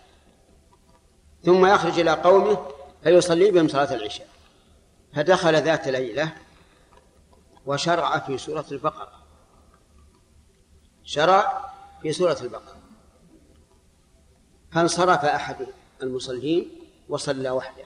ثم 1.45 1.67
يخرج 1.67 2.01
إلى 2.01 2.11
قومه 2.11 2.69
فيصلي 3.03 3.51
بهم 3.51 3.69
صلاة 3.69 3.95
العشاء. 3.95 4.29
فدخل 5.15 5.63
ذات 5.63 5.89
ليلة 5.89 6.33
وشرع 7.67 8.19
في 8.19 8.39
سورة 8.39 8.67
البقرة. 8.73 9.13
شرع 11.05 11.71
في 12.03 12.13
سورة 12.13 12.39
البقرة. 12.41 12.77
فانصرف 14.73 15.25
أحد 15.25 15.67
المصلين 16.03 16.71
وصلى 17.09 17.51
وحده. 17.51 17.85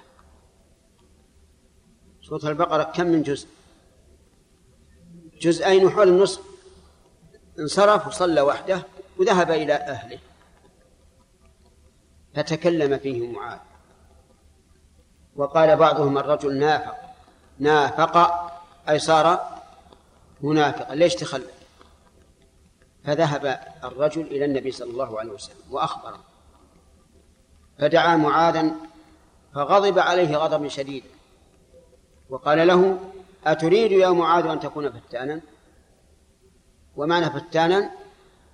سورة 2.22 2.48
البقرة 2.48 2.82
كم 2.82 3.06
من 3.06 3.22
جزء؟ 3.22 3.48
جزئين 5.40 5.84
وحول 5.84 6.08
النصف. 6.08 6.40
انصرف 7.58 8.06
وصلى 8.06 8.40
وحده 8.40 8.82
وذهب 9.18 9.50
إلى 9.50 9.74
أهله. 9.74 10.18
فتكلم 12.34 12.98
فيه 12.98 13.32
معاذ. 13.32 13.58
وقال 15.36 15.76
بعضهم 15.76 16.18
الرجل 16.18 16.58
نافق. 16.58 16.96
نافق 17.58 18.16
أي 18.88 18.98
صار 18.98 19.58
منافقا. 20.40 20.94
ليش 20.94 21.14
تخلف؟ 21.14 21.56
فذهب 23.04 23.60
الرجل 23.84 24.22
إلى 24.22 24.44
النبي 24.44 24.70
صلى 24.70 24.90
الله 24.90 25.18
عليه 25.18 25.32
وسلم 25.32 25.62
وأخبره. 25.70 26.24
فدعا 27.78 28.16
معاذا 28.16 28.70
فغضب 29.54 29.98
عليه 29.98 30.36
غضبا 30.36 30.68
شديدا. 30.68 31.08
وقال 32.30 32.66
له 32.66 32.98
أتريد 33.46 33.92
يا 33.92 34.08
معاذ 34.08 34.46
أن 34.46 34.60
تكون 34.60 34.92
فتانا؟ 34.92 35.40
ومعنى 36.96 37.30
فتانا؟ 37.30 37.90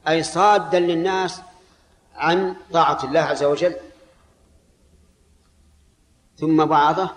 أي 0.09 0.23
صادا 0.23 0.81
للناس 0.81 1.41
عن 2.15 2.57
طاعة 2.73 3.05
الله 3.05 3.21
عز 3.21 3.45
وجل. 3.45 3.77
ثم 6.37 6.71
وعظه 6.71 7.11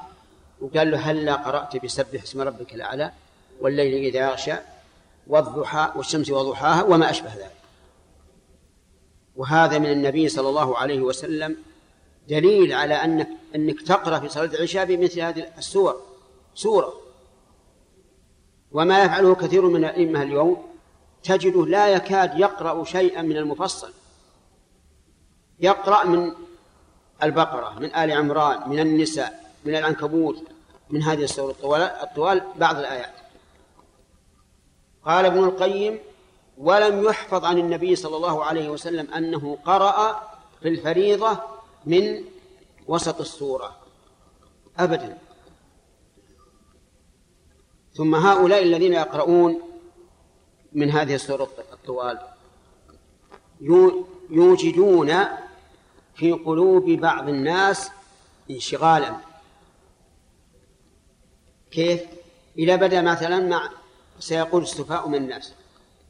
وقال 0.61 0.91
له 0.91 0.97
هلا 0.97 1.35
قرأت 1.35 1.85
بسبح 1.85 2.23
اسم 2.23 2.41
ربك 2.41 2.73
الأعلى 2.73 3.11
والليل 3.61 4.05
إذا 4.05 4.29
يغشى 4.29 4.55
والضحى 5.27 5.91
والشمس 5.95 6.29
وضحاها 6.29 6.83
وما 6.83 7.09
أشبه 7.09 7.35
ذلك. 7.35 7.51
وهذا 9.35 9.79
من 9.79 9.91
النبي 9.91 10.29
صلى 10.29 10.49
الله 10.49 10.77
عليه 10.77 11.01
وسلم 11.01 11.57
دليل 12.29 12.73
على 12.73 12.93
أنك 12.93 13.29
أنك 13.55 13.81
تقرأ 13.81 14.19
في 14.19 14.29
صلاة 14.29 14.45
العشاء 14.45 14.85
بمثل 14.85 15.19
هذه 15.19 15.47
السور 15.57 16.01
سورة. 16.55 17.04
وما 18.75 19.03
يفعله 19.03 19.35
كثير 19.35 19.69
من 19.69 19.75
الأئمة 19.85 20.23
اليوم 20.23 20.67
تجده 21.23 21.65
لا 21.65 21.87
يكاد 21.87 22.39
يقرأ 22.39 22.83
شيئا 22.83 23.21
من 23.21 23.37
المفصل. 23.37 23.93
يقرأ 25.59 26.03
من 26.03 26.33
البقرة 27.23 27.79
من 27.79 27.95
آل 27.95 28.11
عمران 28.11 28.69
من 28.69 28.79
النساء 28.79 29.51
من 29.65 29.75
العنكبوت 29.75 30.43
من 30.89 31.01
هذه 31.03 31.23
السور 31.23 31.49
الطوال, 31.49 31.81
الطوال 31.81 32.41
بعض 32.55 32.77
الآيات. 32.77 33.13
قال 35.05 35.25
ابن 35.25 35.43
القيم 35.43 35.99
ولم 36.57 37.03
يحفظ 37.03 37.45
عن 37.45 37.57
النبي 37.57 37.95
صلى 37.95 38.15
الله 38.15 38.45
عليه 38.45 38.69
وسلم 38.69 39.13
أنه 39.13 39.57
قرأ 39.65 40.29
في 40.61 40.67
الفريضة 40.69 41.37
من 41.85 42.23
وسط 42.87 43.19
السورة. 43.19 43.75
أبدا. 44.79 45.17
ثم 47.95 48.15
هؤلاء 48.15 48.63
الذين 48.63 48.93
يقرؤون 48.93 49.61
من 50.73 50.91
هذه 50.91 51.15
السورة 51.15 51.49
الطوال 51.73 52.19
يوجدون 54.29 55.13
في 56.15 56.31
قلوب 56.31 56.89
بعض 56.89 57.29
الناس 57.29 57.91
انشغالا. 58.51 59.15
كيف؟ 61.71 62.01
إذا 62.57 62.75
بدأ 62.75 63.01
مثلا 63.01 63.39
مع 63.39 63.69
سيقول 64.19 64.63
السفاء 64.63 65.07
من 65.07 65.15
الناس 65.15 65.53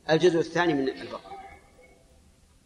الجزء 0.10 0.40
الثاني 0.40 0.74
من 0.74 0.90
البقرة. 0.90 1.36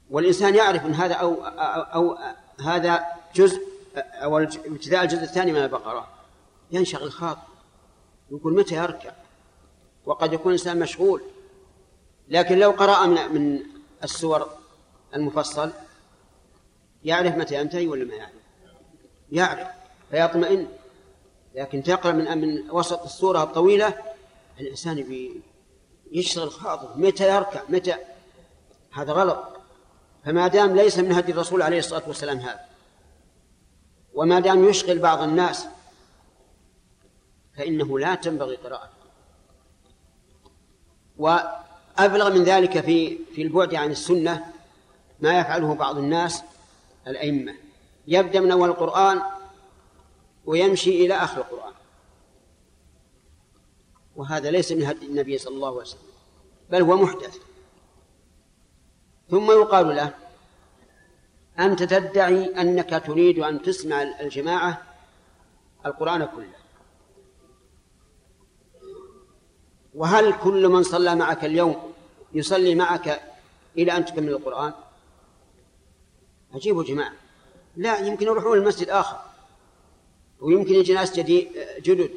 والإنسان 0.09 0.55
يعرف 0.55 0.85
أن 0.85 0.93
هذا 0.93 1.13
أو, 1.13 1.33
أو, 1.43 1.81
أو 1.81 2.17
هذا 2.61 3.05
جزء 3.35 3.61
أو 3.95 4.37
ابتداء 4.37 5.03
الجزء 5.03 5.23
الثاني 5.23 5.51
من 5.51 5.63
البقرة. 5.63 6.07
ينشغل 6.71 7.11
خاطر 7.11 7.48
يقول 8.31 8.53
متى 8.53 8.75
يركع؟ 8.75 9.11
وقد 10.05 10.33
يكون 10.33 10.53
الإنسان 10.53 10.79
مشغول. 10.79 11.21
لكن 12.27 12.57
لو 12.57 12.71
قرأ 12.71 13.05
من 13.05 13.33
من 13.33 13.59
السور 14.03 14.49
المفصل 15.15 15.71
يعرف 17.03 17.35
متى 17.35 17.55
ينتهي 17.55 17.87
ولا 17.87 18.05
ما 18.05 18.15
يعرف؟ 18.15 18.33
يعرف 19.31 19.67
فيطمئن. 20.11 20.67
لكن 21.55 21.83
تقرأ 21.83 22.11
من 22.11 22.37
من 22.37 22.71
وسط 22.71 23.03
السورة 23.03 23.43
الطويلة 23.43 23.93
الإنسان 24.59 25.31
يشتغل 26.11 26.51
خاطر. 26.51 26.97
متى 26.97 27.35
يركع؟ 27.35 27.61
متى؟ 27.69 27.95
هذا 28.93 29.13
غلط. 29.13 29.59
فما 30.25 30.47
دام 30.47 30.75
ليس 30.75 30.99
من 30.99 31.11
هدي 31.11 31.31
الرسول 31.31 31.61
عليه 31.61 31.79
الصلاة 31.79 32.03
والسلام 32.07 32.37
هذا 32.37 32.59
وما 34.13 34.39
دام 34.39 34.69
يشغل 34.69 34.99
بعض 34.99 35.21
الناس 35.21 35.67
فإنه 37.59 37.99
لا 37.99 38.15
تنبغي 38.15 38.55
قراءته 38.55 38.93
وأبلغ 41.17 42.33
من 42.33 42.43
ذلك 42.43 42.79
في 42.79 43.17
في 43.25 43.41
البعد 43.41 43.75
عن 43.75 43.91
السنة 43.91 44.53
ما 45.19 45.39
يفعله 45.39 45.75
بعض 45.75 45.97
الناس 45.97 46.43
الأئمة. 47.07 47.55
يبدأ 48.07 48.39
من 48.39 48.51
أول 48.51 48.69
القرآن 48.69 49.21
ويمشي 50.45 51.05
إلى 51.05 51.13
آخر 51.13 51.37
القرآن. 51.37 51.73
وهذا 54.15 54.51
ليس 54.51 54.71
من 54.71 54.83
هدي 54.83 55.05
النبي 55.05 55.37
صلى 55.37 55.55
الله 55.55 55.67
عليه 55.67 55.81
وسلم 55.81 56.01
بل 56.69 56.81
هو 56.81 56.95
محدث. 56.95 57.37
ثم 59.29 59.51
يقال 59.51 59.95
له 59.95 60.13
أنت 61.59 61.83
تدعي 61.83 62.45
أنك 62.61 63.03
تريد 63.05 63.39
أن 63.39 63.61
تسمع 63.61 64.01
الجماعة 64.01 64.81
القرآن 65.85 66.25
كله. 66.25 66.58
وهل 69.99 70.33
كل 70.43 70.67
من 70.67 70.83
صلى 70.83 71.15
معك 71.15 71.45
اليوم 71.45 71.93
يصلي 72.33 72.75
معك 72.75 73.21
إلى 73.77 73.97
أن 73.97 74.05
تكمل 74.05 74.29
القرآن؟ 74.29 74.73
أجيبوا 76.53 76.83
جماعة. 76.83 77.13
لا 77.75 77.97
يمكن 77.97 78.25
يروحون 78.25 78.57
المسجد 78.57 78.89
آخر 78.89 79.19
ويمكن 80.39 80.73
يجي 80.73 80.93
ناس 80.93 81.19
جدد 81.19 82.11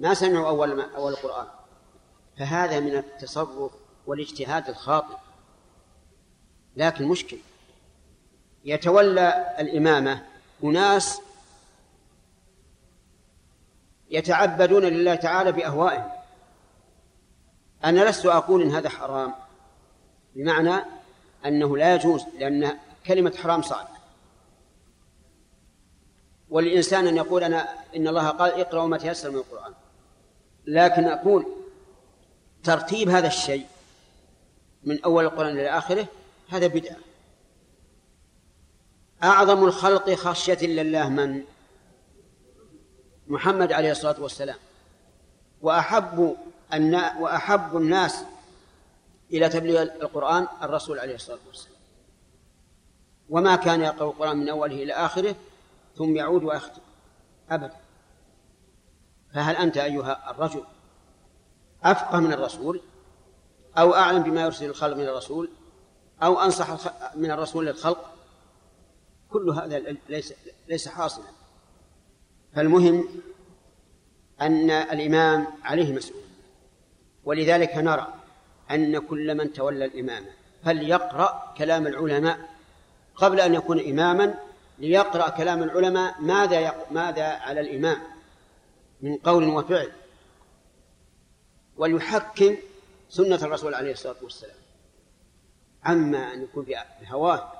ما 0.00 0.14
سمعوا 0.14 0.48
أول 0.48 0.72
ما 0.72 0.96
أول 0.96 1.12
القرآن. 1.12 1.46
فهذا 2.38 2.80
من 2.80 2.96
التصرف 2.96 3.72
والاجتهاد 4.06 4.68
الخاطئ. 4.68 5.16
لكن 6.76 7.04
مشكل 7.04 7.38
يتولى 8.64 9.54
الإمامة 9.58 10.26
أناس 10.64 11.20
يتعبدون 14.10 14.82
لله 14.82 15.14
تعالى 15.14 15.52
بأهوائهم. 15.52 16.13
أنا 17.84 18.10
لست 18.10 18.26
أقول 18.26 18.62
إن 18.62 18.70
هذا 18.70 18.88
حرام 18.88 19.34
بمعنى 20.34 20.84
أنه 21.46 21.76
لا 21.76 21.94
يجوز 21.94 22.24
لأن 22.38 22.78
كلمة 23.06 23.32
حرام 23.42 23.62
صعبة 23.62 23.94
وللإنسان 26.48 27.06
أن 27.06 27.16
يقول 27.16 27.44
أنا 27.44 27.68
إن 27.96 28.08
الله 28.08 28.28
قال 28.28 28.60
اقرأوا 28.60 28.88
ما 28.88 28.98
تيسر 28.98 29.30
من 29.30 29.36
القرآن. 29.36 29.72
لكن 30.66 31.04
أقول 31.04 31.46
ترتيب 32.64 33.08
هذا 33.08 33.26
الشيء 33.26 33.66
من 34.84 35.04
أول 35.04 35.24
القرآن 35.24 35.52
إلى 35.52 35.68
آخره 35.68 36.06
هذا 36.48 36.66
بدعة. 36.66 36.96
أعظم 39.22 39.64
الخلق 39.64 40.10
خشية 40.10 40.66
لله 40.66 41.08
من؟ 41.08 41.44
محمد 43.26 43.72
عليه 43.72 43.90
الصلاة 43.90 44.22
والسلام. 44.22 44.58
وأحب 45.62 46.36
وأحب 47.20 47.76
الناس 47.76 48.24
إلى 49.32 49.48
تبليغ 49.48 49.82
القرآن 49.82 50.46
الرسول 50.62 50.98
عليه 50.98 51.14
الصلاة 51.14 51.38
والسلام. 51.46 51.74
وما 53.28 53.56
كان 53.56 53.80
يقرأ 53.80 54.10
القرآن 54.10 54.36
من 54.36 54.48
أوله 54.48 54.82
إلى 54.82 54.92
آخره 54.92 55.36
ثم 55.96 56.16
يعود 56.16 56.44
ويختم. 56.44 56.82
أبدا. 57.50 57.76
فهل 59.34 59.56
أنت 59.56 59.76
أيها 59.76 60.30
الرجل 60.30 60.64
أفقه 61.82 62.20
من 62.20 62.32
الرسول 62.32 62.80
أو 63.78 63.94
أعلم 63.94 64.22
بما 64.22 64.42
يرسل 64.42 64.66
الخلق 64.66 64.96
من 64.96 65.08
الرسول 65.08 65.50
أو 66.22 66.40
أنصح 66.40 66.70
من 67.16 67.30
الرسول 67.30 67.66
للخلق؟ 67.66 68.10
كل 69.30 69.50
هذا 69.50 69.78
ليس 70.08 70.34
ليس 70.68 70.88
حاصلا. 70.88 71.24
فالمهم 72.54 73.08
أن 74.40 74.70
الإمام 74.70 75.46
عليه 75.64 75.92
مسؤول. 75.92 76.23
ولذلك 77.24 77.76
نرى 77.76 78.14
أن 78.70 78.98
كل 78.98 79.34
من 79.34 79.52
تولى 79.52 79.84
الإمامة 79.84 80.26
فليقرأ 80.64 81.54
كلام 81.58 81.86
العلماء 81.86 82.54
قبل 83.14 83.40
أن 83.40 83.54
يكون 83.54 83.80
إماما 83.80 84.34
ليقرأ 84.78 85.28
كلام 85.28 85.62
العلماء 85.62 86.20
ماذا 86.20 86.60
يق... 86.60 86.92
ماذا 86.92 87.26
على 87.26 87.60
الإمام 87.60 87.98
من 89.00 89.16
قول 89.16 89.48
وفعل. 89.48 89.92
وليحكم 91.76 92.56
سنة 93.08 93.36
الرسول 93.36 93.74
عليه 93.74 93.92
الصلاة 93.92 94.16
والسلام. 94.22 94.56
عما 95.84 96.34
أن 96.34 96.42
يكون 96.42 96.66
بهواه 97.00 97.52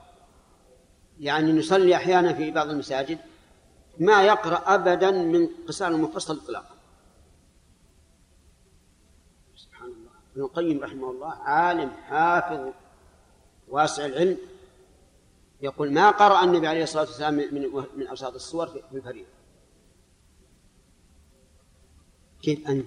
يعني 1.20 1.52
نصلي 1.52 1.96
أحيانا 1.96 2.34
في 2.34 2.50
بعض 2.50 2.68
المساجد 2.68 3.18
ما 3.98 4.22
يقرأ 4.22 4.74
أبدا 4.74 5.10
من 5.10 5.48
قصار 5.68 5.88
المفصل 5.88 6.40
إطلاقا 6.44 6.74
سبحان 9.56 9.88
الله 9.88 10.10
ابن 10.34 10.42
القيم 10.42 10.84
رحمه 10.84 11.10
الله 11.10 11.32
عالم 11.32 11.90
حافظ 11.90 12.72
واسع 13.68 14.06
العلم 14.06 14.38
يقول 15.60 15.92
ما 15.92 16.10
قرأ 16.10 16.44
النبي 16.44 16.66
عليه 16.66 16.82
الصلاة 16.82 17.02
والسلام 17.02 17.34
من 17.34 17.86
من 17.96 18.06
أوساط 18.06 18.34
الصور 18.34 18.66
في 18.66 18.82
الفريضة؟ 18.92 19.28
كيف 22.42 22.68
أن 22.68 22.84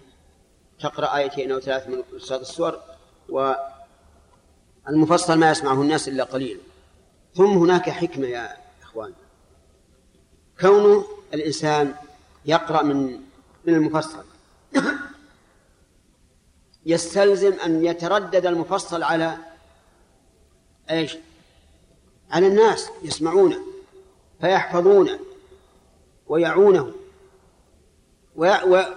تقرأ 0.80 1.16
آيتين 1.16 1.52
أو 1.52 1.60
ثلاث 1.60 1.88
من 1.88 2.04
أوساط 2.14 2.40
الصور 2.40 2.80
والمفصل 4.90 5.40
ما 5.40 5.52
يسمعه 5.52 5.82
الناس 5.82 6.08
إلا 6.08 6.24
قليل؟ 6.24 6.60
ثم 7.36 7.58
هناك 7.58 7.90
حكمة 7.90 8.28
يا 8.28 8.58
إخوان. 8.82 9.14
كون 10.60 11.06
الإنسان 11.34 11.96
يقرأ 12.46 12.84
من 12.84 13.22
من 13.66 13.74
المفصل. 13.74 14.24
يستلزم 16.88 17.54
أن 17.54 17.86
يتردد 17.86 18.46
المفصل 18.46 19.04
على 19.04 19.38
إيش؟ 20.90 21.18
على 22.32 22.48
الناس 22.48 22.90
يسمعونه 23.04 23.62
فيحفظونه 24.42 25.20
ويعونه 26.28 26.94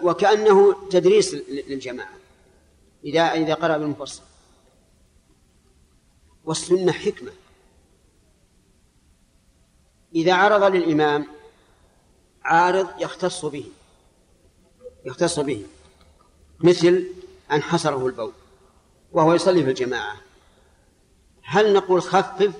وكأنه 0.02 0.88
تدريس 0.88 1.34
للجماعة 1.34 2.14
إذا 3.04 3.22
إذا 3.22 3.54
قرأ 3.54 3.78
بالمفصل 3.78 4.22
والسنة 6.44 6.92
حكمة 6.92 7.32
إذا 10.14 10.34
عرض 10.34 10.74
للإمام 10.74 11.26
عارض 12.42 12.88
يختص 13.00 13.44
به 13.44 13.64
يختص 15.04 15.40
به 15.40 15.66
مثل 16.60 17.06
أن 17.52 17.62
حصره 17.62 18.06
البول 18.06 18.32
وهو 19.12 19.34
يصلي 19.34 19.62
في 19.64 19.70
الجماعة. 19.70 20.16
هل 21.42 21.72
نقول 21.74 22.02
خفف؟ 22.02 22.54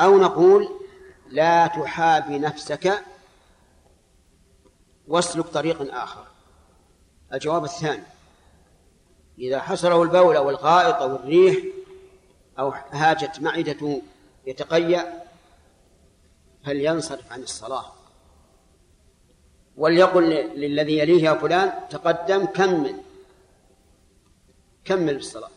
أو 0.00 0.18
نقول 0.18 0.68
لا 1.28 1.66
تحابي 1.66 2.38
نفسك 2.38 3.04
واسلك 5.08 5.46
طريق 5.46 5.94
آخر. 5.94 6.26
الجواب 7.32 7.64
الثاني 7.64 8.02
إذا 9.38 9.60
حصره 9.60 10.02
البول 10.02 10.36
أو 10.36 10.50
الغائط 10.50 10.94
أو 10.94 11.16
الريح 11.16 11.64
أو 12.58 12.74
هاجت 12.90 13.40
معدته 13.40 14.02
يتقيأ 14.46 15.22
فلينصرف 16.64 17.32
عن 17.32 17.42
الصلاة. 17.42 18.01
وليقل 19.76 20.30
للذي 20.56 20.98
يليه 20.98 21.22
يا 21.22 21.34
فلان 21.34 21.72
تقدم 21.90 22.44
كمل. 22.44 22.94
كمل 24.84 25.14
بالصلاة. 25.14 25.50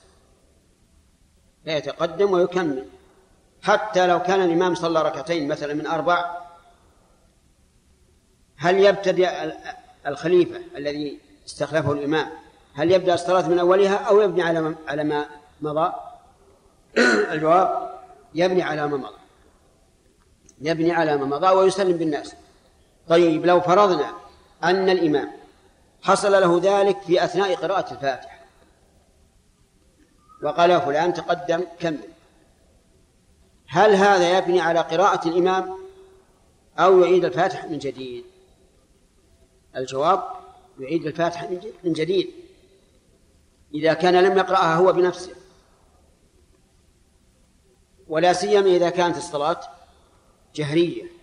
فيتقدم 1.65 2.31
ويكمل. 2.31 2.85
حتى 3.61 4.07
لو 4.07 4.21
كان 4.21 4.41
الإمام 4.41 4.75
صلى 4.75 5.01
ركعتين 5.01 5.47
مثلا 5.47 5.73
من 5.73 5.87
أربع 5.87 6.37
هل 8.57 8.79
يبتدئ 8.79 9.29
الخليفة 10.07 10.61
الذي 10.77 11.19
استخلفه 11.47 11.91
الإمام 11.91 12.29
هل 12.73 12.91
يبدأ 12.91 13.13
الصلاة 13.13 13.47
من 13.49 13.59
أولها 13.59 13.95
أو 13.95 14.21
يبني 14.21 14.43
على 14.43 14.75
على 14.87 15.03
ما 15.03 15.25
مضى؟ 15.61 15.93
الجواب 17.33 17.99
يبني 18.35 18.63
على 18.63 18.87
ما 18.87 18.97
مضى. 18.97 19.17
يبني 20.61 20.91
على 20.91 21.17
ما 21.17 21.25
مضى 21.25 21.47
ويسلم 21.47 21.97
بالناس. 21.97 22.35
طيب 23.09 23.45
لو 23.45 23.61
فرضنا 23.61 24.13
أن 24.63 24.89
الإمام 24.89 25.31
حصل 26.01 26.31
له 26.31 26.59
ذلك 26.63 27.01
في 27.01 27.23
أثناء 27.23 27.55
قراءة 27.55 27.93
الفاتحة 27.93 28.35
وقال 30.43 30.81
فلان 30.81 31.13
تقدم 31.13 31.63
كمل. 31.79 32.09
هل 33.67 33.95
هذا 33.95 34.37
يبني 34.37 34.61
على 34.61 34.79
قراءة 34.79 35.27
الإمام 35.27 35.77
أو 36.79 36.99
يعيد 36.99 37.25
الفاتحة 37.25 37.67
من 37.67 37.77
جديد؟ 37.77 38.25
الجواب 39.75 40.23
يعيد 40.79 41.05
الفاتحة 41.05 41.49
من 41.83 41.93
جديد. 41.93 42.29
إذا 43.73 43.93
كان 43.93 44.23
لم 44.23 44.37
يقرأها 44.37 44.75
هو 44.75 44.93
بنفسه. 44.93 45.35
ولا 48.07 48.33
سيما 48.33 48.67
إذا 48.67 48.89
كانت 48.89 49.17
الصلاة 49.17 49.59
جهرية. 50.55 51.14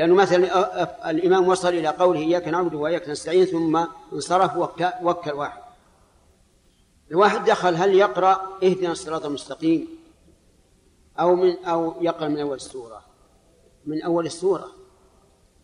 لأنه 0.00 0.14
مثلا 0.14 1.10
الإمام 1.10 1.48
وصل 1.48 1.68
إلى 1.68 1.88
قوله 1.88 2.20
إياك 2.20 2.48
نعبد 2.48 2.74
وإياك 2.74 3.08
نستعين 3.08 3.44
ثم 3.44 3.86
انصرف 4.12 4.56
وكل 5.02 5.32
واحد. 5.32 5.62
الواحد 7.10 7.44
دخل 7.44 7.74
هل 7.74 7.94
يقرأ 7.94 8.58
اهدنا 8.62 8.92
الصراط 8.92 9.24
المستقيم؟ 9.24 9.88
أو 11.20 11.34
من 11.34 11.64
أو 11.64 11.94
يقرأ 12.00 12.28
من 12.28 12.40
أول 12.40 12.56
السورة 12.56 13.02
من 13.86 14.02
أول 14.02 14.26
السورة. 14.26 14.68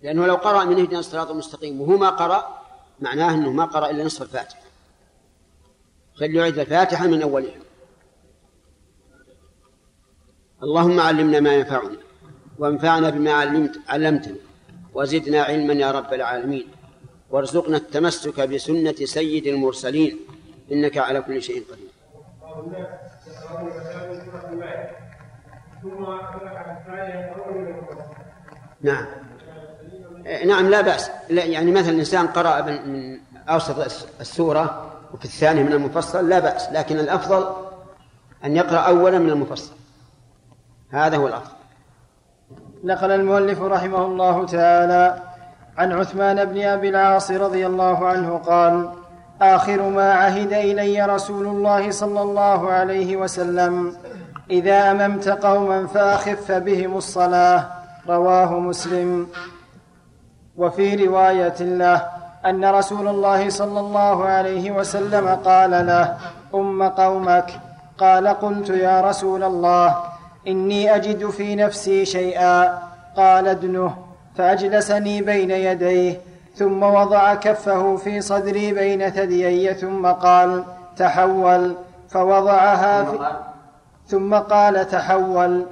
لأنه 0.03 0.27
لو 0.27 0.35
قرأ 0.35 0.65
من 0.65 0.81
اهدنا 0.81 0.99
الصراط 0.99 1.31
المستقيم 1.31 1.81
وهو 1.81 1.97
ما 1.97 2.11
قرأ 2.11 2.63
معناه 3.01 3.35
أنه 3.35 3.53
ما 3.53 3.65
قرأ 3.65 3.91
إلا 3.91 4.05
نصف 4.05 4.23
الفاتحة. 4.23 4.63
فليعد 6.21 6.59
الفاتحة 6.59 7.07
من 7.07 7.23
أولها. 7.23 7.61
اللهم 10.63 11.01
علمنا 11.01 11.41
ما 11.41 11.55
ينفعنا. 11.55 12.06
وانفعنا 12.59 13.11
بما 13.11 13.33
علمت 13.33 13.81
علمتنا 13.89 14.37
وزدنا 14.95 15.43
علما 15.43 15.73
يا 15.75 15.91
رب 15.91 16.15
العالمين. 16.15 16.67
وارزقنا 17.31 17.77
التمسك 17.77 18.41
بسنة 18.41 18.95
سيد 19.05 19.47
المرسلين. 19.47 20.19
إنك 20.73 20.99
على 20.99 21.21
كل 21.23 21.43
شيء 21.43 21.65
قدير. 21.71 21.91
نعم. 28.83 29.07
نعم 30.47 30.71
لا 30.71 30.81
بأس. 30.81 31.11
لا 31.31 31.45
يعني 31.45 31.71
مثلا 31.71 31.91
الإنسان 31.91 32.27
قرأ 32.27 32.63
من 32.63 33.19
أوسط 33.49 34.07
السورة 34.21 34.93
وفي 35.15 35.25
الثاني 35.25 35.63
من 35.63 35.73
المفصل 35.73 36.29
لا 36.29 36.39
بأس. 36.39 36.69
لكن 36.73 36.99
الأفضل 36.99 37.57
أن 38.45 38.57
يقرأ 38.57 38.79
أولا 38.79 39.19
من 39.19 39.31
المفصل. 39.31 39.73
هذا 40.91 41.17
هو 41.17 41.29
الأفضل. 41.29 41.56
نقل 42.85 43.11
المؤلف 43.11 43.63
رحمه 43.63 44.05
الله 44.05 44.47
تعالى 44.47 45.17
عن 45.79 45.93
عثمان 45.93 46.45
بن 46.45 46.63
أبي 46.63 46.89
العاص 46.89 47.31
رضي 47.31 47.67
الله 47.67 48.07
عنه 48.07 48.39
قال 48.39 48.89
آخر 49.43 49.83
ما 49.89 50.13
عهد 50.13 50.53
إلي 50.53 51.07
رسول 51.07 51.47
الله 51.47 51.91
صلى 51.91 52.23
الله 52.23 52.71
عليه 52.71 53.17
وسلم 53.17 53.97
إذا 54.51 54.91
أممت 54.91 55.29
قوما 55.29 55.87
فأخف 55.87 56.53
بهم 56.53 56.97
الصلاة 56.97 57.65
رواه 58.09 58.59
مسلم. 58.59 59.27
وفي 60.57 61.07
رواية 61.07 61.61
له 61.61 62.03
أن 62.47 62.65
رسول 62.65 63.09
الله 63.09 63.49
صلى 63.49 63.81
الله 63.81 64.25
عليه 64.25 64.71
وسلم 64.71 65.29
قال 65.29 65.71
له 65.71 66.17
أم 66.55 66.83
قومك؟ 66.83 67.61
قال 67.99 68.29
قلت 68.29 68.69
يا 68.71 69.01
رسول 69.01 69.45
الله 69.45 69.97
إني 70.49 70.95
أجد 70.97 71.31
في 71.31 71.55
نفسي 71.55 72.05
شيئا 72.05 72.79
قال 73.17 73.49
ادنه 73.49 73.97
فأجلسني 74.35 75.23
بين 75.23 75.51
يديه 75.51 76.21
ثم 76.55 76.83
وضع 76.83 77.35
كفه 77.35 77.97
في 77.97 78.21
صدري 78.21 78.73
بين 78.73 79.11
ثديي 79.11 79.75
ثم 79.75 80.07
قال 80.07 80.65
تحول 80.97 81.77
فوضعها 82.09 83.05
في 83.05 83.19
ثم 84.07 84.35
قال 84.35 84.89
تحول. 84.89 85.67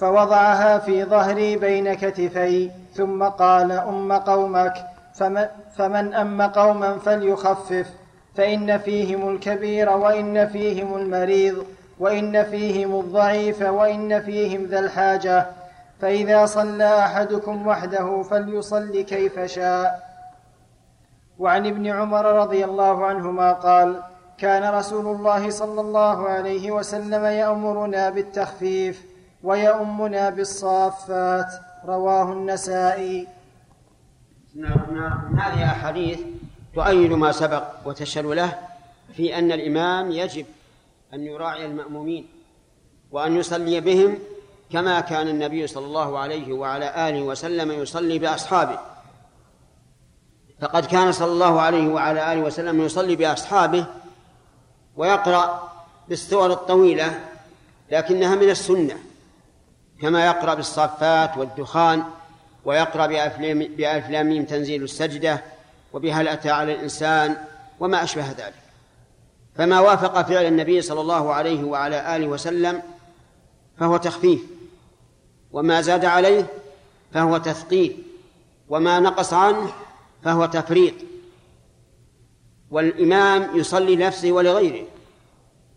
فوضعها 0.00 0.78
في 0.78 1.04
ظهري 1.04 1.56
بين 1.56 1.94
كتفي 1.94 2.70
ثم 2.94 3.22
قال 3.24 3.72
أم 3.72 4.12
قومك 4.12 4.74
فمن, 5.14 5.46
فمن 5.76 6.14
أم 6.14 6.42
قوما 6.42 6.98
فليخفف 6.98 7.90
فإن 8.34 8.78
فيهم 8.78 9.28
الكبير 9.28 9.90
وإن 9.90 10.48
فيهم 10.48 10.96
المريض. 10.96 11.64
وإن 11.98 12.44
فيهم 12.44 13.00
الضعيف 13.00 13.62
وإن 13.62 14.20
فيهم 14.20 14.64
ذا 14.64 14.78
الحاجة 14.78 15.46
فإذا 16.00 16.46
صلى 16.46 16.98
أحدكم 16.98 17.66
وحده 17.66 18.22
فليصل 18.22 19.00
كيف 19.00 19.40
شاء. 19.40 20.14
وعن 21.38 21.66
ابن 21.66 21.86
عمر 21.86 22.24
رضي 22.24 22.64
الله 22.64 23.06
عنهما 23.06 23.52
قال 23.52 24.02
كان 24.38 24.74
رسول 24.74 25.16
الله 25.16 25.50
صلى 25.50 25.80
الله 25.80 26.28
عليه 26.28 26.70
وسلم 26.70 27.24
يأمرنا 27.24 28.10
بالتخفيف 28.10 29.06
ويؤمنا 29.42 30.30
بالصافات. 30.30 31.52
رواه 31.86 32.32
النسائي. 32.32 33.28
هذه 35.38 35.64
أحاديث 35.64 36.20
تؤيد 36.74 37.12
ما 37.12 37.32
سبق 37.32 37.64
وتشهد 37.84 38.24
له 38.24 38.58
في 39.16 39.38
أن 39.38 39.52
الإمام 39.52 40.10
يجب 40.10 40.46
أن 41.14 41.26
يراعي 41.26 41.66
المأمومين 41.66 42.28
وأن 43.10 43.36
يصلي 43.36 43.80
بهم 43.80 44.18
كما 44.70 45.00
كان 45.00 45.28
النبي 45.28 45.66
صلى 45.66 45.86
الله 45.86 46.18
عليه 46.18 46.52
وعلى 46.52 47.08
آله 47.08 47.22
وسلم 47.22 47.70
يصلي 47.70 48.18
بأصحابه. 48.18 48.78
فقد 50.60 50.86
كان 50.86 51.12
صلى 51.12 51.32
الله 51.32 51.60
عليه 51.60 51.88
وعلى 51.88 52.32
آله 52.32 52.40
وسلم 52.40 52.80
يصلي 52.80 53.16
بأصحابه 53.16 53.86
ويقرأ 54.96 55.72
بالسور 56.08 56.52
الطويلة 56.52 57.20
لكنها 57.90 58.34
من 58.34 58.50
السنة 58.50 58.96
كما 60.00 60.26
يقرأ 60.26 60.54
بالصافات 60.54 61.36
والدخان 61.36 62.04
ويقرأ 62.64 63.06
بألف 63.06 64.10
لام 64.10 64.44
تنزيل 64.44 64.82
السجدة 64.82 65.42
وبهل 65.92 66.28
أتى 66.28 66.50
على 66.50 66.74
الإنسان 66.74 67.36
وما 67.80 68.02
أشبه 68.02 68.26
ذلك. 68.30 68.63
فما 69.56 69.80
وافق 69.80 70.22
فعل 70.22 70.46
النبي 70.46 70.82
صلى 70.82 71.00
الله 71.00 71.32
عليه 71.32 71.64
وعلى 71.64 72.16
آله 72.16 72.26
وسلم 72.26 72.82
فهو 73.78 73.96
تخفيف 73.96 74.40
وما 75.52 75.80
زاد 75.80 76.04
عليه 76.04 76.46
فهو 77.12 77.38
تثقيل 77.38 78.02
وما 78.68 79.00
نقص 79.00 79.32
عنه 79.32 79.72
فهو 80.24 80.46
تفريط. 80.46 80.94
والإمام 82.70 83.58
يصلي 83.58 83.96
لنفسه 83.96 84.32
ولغيره. 84.32 84.86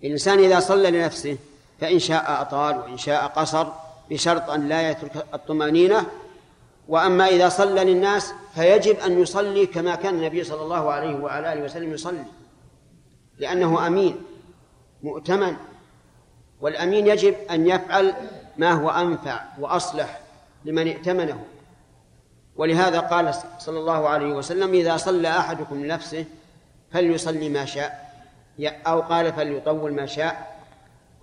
الإنسان 0.04 0.40
إذا 0.40 0.60
صلى 0.60 0.92
لنفسه 0.92 1.38
فإن 1.82 2.00
شاء 2.00 2.42
أطال 2.42 2.78
وإن 2.78 2.98
شاء 2.98 3.28
قصر 3.28 3.68
بشرط 4.10 4.50
أن 4.50 4.68
لا 4.68 4.92
يترك 4.92 5.26
الطمأنينة. 5.34 6.06
وأما 6.88 7.28
إذا 7.28 7.50
صلى 7.50 7.84
للناس 7.84 8.34
فيجب 8.56 9.00
أن 9.00 9.22
يصلي 9.22 9.66
كما 9.66 9.96
كان 9.96 10.16
النبي 10.16 10.44
صلى 10.44 10.62
الله 10.62 10.92
عليه 10.92 11.16
وعلى 11.16 11.54
آله 11.54 11.64
وسلم 11.64 11.94
يصلي. 11.94 12.26
لأنه 13.40 13.88
أمين 13.88 14.24
مؤتمن. 15.04 15.56
والأمين 16.62 17.08
يجب 17.08 17.36
أن 17.52 17.68
يفعل 17.68 18.14
ما 18.58 18.72
هو 18.72 18.90
أنفع 18.90 19.44
وأصلح 19.60 20.20
لمن 20.66 20.88
ائتمنه. 20.88 21.46
ولهذا 22.56 23.00
قال 23.00 23.36
صلى 23.60 23.80
الله 23.80 24.10
عليه 24.10 24.34
وسلم 24.34 24.74
إذا 24.74 24.98
صلى 24.98 25.30
أحدكم 25.30 25.86
لنفسه 25.86 26.26
فليصلي 26.92 27.50
ما 27.50 27.66
شاء. 27.66 28.08
أو 28.62 29.02
قال 29.02 29.34
فليطول 29.34 29.94
ما 29.94 30.06
شاء. 30.06 30.62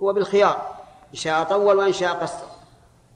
هو 0.03 0.13
بالخيار 0.13 0.75
إن 1.11 1.19
شاء 1.19 1.45
طول 1.45 1.77
وإن 1.77 1.93
شاء 1.93 2.15
قصر. 2.15 2.47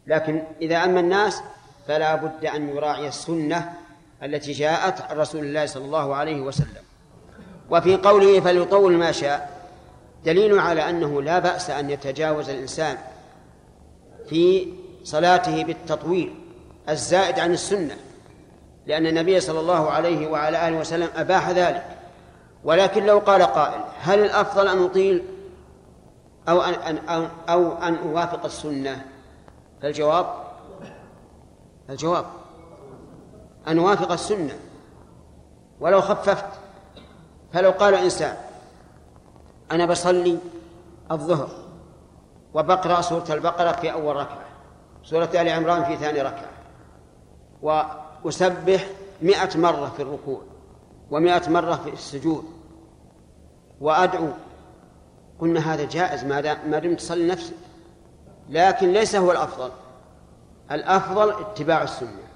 لكن 0.07 0.43
إذا 0.61 0.85
أما 0.85 1.01
الناس 1.01 1.43
فلا 1.89 2.15
بد 2.15 2.45
أن 2.45 2.69
يراعي 2.69 3.09
السنة 3.09 3.75
التي 4.23 4.53
جاءت 4.53 5.01
عن 5.01 5.17
رسول 5.17 5.45
الله 5.45 5.67
صلى 5.67 5.85
الله 5.85 6.15
عليه 6.15 6.41
وسلم. 6.41 6.88
وفي 7.71 7.97
قوله 7.97 8.41
فليطول 8.41 8.93
ما 8.93 9.13
شاء 9.13 9.59
دليل 10.25 10.59
على 10.59 10.91
أنه 10.91 11.23
لا 11.23 11.39
بأس 11.39 11.71
أن 11.71 11.91
يتجاوز 11.91 12.51
الإنسان 12.51 12.97
في 14.29 14.73
صلاته 15.05 15.65
بالتطويل 15.65 16.35
الزائد 16.89 17.39
عن 17.39 17.53
السنة 17.53 17.97
لأن 18.87 19.07
النبي 19.07 19.41
صلى 19.41 19.61
الله 19.61 19.91
عليه 19.91 20.29
وعلى 20.29 20.69
آله 20.69 20.79
وسلم 20.79 21.09
أباح 21.17 21.51
ذلك. 21.51 21.85
ولكن 22.65 23.07
لو 23.07 23.19
قال 23.19 23.43
قائل 23.43 23.81
هل 24.01 24.19
الأفضل 24.25 24.69
أن 24.69 24.85
أطيل 24.85 25.23
أو 26.49 26.61
أن 26.63 26.99
أو, 26.99 27.27
أو 27.49 27.73
أن 27.73 27.95
أوافق 27.95 28.45
السنة؟ 28.45 29.05
فالجواب 29.83 30.27
الجواب 31.91 32.25
أن 33.69 33.79
أوافق 33.79 34.13
السنة. 34.13 34.59
ولو 35.81 36.01
خففت 36.01 36.47
فلو 37.53 37.71
قال 37.71 37.95
إنسان 37.95 38.37
أنا 39.73 39.87
بصلي 39.87 40.39
الظهر 41.11 41.49
وبقرأ 42.55 43.01
سورة 43.01 43.25
البقرة 43.31 43.73
في 43.73 43.93
أول 43.93 44.17
ركعة 44.17 44.49
سورة 45.05 45.31
آل 45.35 45.49
عمران 45.49 45.85
في 45.85 45.97
ثاني 45.97 46.23
ركعة 46.23 46.51
وأسبح 47.63 48.87
مئة 49.23 49.59
مرة 49.59 49.93
في 49.97 50.03
الركوع 50.03 50.43
ومئة 51.11 51.49
مرة 51.49 51.75
في 51.75 51.91
السجود 51.91 52.45
وأدعو 53.81 54.29
قلنا 55.41 55.75
هذا 55.75 55.85
جائز 55.85 56.25
ما 56.25 56.79
دمت 56.79 56.99
تصلي 56.99 57.27
نفسك. 57.27 57.55
لكن 58.49 58.93
ليس 58.93 59.17
هو 59.17 59.33
الأفضل. 59.33 59.71
الأفضل 60.71 61.31
اتباع 61.31 61.83
السنة. 61.83 62.29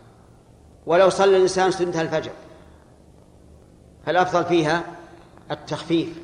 ولو 0.87 1.09
صلى 1.09 1.37
الإنسان 1.37 1.71
سنة 1.71 2.01
الفجر 2.01 2.33
فالأفضل 4.07 4.45
فيها 4.45 4.83
التخفيف. 5.53 6.19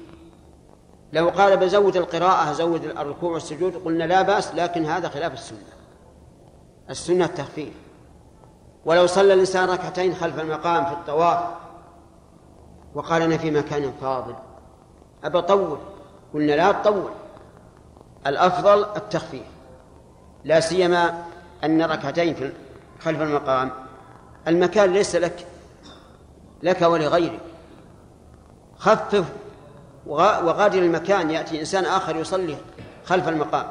لو 1.13 1.29
قال 1.29 1.57
بزود 1.57 1.97
القراءة 1.97 2.53
زود 2.53 2.85
الركوع 2.85 3.33
والسجود 3.33 3.75
قلنا 3.77 4.05
لا 4.05 4.23
بأس 4.23 4.55
لكن 4.55 4.85
هذا 4.85 5.09
خلاف 5.09 5.33
السنة. 5.33 5.59
السنة 6.91 7.25
التخفيف. 7.25 7.73
ولو 8.85 9.07
صلى 9.07 9.35
الإنسان 9.35 9.69
ركعتين 9.69 10.15
خلف 10.15 10.41
المقام 10.41 10.85
في 10.85 10.93
الطواف 10.93 11.45
وقال 12.95 13.23
أنا 13.23 13.39
في 13.39 13.51
مكان 13.51 13.93
فاضل. 14.01 14.35
أبى 15.25 15.39
أطول 15.39 15.79
قلنا 16.35 16.53
لا 16.53 16.73
تطول. 16.73 17.11
الأفضل 18.27 18.85
التخفيف. 18.97 19.47
لا 20.45 20.61
سيما 20.61 21.25
أن 21.65 21.83
ركعتين 21.83 22.35
في 22.35 22.53
خلف 23.01 23.23
المقام. 23.23 23.71
المكان 24.49 24.93
ليس 24.93 25.17
لك 25.17 25.47
لك 26.63 26.83
ولغيرك. 26.83 27.48
خفف 28.79 29.25
وغادر 30.07 30.79
المكان 30.79 31.31
يأتي 31.31 31.61
إنسان 31.61 31.85
آخر 31.85 32.17
يصلي 32.17 32.57
خلف 33.05 33.29
المقام. 33.29 33.67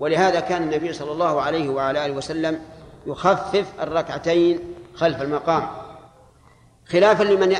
ولهذا 0.00 0.40
كان 0.40 0.62
النبي 0.62 0.92
صلى 0.92 1.12
الله 1.12 1.42
عليه 1.42 1.68
وعلى 1.68 2.06
آله 2.06 2.14
وسلم 2.14 2.60
يخفف 3.06 3.66
الركعتين 3.80 4.60
خلف 4.94 5.22
المقام. 5.22 5.68
خلافا 6.86 7.22
لمن 7.22 7.56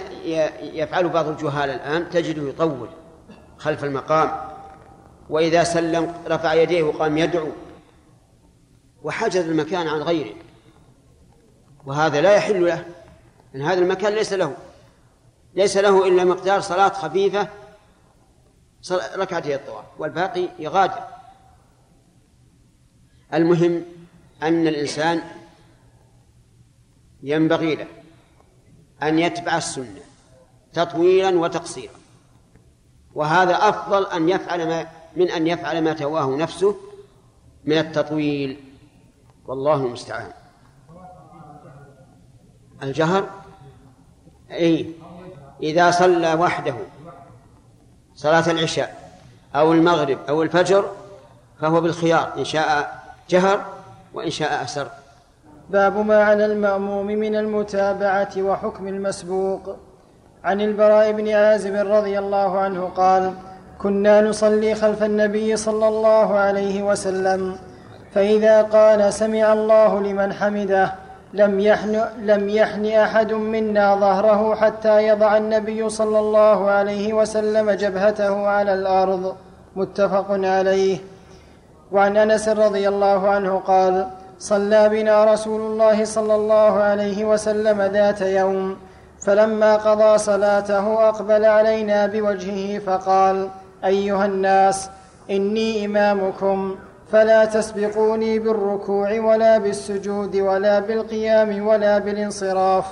يفعل 0.63 1.09
بعض 1.09 1.29
الجهال 1.29 1.71
الآن 1.71 2.11
تجده 2.11 2.49
يطول 2.49 2.89
خلف 3.59 3.85
المقام 3.85 4.31
وإذا 5.31 5.65
سلم 5.65 6.15
رفع 6.29 6.55
يديه 6.55 6.83
وقام 6.83 7.19
يدعو. 7.19 7.49
وحجز 9.03 9.49
المكان 9.49 9.89
عن 9.89 10.01
غيره. 10.03 10.35
وهذا 11.87 12.21
لا 12.21 12.35
يحل 12.35 12.67
له 12.67 12.85
أن 13.55 13.63
هذا 13.63 13.79
المكان 13.79 14.13
ليس 14.13 14.33
له. 14.33 14.55
ليس 15.55 15.77
له 15.77 16.09
إلا 16.09 16.25
مقدار 16.25 16.61
صلاة 16.61 16.89
خفيفة 16.89 17.49
ركعتي 18.93 19.55
الطواف 19.55 19.85
والباقي 19.99 20.49
يغادر. 20.59 21.05
المهم 23.35 23.85
أن 24.43 24.67
الإنسان 24.67 25.23
ينبغي 27.23 27.75
له 27.75 27.87
أن 29.03 29.19
يتبع 29.19 29.57
السنة 29.57 30.01
تطويلا 30.73 31.39
وتقصيرا. 31.39 31.95
وهذا 33.15 33.69
أفضل 33.69 34.07
أن 34.07 34.29
يفعل 34.29 34.69
ما 34.69 34.87
من 35.17 35.31
أن 35.31 35.47
يفعل 35.47 35.85
ما 35.85 35.93
تواه 35.93 36.37
نفسه 36.37 36.77
من 37.65 37.79
التطويل. 37.79 38.61
والله 39.47 39.87
المستعان. 39.87 40.33
الجهر؟ 42.83 43.31
أي 44.51 44.95
إذا 45.63 45.91
صلى 45.91 46.35
وحده 46.35 46.75
صلاة 48.15 48.51
العشاء 48.51 48.95
أو 49.55 49.73
المغرب 49.73 50.19
أو 50.29 50.43
الفجر 50.43 50.85
فهو 51.61 51.81
بالخيار 51.81 52.33
إن 52.39 52.45
شاء 52.45 53.01
جهر 53.31 53.65
وإن 54.15 54.31
شاء 54.31 54.63
أسر. 54.65 54.89
باب 55.71 55.97
ما 55.97 56.25
على 56.25 56.47
المأموم 56.47 57.07
من 57.07 57.37
المتابعة 57.37 58.31
وحكم 58.39 58.89
المسبوق. 58.89 59.77
عن 60.45 60.61
البراء 60.61 61.13
بن 61.13 61.29
عازب 61.29 61.75
رضي 61.75 62.19
الله 62.19 62.59
عنه 62.59 62.85
قال 62.85 63.35
كنا 63.79 64.21
نصلي 64.21 64.75
خلف 64.75 65.03
النبي 65.03 65.57
صلى 65.57 65.89
الله 65.89 66.39
عليه 66.39 66.83
وسلم 66.83 67.57
فإذا 68.15 68.63
قال 68.63 69.13
سمع 69.13 69.53
الله 69.53 70.01
لمن 70.01 70.33
حمده 70.33 70.95
لم 71.35 71.61
يحن, 71.61 72.05
لم 72.19 72.49
يحن 72.49 72.87
أحد 72.87 73.33
منا 73.33 73.95
ظهره 73.95 74.55
حتى 74.55 75.09
يضع 75.09 75.37
النبي 75.37 75.89
صلى 75.89 76.19
الله 76.19 76.71
عليه 76.71 77.13
وسلم 77.13 77.71
جبهته 77.71 78.47
على 78.47 78.75
الأرض. 78.75 79.37
متفق 79.77 80.27
عليه. 80.31 80.99
وعن 81.93 82.17
أنس 82.17 82.49
رضي 82.49 82.89
الله 82.89 83.29
عنه 83.29 83.59
قال 83.59 84.07
صلى 84.39 84.89
بنا 84.89 85.25
رسول 85.25 85.61
الله 85.61 86.05
صلى 86.05 86.35
الله 86.35 86.73
عليه 86.83 87.25
وسلم 87.25 87.83
ذات 87.83 88.21
يوم 88.21 88.77
فلما 89.27 89.77
قضى 89.77 90.19
صلاته 90.19 91.09
أقبل 91.09 91.45
علينا 91.45 92.07
بوجهه 92.07 92.79
فقال 92.79 93.49
أيها 93.85 94.27
الناس 94.27 94.91
إني 95.31 95.85
إمامكم. 95.87 96.77
فلا 97.15 97.45
تسبقوني 97.45 98.39
بالركوع 98.39 99.21
ولا 99.21 99.59
بالسجود 99.59 100.37
ولا 100.37 100.81
بالقيام 100.81 101.67
ولا 101.67 101.99
بالانصراف 101.99 102.87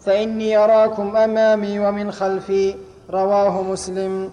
فإني 0.00 0.56
أراكم 0.56 1.16
أمامي 1.16 1.78
ومن 1.78 2.12
خلفي 2.12 2.74
رواه 3.10 3.62
مسلم. 3.62 4.30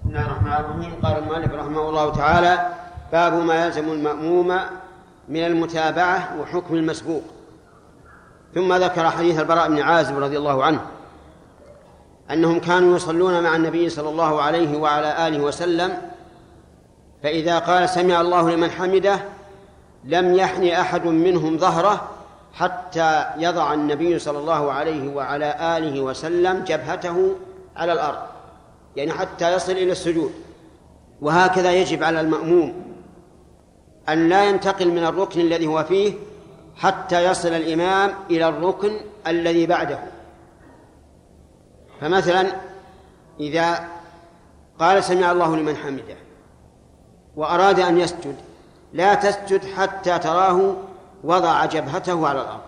بسم 0.00 0.08
الله 0.08 0.26
الرحمن 0.26 0.52
الرحيم. 0.52 0.92
قال 1.02 1.18
المؤلف 1.18 1.52
رحمه 1.52 1.88
الله 1.88 2.12
تعالى 2.12 2.68
باب 3.12 3.32
ما 3.32 3.66
يلزم 3.66 3.92
المأموم 3.92 4.58
من 5.28 5.46
المتابعة 5.46 6.40
وحكم 6.40 6.74
المسبوق. 6.74 7.22
ثم 8.54 8.72
ذكر 8.72 9.10
حديث 9.10 9.40
البراء 9.40 9.68
بن 9.68 9.78
عازب 9.78 10.18
رضي 10.18 10.38
الله 10.38 10.64
عنه 10.64 10.80
أنهم 12.30 12.60
كانوا 12.60 12.96
يصلون 12.96 13.42
مع 13.42 13.56
النبي 13.56 13.88
صلى 13.88 14.08
الله 14.08 14.42
عليه 14.42 14.78
وعلى 14.78 15.28
آله 15.28 15.40
وسلم 15.42 16.13
فإذا 17.24 17.58
قال 17.58 17.88
سمع 17.88 18.20
الله 18.20 18.50
لمن 18.50 18.70
حمده 18.70 19.18
لم 20.04 20.34
يحن 20.34 20.68
أحد 20.68 21.06
منهم 21.06 21.58
ظهره 21.58 22.08
حتى 22.52 23.26
يضع 23.38 23.74
النبي 23.74 24.18
صلى 24.18 24.38
الله 24.38 24.72
عليه 24.72 25.14
وعلى 25.14 25.78
آله 25.78 26.00
وسلم 26.00 26.64
جبهته 26.64 27.34
على 27.76 27.92
الأرض 27.92 28.18
يعني 28.96 29.12
حتى 29.12 29.54
يصل 29.54 29.72
إلى 29.72 29.92
السجود. 29.92 30.32
وهكذا 31.20 31.72
يجب 31.72 32.02
على 32.02 32.20
المأموم 32.20 32.96
أن 34.08 34.28
لا 34.28 34.44
ينتقل 34.44 34.88
من 34.88 35.04
الركن 35.04 35.40
الذي 35.40 35.66
هو 35.66 35.84
فيه 35.84 36.14
حتى 36.76 37.24
يصل 37.24 37.48
الإمام 37.48 38.14
إلى 38.30 38.48
الركن 38.48 39.00
الذي 39.26 39.66
بعده. 39.66 39.98
فمثلا 42.00 42.46
إذا 43.40 43.88
قال 44.78 45.04
سمع 45.04 45.32
الله 45.32 45.56
لمن 45.56 45.76
حمده 45.76 46.23
وأراد 47.36 47.80
أن 47.80 47.98
يسجد 47.98 48.36
لا 48.92 49.14
تسجد 49.14 49.64
حتى 49.64 50.18
تراه 50.18 50.74
وضع 51.24 51.64
جبهته 51.64 52.28
على 52.28 52.40
الأرض. 52.40 52.60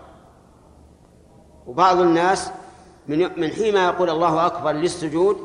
وبعض 1.67 1.99
الناس 1.99 2.51
من 3.07 3.39
من 3.39 3.51
حين 3.51 3.75
يقول 3.75 4.09
الله 4.09 4.45
أكبر 4.45 4.71
للسجود 4.71 5.37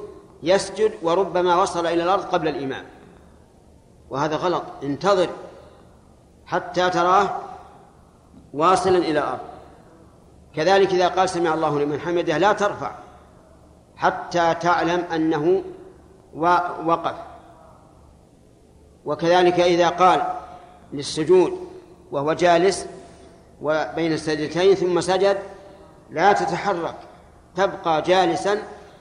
يسجد 0.43 0.93
وربما 1.03 1.63
وصل 1.63 1.87
إلى 1.87 2.03
الأرض 2.03 2.25
قبل 2.25 2.49
الإمام. 2.49 2.85
وهذا 4.11 4.37
غلط 4.37 4.63
انتظر 4.83 5.29
حتى 6.47 6.91
تراه 6.91 7.31
واصلا 8.55 8.99
إلى 8.99 9.19
الأرض. 9.19 9.41
كذلك 10.57 10.91
إذا 10.95 11.09
قال 11.09 11.29
سمع 11.29 11.55
الله 11.55 11.81
لمن 11.81 12.01
حمده 12.01 12.39
لا 12.39 12.53
ترفع 12.53 12.91
حتى 13.97 14.55
تعلم 14.55 15.05
أنه 15.15 15.63
وقف. 16.87 17.15
وكذلك 19.05 19.61
إذا 19.61 19.89
قال 19.89 20.23
للسجود 20.93 21.69
وهو 22.13 22.33
جالس 22.33 22.87
وبين 23.63 24.13
السجدتين 24.13 24.75
ثم 24.75 25.01
سجد 25.01 25.39
لا 26.11 26.33
تتحرك 26.33 26.95
تبقى 27.57 28.03
جالسا 28.03 28.59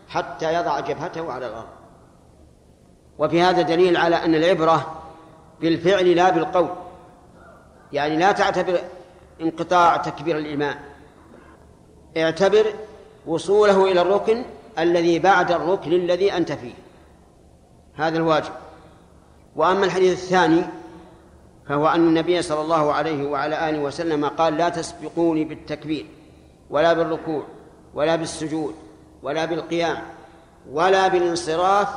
حتى 0.10 0.54
يضع 0.54 0.80
جبهته 0.80 1.32
على 1.32 1.48
الأرض. 1.48 1.68
وفي 3.20 3.42
هذا 3.42 3.62
دليل 3.62 3.98
على 3.98 4.16
أن 4.16 4.36
العبرة 4.36 5.02
بالفعل 5.62 6.16
لا 6.16 6.30
بالقول 6.30 6.70
يعني 7.94 8.18
لا 8.18 8.32
تعتبر 8.32 8.82
انقطاع 9.42 9.98
تكبير 9.98 10.38
الإمام 10.38 10.76
اعتبر 12.18 12.66
وصوله 13.28 13.92
إلى 13.92 14.02
الركن 14.02 14.44
الذي 14.80 15.20
بعد 15.20 15.52
الركن 15.52 15.94
الذي 15.94 16.34
أنت 16.34 16.52
فيه. 16.52 16.74
هذا 17.96 18.18
الواجب. 18.18 18.52
وأما 19.56 19.86
الحديث 19.86 20.24
الثاني 20.24 20.64
فهو 21.68 21.88
أن 21.88 22.08
النبي 22.08 22.42
صلى 22.42 22.62
الله 22.62 22.94
عليه 22.94 23.30
وعلى 23.30 23.70
آله 23.70 23.80
وسلم 23.80 24.26
قال 24.26 24.58
لا 24.58 24.70
تسبقوني 24.70 25.44
بالتكبير 25.44 26.06
ولا 26.70 26.94
بالركوع 26.94 27.44
ولا 27.94 28.16
بالسجود 28.16 28.76
ولا 29.24 29.46
بالقيام 29.46 29.98
ولا 30.72 31.08
بالانصراف 31.08 31.88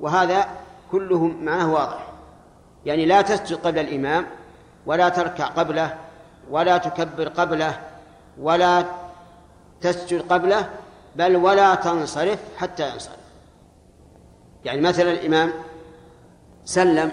وهذا 0.00 0.48
كله 0.92 1.24
معناه 1.24 1.72
واضح. 1.72 2.06
يعني 2.86 3.06
لا 3.06 3.22
تسجد 3.22 3.56
قبل 3.56 3.78
الإمام 3.78 4.26
ولا 4.86 5.08
تركع 5.08 5.46
قبله 5.46 5.94
ولا 6.50 6.78
تكبر 6.78 7.28
قبله 7.28 7.80
ولا 8.40 8.84
تسجد 9.80 10.32
قبله 10.32 10.68
بل 11.16 11.36
ولا 11.36 11.74
تنصرف 11.74 12.38
حتى 12.58 12.92
ينصرف. 12.92 13.20
يعني 14.64 14.80
مثلا 14.80 15.12
الإمام 15.12 15.52
سلم. 16.70 17.10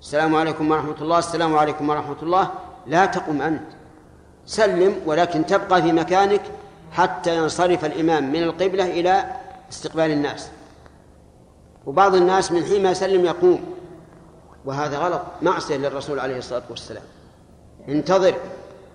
السلام 0.00 0.34
عليكم 0.34 0.70
ورحمة 0.70 0.98
الله. 1.02 1.18
السلام 1.18 1.56
عليكم 1.56 1.90
ورحمة 1.90 2.20
الله. 2.22 2.50
لا 2.86 3.06
تقم 3.06 3.42
أنت. 3.42 3.68
سلم 4.46 4.96
ولكن 5.06 5.46
تبقى 5.46 5.82
في 5.82 5.92
مكانك 5.92 6.42
حتى 6.92 7.36
ينصرف 7.36 7.84
الإمام 7.84 8.32
من 8.32 8.42
القبلة 8.42 8.84
إلى 8.84 9.24
استقبال 9.72 10.10
الناس. 10.10 10.50
وبعض 11.86 12.14
الناس 12.14 12.52
من 12.52 12.64
حين 12.64 12.82
ما 12.82 12.90
يسلم 12.90 13.24
يقوم. 13.24 13.74
وهذا 14.64 14.98
غلط. 14.98 15.22
معصية 15.42 15.76
للرسول 15.76 16.20
عليه 16.20 16.38
الصلاة 16.38 16.62
والسلام. 16.70 17.04
انتظر 17.88 18.34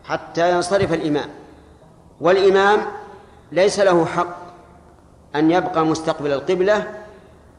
حتى 0.03 0.51
ينصرف 0.51 0.93
الإمام. 0.93 1.29
والإمام 2.21 2.79
ليس 3.51 3.79
له 3.79 4.05
حق 4.05 4.37
أن 5.35 5.51
يبقى 5.51 5.85
مستقبل 5.85 6.31
القبلة 6.33 7.06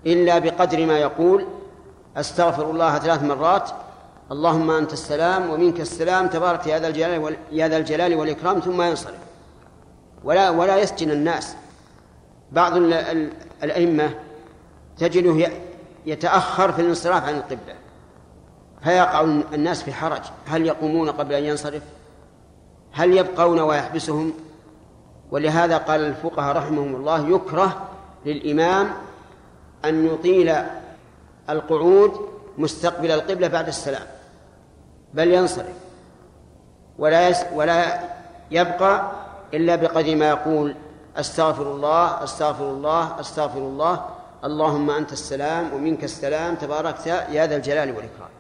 إلا 0.07 0.39
بقدر 0.39 0.87
ما 0.87 0.99
يقول 0.99 1.47
أستغفر 2.17 2.71
الله 2.71 2.99
ثلاث 2.99 3.23
مرات 3.23 3.71
اللهم 4.33 4.71
أنت 4.71 4.93
السلام 4.93 5.51
ومنك 5.51 5.81
السلام 5.81 6.27
تبارك 6.27 6.67
يا 6.67 6.79
ذا 6.79 6.89
الجلال 6.89 7.37
يا 7.53 7.69
ذا 7.69 7.77
الجلال 7.77 8.15
والإكرام 8.15 8.61
ثم 8.61 8.83
ينصرف. 8.83 9.19
ولا 10.25 10.51
ولا 10.51 10.77
يسجن 10.77 11.11
الناس. 11.11 11.55
بعض 12.53 12.77
الأئمة 13.63 14.11
تجده 14.99 15.51
يتأخر 16.07 16.73
في 16.73 16.83
الانصراف 16.83 17.25
عن 17.25 17.35
القبلة. 17.35 17.75
فيقع 18.85 19.21
الناس 19.55 19.83
في 19.83 19.93
حرج. 19.93 20.23
هل 20.47 20.67
يقومون 20.67 21.11
قبل 21.11 21.35
أن 21.35 21.45
ينصرف؟ 21.45 21.83
هل 22.93 23.17
يبقون 23.17 23.61
ويحبسهم؟ 23.61 24.33
ولهذا 25.31 25.77
قال 25.79 26.01
الفقهاء 26.01 26.57
رحمهم 26.57 26.95
الله 26.95 27.29
يكره 27.29 27.89
للإمام 28.27 28.91
أن 29.85 30.07
يطيل 30.07 30.55
القعود 31.51 32.29
مستقبل 32.59 33.11
القبلة 33.11 33.49
بعد 33.49 33.69
السلام. 33.69 34.07
بل 35.15 35.33
ينصرف. 35.35 35.75
ولا 36.99 37.33
ولا 37.55 38.01
يبقى 38.51 39.13
إلا 39.55 39.77
بقدر 39.77 40.17
ما 40.17 40.29
يقول 40.29 40.75
أستغفر 41.17 41.73
الله 41.73 42.25
أستغفر 42.25 42.71
الله 42.71 43.21
أستغفر 43.21 43.59
الله. 43.59 44.05
اللهم 44.45 44.91
أنت 44.91 45.13
السلام 45.13 45.73
ومنك 45.73 46.05
السلام. 46.05 46.55
تباركت 46.55 47.07
يا 47.07 47.47
ذا 47.47 47.57
الجلال 47.57 47.89
والإكرام. 47.89 48.31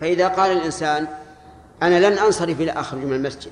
فإذا 0.00 0.28
قال 0.28 0.52
الإنسان 0.52 1.06
أنا 1.82 2.08
لن 2.08 2.18
أنصرف 2.18 2.60
إلى 2.60 2.72
أخرج 2.72 3.00
من 3.00 3.12
المسجد. 3.12 3.50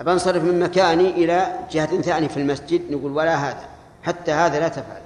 أنصرف 0.00 0.42
من 0.42 0.60
مكاني 0.60 1.10
إلى 1.10 1.58
جهة 1.70 2.00
ثانية 2.00 2.28
في 2.28 2.36
المسجد؟ 2.36 2.90
نقول 2.90 3.12
ولا 3.12 3.34
هذا. 3.34 3.64
حتى 4.02 4.32
هذا 4.32 4.60
لا 4.60 4.68
تفعل. 4.68 5.05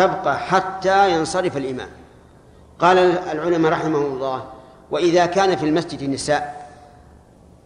تبقى 0.00 0.38
حتى 0.38 1.12
ينصرف 1.12 1.56
الإمام. 1.56 1.88
قال 2.78 2.98
العلماء 2.98 3.72
رحمهم 3.72 4.04
الله 4.04 4.44
وإذا 4.90 5.26
كان 5.26 5.56
في 5.56 5.66
المسجد 5.66 6.10
نساء 6.10 6.70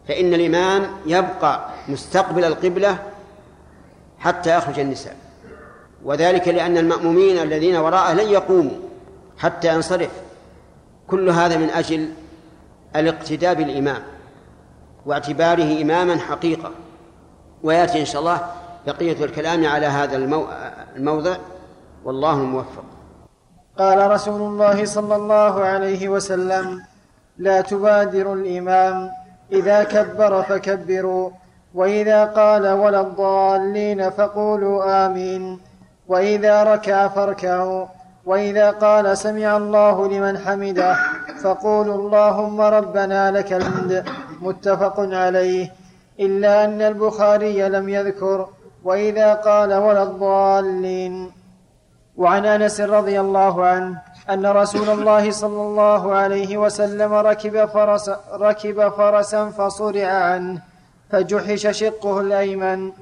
فإن 0.08 0.34
الإمام 0.34 0.86
يبقى 1.06 1.68
مستقبل 1.88 2.44
القبلة 2.44 2.98
حتى 4.18 4.56
يخرج 4.56 4.78
النساء. 4.78 5.16
وذلك 6.04 6.48
لأن 6.48 6.78
المأمومين 6.78 7.38
الذين 7.38 7.76
وراءه 7.76 8.12
لن 8.12 8.28
يقوموا 8.28 8.78
حتى 9.38 9.74
ينصرف. 9.74 10.10
كل 11.08 11.30
هذا 11.30 11.56
من 11.56 11.70
أجل 11.70 12.08
الاقتداء 12.96 13.54
بالإمام 13.54 14.02
واعتباره 15.06 15.82
إماما 15.82 16.18
حقيقة. 16.18 16.70
ويأتي 17.62 18.00
إن 18.00 18.04
شاء 18.04 18.20
الله 18.20 18.46
بقية 18.86 19.24
الكلام 19.24 19.66
على 19.66 19.86
هذا 19.86 20.16
الموضع. 20.96 21.36
والله 22.04 22.32
الموفق 22.32 22.84
قال 23.78 24.10
رسول 24.10 24.40
الله 24.40 24.84
صلى 24.84 25.16
الله 25.16 25.64
عليه 25.64 26.08
وسلم 26.08 26.82
لا 27.38 27.60
تبادر 27.60 28.32
الإمام 28.32 29.10
إذا 29.52 29.84
كبر 29.84 30.42
فكبروا 30.42 31.30
وإذا 31.74 32.24
قال 32.24 32.68
ولا 32.68 33.00
الضالين 33.00 34.10
فقولوا 34.10 35.06
آمين 35.06 35.60
وإذا 36.08 36.74
ركع 36.74 37.08
فاركعوا 37.08 37.86
وإذا 38.26 38.70
قال 38.70 39.18
سمع 39.18 39.56
الله 39.56 40.08
لمن 40.08 40.38
حمده 40.38 40.96
فقولوا 41.42 41.94
اللهم 41.94 42.60
ربنا 42.60 43.30
لك 43.30 43.52
الحمد. 43.52 44.04
متفق 44.40 44.96
عليه. 44.98 45.72
إلا 46.20 46.64
أن 46.64 46.82
البخاري 46.82 47.68
لم 47.68 47.88
يذكر 47.88 48.48
وإذا 48.84 49.34
قال 49.34 49.74
ولا 49.74 50.02
الضالين. 50.02 51.43
وعن 52.16 52.46
أنس 52.46 52.80
رضي 52.80 53.20
الله 53.20 53.66
عنه 53.66 54.02
أن 54.30 54.46
رسول 54.46 54.90
الله 54.90 55.30
صلى 55.30 55.62
الله 55.62 56.14
عليه 56.14 56.56
وسلم 56.58 57.12
ركب 57.12 57.64
فرس 57.64 58.10
ركب 58.32 58.88
فرسا 58.88 59.50
فصرع 59.50 60.08
عنه 60.08 60.62
فجحش 61.10 61.66
شقه 61.66 62.20
الأيمن. 62.20 62.92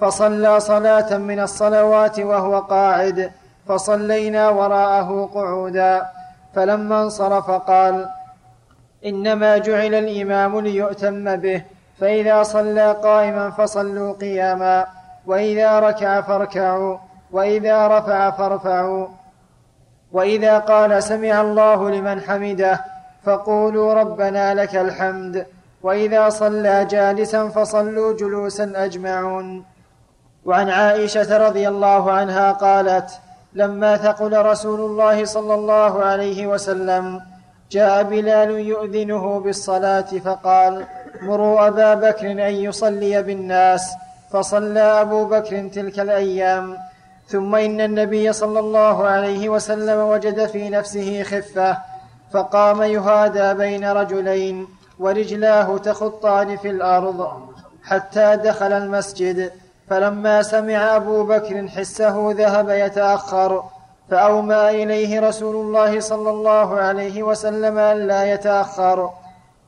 فصلى 0.00 0.60
صلاة 0.60 1.16
من 1.18 1.40
الصلوات 1.40 2.20
وهو 2.20 2.58
قاعد 2.58 3.32
فصلينا 3.68 4.48
وراءه 4.48 5.30
قعودا. 5.34 6.06
فلما 6.54 7.02
انصرف 7.02 7.50
قال 7.50 8.08
إنما 9.06 9.58
جعل 9.58 9.94
الإمام 9.94 10.60
ليؤتم 10.60 11.36
به 11.36 11.62
فإذا 12.00 12.42
صلى 12.42 12.92
قائما 12.92 13.50
فصلوا 13.50 14.12
قياما 14.12 14.86
وإذا 15.26 15.80
ركع 15.80 16.20
فاركعوا. 16.20 16.98
وإذا 17.34 17.88
رفع 17.98 18.30
فارفعوا. 18.30 19.06
وإذا 20.12 20.58
قال 20.58 21.02
سمع 21.02 21.40
الله 21.40 21.90
لمن 21.90 22.20
حمده 22.20 22.84
فقولوا 23.24 23.94
ربنا 23.94 24.54
لك 24.54 24.76
الحمد. 24.76 25.46
وإذا 25.82 26.28
صلى 26.28 26.84
جالسا 26.84 27.48
فصلوا 27.48 28.16
جلوسا 28.16 28.72
أجمعون. 28.76 29.64
وعن 30.44 30.70
عائشة 30.70 31.46
رضي 31.46 31.68
الله 31.68 32.12
عنها 32.12 32.52
قالت 32.52 33.10
لما 33.54 33.96
ثقل 33.96 34.32
رسول 34.46 34.80
الله 34.80 35.24
صلى 35.24 35.54
الله 35.54 36.04
عليه 36.04 36.46
وسلم 36.46 37.20
جاء 37.70 38.02
بلال 38.02 38.50
يؤذنه 38.50 39.40
بالصلاة 39.40 40.10
فقال 40.24 40.86
مروا 41.22 41.68
أبا 41.68 41.94
بكر 41.94 42.30
أن 42.30 42.54
يصلي 42.66 43.22
بالناس. 43.22 43.94
فصلى 44.30 44.80
أبو 44.80 45.24
بكر 45.24 45.68
تلك 45.68 46.00
الأيام. 46.00 46.76
ثم 47.28 47.54
إن 47.54 47.80
النبي 47.80 48.32
صلى 48.32 48.58
الله 48.60 49.06
عليه 49.06 49.48
وسلم 49.48 49.98
وجد 49.98 50.46
في 50.46 50.70
نفسه 50.70 51.22
خفة 51.22 51.78
فقام 52.32 52.82
يهادى 52.82 53.54
بين 53.54 53.84
رجلين 53.84 54.68
ورجلاه 54.98 55.78
تخطان 55.78 56.56
في 56.56 56.70
الأرض 56.70 57.48
حتى 57.84 58.36
دخل 58.36 58.72
المسجد. 58.72 59.52
فلما 59.90 60.42
سمع 60.42 60.96
أبو 60.96 61.24
بكر 61.24 61.68
حسه 61.68 62.32
ذهب 62.32 62.70
يتأخر 62.70 63.64
فاومى 64.10 64.70
إليه 64.70 65.20
رسول 65.20 65.56
الله 65.56 66.00
صلى 66.00 66.30
الله 66.30 66.74
عليه 66.80 67.22
وسلم 67.22 67.78
الا 67.78 68.32
يتأخر. 68.32 69.10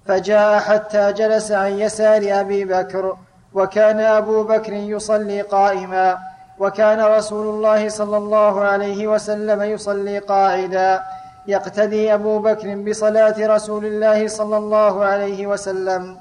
فجاء 0.07 0.59
حتى 0.59 1.12
جلس 1.12 1.53
عن 1.53 1.73
يسار 1.73 2.41
أبي 2.41 2.65
بكر 2.65 3.16
وكان 3.55 4.01
أبو 4.01 4.43
بكر 4.43 4.73
يصلي 4.73 5.41
قائما. 5.41 6.19
وكان 6.59 7.01
رسول 7.01 7.47
الله 7.55 7.89
صلى 7.89 8.16
الله 8.16 8.61
عليه 8.61 9.07
وسلم 9.07 9.62
يصلي 9.62 10.19
قاعدا. 10.19 11.03
يقتدي 11.47 12.15
أبو 12.15 12.39
بكر 12.39 12.74
بصلاة 12.74 13.35
رسول 13.39 13.87
الله 13.87 14.28
صلى 14.28 14.57
الله 14.57 15.05
عليه 15.05 15.47
وسلم 15.47 16.16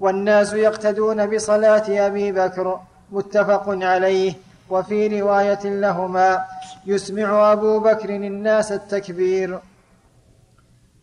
والناس 0.00 0.52
يقتدون 0.52 1.26
بصلاة 1.26 2.06
أبي 2.06 2.32
بكر 2.32 2.80
متفق 3.12 3.64
عليه. 3.68 4.34
وفي 4.70 5.20
رواية 5.20 5.64
لهما 5.64 6.44
يسمع 6.86 7.52
أبو 7.52 7.80
بكر 7.80 8.10
الناس 8.10 8.72
التكبير. 8.72 9.58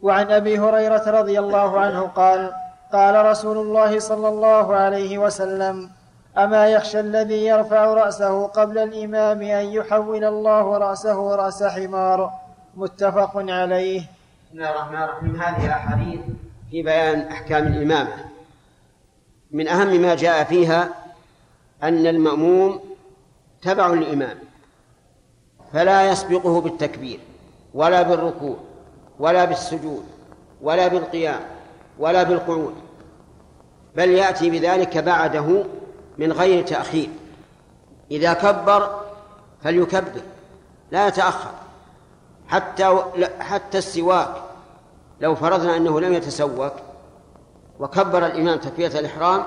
وعن 0.02 0.32
أبي 0.32 0.60
هريرة 0.60 1.04
رضي 1.08 1.40
الله 1.40 1.80
عنه 1.80 2.02
قال 2.02 2.52
قال 2.94 3.26
رسول 3.26 3.58
الله 3.58 4.00
صلى 4.00 4.28
الله 4.28 4.76
عليه 4.76 5.18
وسلم 5.18 5.90
أما 6.38 6.68
يخشى 6.68 7.00
الذي 7.00 7.46
يرفع 7.46 7.86
رأسه 7.86 8.48
قبل 8.48 8.78
الإمام 8.78 9.42
أن 9.42 9.66
يحول 9.66 10.24
الله 10.24 10.78
رأسه 10.78 11.36
رأس 11.36 11.64
حمار. 11.64 12.32
متفق 12.76 13.32
عليه. 13.36 14.00
بسم 14.00 14.58
الله 14.58 14.70
الرحمن 14.72 15.04
الرحيم. 15.04 15.42
هذه 15.42 15.66
الأحاديث 15.66 16.20
في 16.72 16.84
بيان 16.84 17.20
أحكام 17.20 17.68
الإمامة. 17.68 18.26
من 19.52 19.68
أهم 19.68 20.02
ما 20.02 20.16
جاء 20.16 20.44
فيها 20.44 20.90
أن 21.84 22.08
المأموم 22.08 22.80
تبع 23.62 23.88
للإمام 23.88 24.38
فلا 25.74 26.12
يسبقه 26.12 26.62
بالتكبير 26.62 27.20
ولا 27.74 28.02
بالركوع 28.02 28.56
ولا 29.20 29.46
بالسجود 29.46 30.04
ولا 30.62 30.88
بالقيام 30.88 31.40
ولا 32.00 32.24
بالقعود 32.24 32.76
بل 33.96 34.10
يأتي 34.10 34.50
بذلك 34.50 34.98
بعده 34.98 35.64
من 36.18 36.32
غير 36.32 36.68
تأخير. 36.68 37.10
إذا 38.12 38.34
كبر 38.34 39.02
فليكبر 39.64 40.22
لا 40.92 41.08
يتأخر 41.08 41.52
حتى 42.48 43.04
حتى 43.40 43.78
السواك 43.78 44.36
لو 45.22 45.36
فرضنا 45.36 45.78
أنه 45.78 46.00
لم 46.00 46.14
يتسوك 46.14 46.74
وكبر 47.80 48.26
الإمام 48.26 48.60
تكبيرة 48.60 49.00
الإحرام 49.00 49.44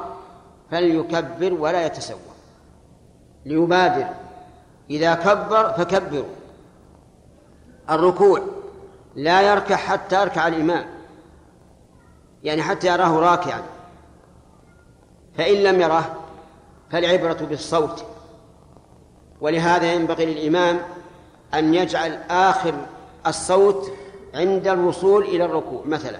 فليكبر 0.70 1.52
ولا 1.52 1.86
يتسوى 1.86 2.18
ليبادر 3.44 4.06
إذا 4.90 5.14
كبر 5.14 5.72
فكبروا. 5.72 6.34
الركوع 7.90 8.40
لا 9.16 9.42
يركع 9.42 9.76
حتى 9.76 10.22
يركع 10.22 10.46
الإمام 10.46 10.86
يعني 12.44 12.62
حتى 12.62 12.86
يراه 12.86 13.18
راكعا. 13.18 13.62
فإن 15.38 15.56
لم 15.56 15.80
يره 15.80 16.27
فالعبرة 16.90 17.46
بالصوت. 17.46 18.04
ولهذا 19.40 19.92
ينبغي 19.92 20.26
للإمام 20.26 20.80
أن 21.54 21.74
يجعل 21.74 22.12
آخر 22.30 22.74
الصوت 23.26 23.92
عند 24.34 24.68
الوصول 24.68 25.22
إلى 25.22 25.44
الركوع 25.44 25.82
مثلا. 25.86 26.18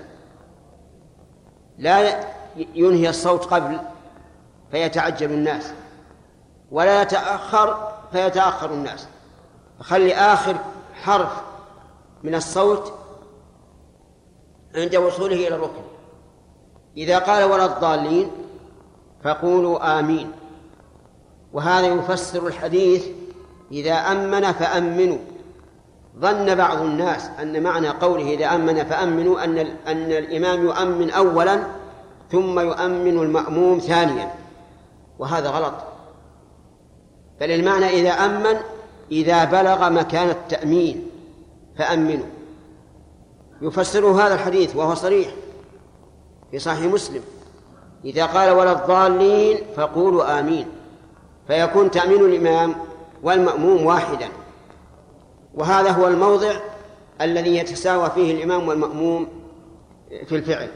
لا 1.78 2.24
ينهي 2.74 3.09
الصوت 3.09 3.45
قبل 3.45 3.78
فيتعجل 4.70 5.32
الناس 5.32 5.73
ولا 6.70 7.03
يتأخر 7.03 7.93
فيتأخر 8.12 8.70
الناس. 8.70 9.09
خلي 9.81 10.15
آخر 10.15 10.57
حرف 10.95 11.43
من 12.23 12.35
الصوت 12.35 12.93
عند 14.74 14.97
وصوله 14.97 15.36
إلى 15.36 15.55
الركن 15.55 15.82
إذا 16.97 17.19
قال 17.19 17.45
ولا 17.45 17.65
الضالين 17.65 18.31
فقولوا 19.24 19.99
آمين. 19.99 20.32
وهذا 21.52 21.86
يفسر 21.86 22.46
الحديث 22.46 23.04
إذا 23.72 23.94
أمن 23.94 24.52
فأمنوا. 24.52 25.18
ظن 26.20 26.54
بعض 26.54 26.82
الناس 26.82 27.30
أن 27.42 27.62
معنى 27.62 27.88
قوله 27.88 28.34
إذا 28.34 28.54
أمن 28.54 28.84
فأمنوا 28.84 29.44
أن 29.44 29.58
أن 29.58 30.12
الإمام 30.12 30.64
يؤمن 30.64 31.10
أولا 31.10 31.62
ثم 32.32 32.60
يؤمن 32.60 33.18
المأموم 33.18 33.78
ثانيا. 33.78 34.34
وهذا 35.18 35.48
غلط. 35.48 35.74
بل 37.40 37.50
المعنى 37.50 37.86
إذا 37.86 38.10
أمن 38.10 38.56
إذا 39.12 39.44
بلغ 39.44 39.90
مكان 39.90 40.28
التأمين 40.28 41.06
فأمنوا. 41.78 42.26
يفسره 43.62 44.26
هذا 44.26 44.34
الحديث 44.34 44.76
وهو 44.76 44.94
صريح 44.94 45.28
في 46.50 46.58
صحيح 46.58 46.92
مسلم. 46.92 47.22
إذا 48.04 48.26
قال 48.26 48.50
ولا 48.50 48.72
الضالين 48.72 49.58
فقولوا 49.76 50.40
آمين. 50.40 50.77
فيكون 51.48 51.90
تأمين 51.90 52.20
الإمام 52.20 52.74
والمأموم 53.22 53.86
واحدا. 53.86 54.28
وهذا 55.54 55.90
هو 55.90 56.06
الموضع 56.06 56.52
الذي 57.20 57.56
يتساوى 57.56 58.10
فيه 58.10 58.32
الإمام 58.32 58.68
والمأموم 58.68 59.28
في 60.26 60.36
الفعل. 60.36 60.68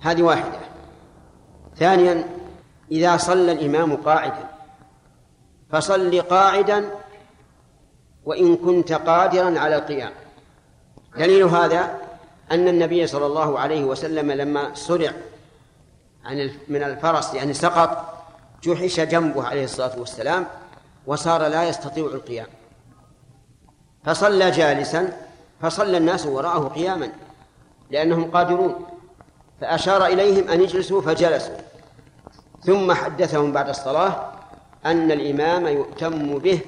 هذه 0.00 0.22
واحدة. 0.22 0.58
ثانيا 1.76 2.24
إذا 2.90 3.16
صلى 3.16 3.52
الإمام 3.52 3.96
قاعدا 3.96 4.48
فصل 5.70 6.20
قاعدا 6.20 6.90
وإن 8.24 8.56
كنت 8.56 8.92
قادرا 8.92 9.58
على 9.58 9.76
القيام. 9.76 10.12
دليل 11.18 11.42
هذا 11.44 11.98
أن 12.50 12.68
النبي 12.68 13.06
صلى 13.06 13.26
الله 13.26 13.58
عليه 13.58 13.84
وسلم 13.84 14.32
لما 14.32 14.74
سرع 14.74 15.12
عن 16.24 16.50
من 16.68 16.82
الفرس 16.82 17.34
يعني 17.34 17.54
سقط 17.54 18.15
جحش 18.66 19.00
جنبه 19.00 19.44
عليه 19.44 19.64
الصلاة 19.64 19.98
والسلام 19.98 20.46
وصار 21.06 21.46
لا 21.46 21.68
يستطيع 21.68 22.04
القيام. 22.06 22.46
فصلى 24.04 24.50
جالسا 24.50 25.16
فصلى 25.60 25.96
الناس 25.96 26.26
وراءه 26.26 26.68
قياما 26.68 27.08
لأنهم 27.90 28.30
قادرون. 28.30 28.86
فأشار 29.60 30.06
إليهم 30.06 30.48
أن 30.48 30.60
يجلسوا 30.60 31.02
فجلسوا. 31.02 31.54
ثم 32.64 32.92
حدثهم 32.92 33.52
بعد 33.52 33.68
الصلاة 33.68 34.32
أن 34.86 35.12
الإمام 35.12 35.66
يؤتم 35.66 36.38
به 36.38 36.60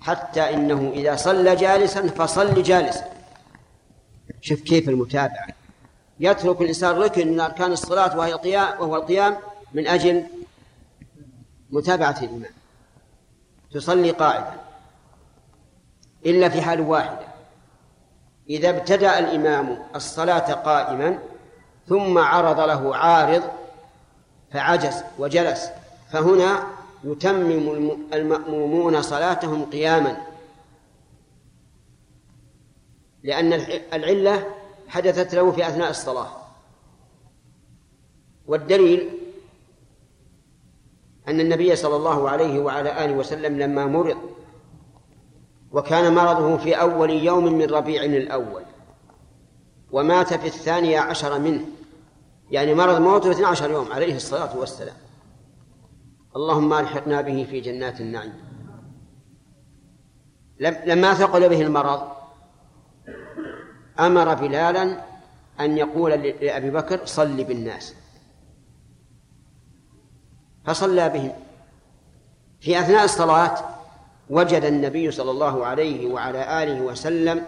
حتى 0.00 0.54
إنه 0.54 0.92
إذا 0.94 1.16
صلى 1.16 1.56
جالسا 1.56 2.08
فصل 2.08 2.62
جالسا. 2.62 3.04
شوف 4.40 4.60
كيف 4.60 4.88
المتابعة. 4.88 5.46
يترك 6.20 6.60
الإنسان 6.60 6.96
ركن 6.96 7.28
من 7.28 7.40
أركان 7.40 7.72
الصلاة 7.72 8.18
وهي 8.18 8.32
القيام 8.32 8.80
وهو 8.80 8.96
القيام 8.96 9.36
من 9.74 9.86
أجل 9.86 10.24
متابعة 11.72 12.18
الإمام 12.22 12.52
تصلي 13.72 14.10
قاعدة 14.10 14.52
إلا 16.26 16.48
في 16.48 16.62
حال 16.62 16.80
واحدة. 16.80 17.26
إذا 18.50 18.70
ابتدأ 18.70 19.18
الإمام 19.18 19.82
الصلاة 19.94 20.52
قائما 20.52 21.18
ثم 21.88 22.18
عرض 22.18 22.60
له 22.60 22.96
عارض 22.96 23.42
فعجز 24.50 25.04
وجلس. 25.18 25.68
فهنا 26.10 26.66
يتمم 27.04 27.90
المأمومون 28.12 29.02
صلاتهم 29.02 29.64
قياما. 29.64 30.16
لأن 33.22 33.52
العلة 33.92 34.46
حدثت 34.88 35.34
له 35.34 35.52
في 35.52 35.68
أثناء 35.68 35.90
الصلاة. 35.90 36.28
والدليل 38.46 39.21
أن 41.28 41.40
النبي 41.40 41.76
صلى 41.76 41.96
الله 41.96 42.30
عليه 42.30 42.60
وعلى 42.60 43.04
آله 43.04 43.12
وسلم 43.12 43.58
لما 43.58 43.86
مرض 43.86 44.18
وكان 45.72 46.14
مرضه 46.14 46.56
في 46.56 46.74
أول 46.74 47.10
يوم 47.10 47.44
من 47.44 47.66
ربيع 47.70 48.04
الأول 48.04 48.62
ومات 49.92 50.34
في 50.34 50.46
الثانية 50.46 51.00
عشر 51.00 51.38
منه 51.38 51.64
يعني 52.50 52.74
مرض 52.74 53.00
موته 53.00 53.30
12 53.30 53.70
يوم 53.70 53.92
عليه 53.92 54.16
الصلاة 54.16 54.58
والسلام. 54.58 54.96
اللهم 56.36 56.72
ألحقنا 56.72 57.20
به 57.20 57.46
في 57.50 57.60
جنات 57.60 58.00
النعيم. 58.00 58.32
لما 60.60 61.14
ثقل 61.14 61.48
به 61.48 61.62
المرض 61.62 62.02
أمر 64.00 64.34
بلالا 64.34 65.04
أن 65.60 65.78
يقول 65.78 66.10
لأبي 66.10 66.70
بكر 66.70 67.06
صل 67.06 67.44
بالناس. 67.44 67.94
فصلى 70.64 71.08
بهم. 71.08 71.32
في 72.60 72.80
أثناء 72.80 73.04
الصلاة 73.04 73.58
وجد 74.30 74.64
النبي 74.64 75.10
صلى 75.10 75.30
الله 75.30 75.66
عليه 75.66 76.12
وعلى 76.12 76.62
آله 76.62 76.80
وسلم 76.80 77.44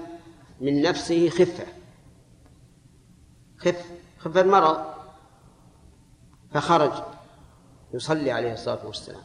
من 0.61 0.83
نفسه 0.83 1.29
خفة. 1.29 1.65
خف 3.59 3.85
خف 4.19 4.37
المرض 4.37 4.85
فخرج 6.55 6.93
يصلي 7.95 8.33
عليه 8.33 8.53
الصلاة 8.53 8.87
والسلام. 8.87 9.23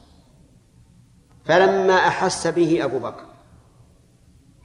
فلما 1.45 1.93
أحس 1.93 2.47
به 2.47 2.83
أبو 2.85 2.99
بكر 2.99 3.25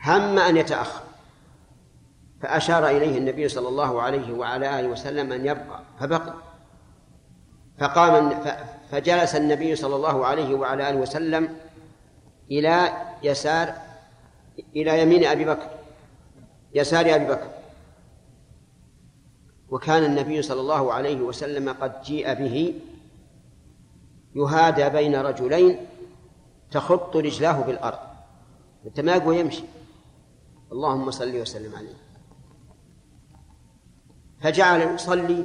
هم 0.05 0.39
أن 0.39 0.57
يتأخر. 0.57 1.03
فأشار 2.43 2.87
إليه 2.87 3.19
النبي 3.19 3.49
صلى 3.49 3.69
الله 3.69 4.03
عليه 4.03 4.33
وعلى 4.33 4.81
آله 4.81 4.89
وسلم 4.89 5.33
أن 5.33 5.47
يبقى. 5.47 5.83
فبقي. 6.01 6.35
فقام 7.79 8.45
فجلس 8.91 9.37
النبي 9.37 9.77
صلى 9.77 9.97
الله 9.97 10.27
عليه 10.27 10.55
وعلى 10.55 10.91
آله 10.91 10.99
وسلم 10.99 11.57
إلى 12.51 12.93
يسار 13.23 13.75
إلى 14.77 15.03
يمين 15.03 15.25
أبي 15.25 15.45
بكر 15.45 15.71
يسار 16.75 17.15
أبي 17.15 17.25
بكر. 17.25 17.51
وكان 19.71 20.05
النبي 20.05 20.43
صلى 20.43 20.61
الله 20.61 20.93
عليه 20.93 21.21
وسلم 21.21 21.73
قد 21.73 22.03
جيء 22.03 22.35
به 22.35 22.75
يهادى 24.35 24.89
بين 24.89 25.17
رجلين 25.17 25.87
تخط 26.71 27.17
رجلاه 27.17 27.63
بالأرض 27.63 27.99
حتى 28.85 29.03
ما 29.03 29.15
يقوى 29.15 29.39
يمشي. 29.39 29.65
اللهم 30.73 31.11
صل 31.11 31.37
وسلم 31.37 31.77
عليه. 31.77 31.97
فجعل 34.41 34.81
يصلي 34.95 35.45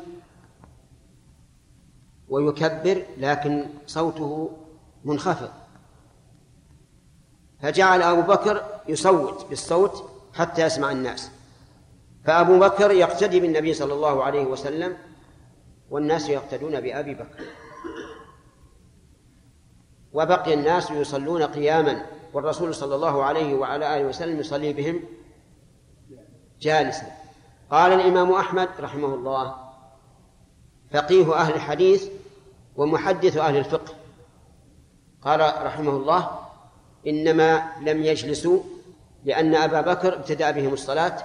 ويكبر 2.30 3.06
لكن 3.18 3.65
صوته 3.88 4.51
منخفض. 5.06 5.49
فجعل 7.61 8.01
أبو 8.01 8.22
بكر 8.22 8.64
يصوت 8.88 9.45
بالصوت 9.49 10.10
حتى 10.34 10.61
يسمع 10.65 10.91
الناس. 10.91 11.31
فأبو 12.26 12.60
بكر 12.60 12.91
يقتدي 12.91 13.39
بالنبي 13.39 13.73
صلى 13.73 13.93
الله 13.93 14.23
عليه 14.23 14.45
وسلم 14.45 14.97
والناس 15.89 16.30
يقتدون 16.30 16.81
بأبي 16.81 17.14
بكر. 17.14 17.43
وبقي 20.14 20.53
الناس 20.53 20.91
يصلون 20.91 21.43
قياما 21.43 22.06
والرسول 22.34 22.76
صلى 22.76 22.95
الله 22.95 23.23
عليه 23.23 23.56
وعلى 23.56 23.97
آله 23.97 24.07
وسلم 24.07 24.39
يصلي 24.39 24.73
بهم 24.73 25.03
جالسا. 26.61 27.11
قال 27.72 27.93
الإمام 27.93 28.31
أحمد 28.31 28.69
رحمه 28.80 29.14
الله 29.14 29.56
فقيه 30.91 31.34
أهل 31.34 31.53
الحديث 31.53 32.10
ومحدث 32.80 33.38
أهل 33.38 33.57
الفقه. 33.57 33.93
قال 35.22 35.39
رحمه 35.65 35.91
الله 35.91 36.39
إنما 37.07 37.72
لم 37.81 38.03
يجلسوا 38.03 38.60
لأن 39.26 39.56
أبا 39.56 39.81
بكر 39.81 40.14
ابتدأ 40.14 40.51
بهم 40.51 40.73
الصلاة 40.73 41.18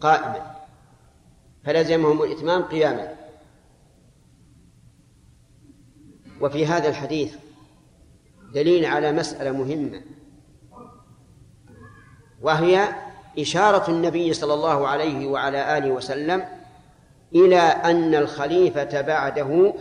قائما 0.00 0.56
فلزمهم 1.64 2.22
الإتمام 2.22 2.62
قياما. 2.62 3.14
وفي 6.40 6.66
هذا 6.66 6.88
الحديث 6.88 7.34
دليل 8.54 8.84
على 8.84 9.12
مسألة 9.12 9.50
مهمة 9.50 10.02
وهي 12.42 12.88
إشارة 13.38 13.90
النبي 13.90 14.32
صلى 14.32 14.54
الله 14.54 14.88
عليه 14.88 15.26
وعلى 15.26 15.78
آله 15.78 15.90
وسلم 15.90 16.44
إلى 17.34 17.60
أن 17.60 18.14
الخليفة 18.14 19.00
بعده 19.00 19.74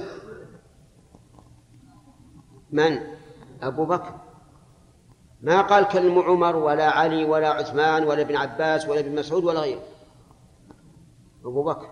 من؟ 2.71 2.99
أبو 3.61 3.85
بكر. 3.85 4.15
ما 5.41 5.61
قال 5.61 5.87
كلم 5.87 6.19
عمر 6.19 6.55
ولا 6.55 6.89
علي 6.89 7.25
ولا 7.25 7.49
عثمان 7.49 8.03
ولا 8.03 8.21
ابن 8.21 8.35
عباس 8.35 8.87
ولا 8.87 8.99
ابن 8.99 9.15
مسعود 9.15 9.43
ولا 9.43 9.59
غيره. 9.59 9.83
أبو 11.45 11.63
بكر. 11.63 11.89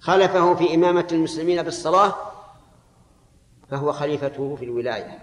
خلفه 0.00 0.54
في 0.54 0.74
إمامة 0.74 1.08
المسلمين 1.12 1.62
بالصلاة 1.62 2.14
فهو 3.68 3.92
خليفته 3.92 4.56
في 4.56 4.64
الولاية. 4.64 5.18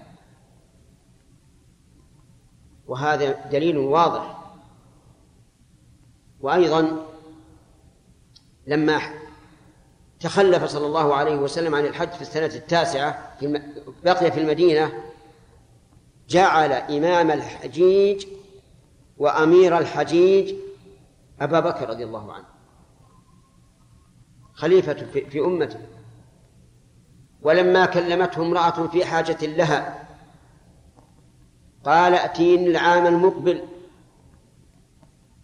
وهذا 2.87 3.45
دليل 3.49 3.77
واضح. 3.77 4.37
وأيضا 6.41 7.05
لما 8.67 9.20
تخلف 10.21 10.63
صلى 10.63 10.85
الله 10.85 11.15
عليه 11.15 11.35
وسلم 11.35 11.75
عن 11.75 11.85
الحج 11.85 12.09
في 12.09 12.21
السنة 12.21 12.45
التاسعة 12.45 13.35
في 13.39 13.61
بقي 14.03 14.31
في 14.31 14.39
المدينة 14.39 15.03
جعل 16.29 16.71
إمام 16.71 17.31
الحجيج 17.31 18.27
وأمير 19.17 19.77
الحجيج 19.77 20.55
أبا 21.41 21.59
بكر 21.59 21.89
رضي 21.89 22.03
الله 22.03 22.33
عنه. 22.33 22.45
خليفة 24.53 24.93
في 25.29 25.39
أمته. 25.39 25.79
ولما 27.41 27.85
كلمته 27.85 28.41
امرأة 28.41 28.87
في 28.87 29.05
حاجة 29.05 29.45
لها 29.45 30.07
قال 31.85 32.13
ائتيني 32.13 32.67
العام 32.67 33.05
المقبل. 33.05 33.63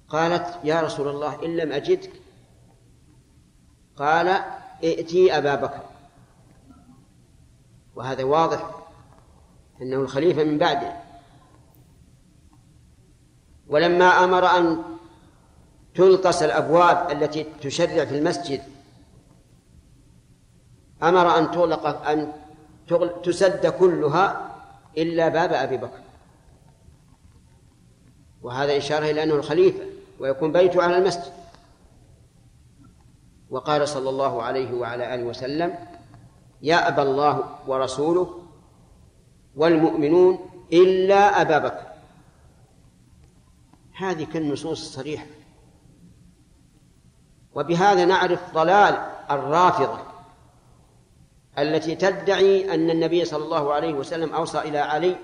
قالت 0.09 0.59
يا 0.63 0.81
رسول 0.81 1.07
الله 1.07 1.45
إن 1.45 1.57
لم 1.57 1.71
أجدك. 1.71 2.11
قال 3.97 4.41
ائتي 4.83 5.37
أبا 5.37 5.55
بكر. 5.55 5.81
وهذا 7.95 8.23
واضح 8.23 8.71
أنه 9.81 9.95
الخليفة 9.95 10.43
من 10.43 10.57
بعده. 10.57 10.93
ولما 13.67 14.05
أمر 14.05 14.45
أن 14.45 14.83
تلطس 15.95 16.43
الأبواب 16.43 17.11
التي 17.11 17.45
تشرع 17.61 18.05
في 18.05 18.17
المسجد 18.17 18.61
أمر 21.03 21.37
أن 21.37 21.51
تغلق 21.51 21.85
أن 22.07 22.33
تسد 23.23 23.67
كلها 23.67 24.55
إلا 24.97 25.27
باب 25.27 25.53
أبي 25.53 25.77
بكر. 25.77 25.99
وهذا 28.41 28.77
إشارة 28.77 29.05
إلى 29.05 29.23
أنه 29.23 29.35
الخليفة 29.35 29.85
ويكون 30.19 30.51
بيته 30.51 30.83
على 30.83 30.97
المسجد. 30.97 31.33
وقال 33.49 33.87
صلى 33.87 34.09
الله 34.09 34.43
عليه 34.43 34.73
وعلى 34.73 35.15
آله 35.15 35.23
وسلم 35.23 35.75
يأبى 36.61 37.01
الله 37.01 37.43
ورسوله 37.67 38.39
والمؤمنون 39.55 40.39
إلا 40.73 41.41
أبا 41.41 41.57
بكر. 41.57 41.87
هذه 43.97 44.23
كالنصوص 44.23 44.81
الصريحة. 44.81 45.25
وبهذا 47.55 48.05
نعرف 48.05 48.53
ضلال 48.53 49.11
الرافضة 49.31 49.99
التي 51.57 51.95
تدعي 51.95 52.73
أن 52.73 52.89
النبي 52.89 53.25
صلى 53.25 53.43
الله 53.43 53.73
عليه 53.73 53.93
وسلم 53.93 54.33
أوصى 54.33 54.59
إلى 54.59 54.77
علي 54.77 55.15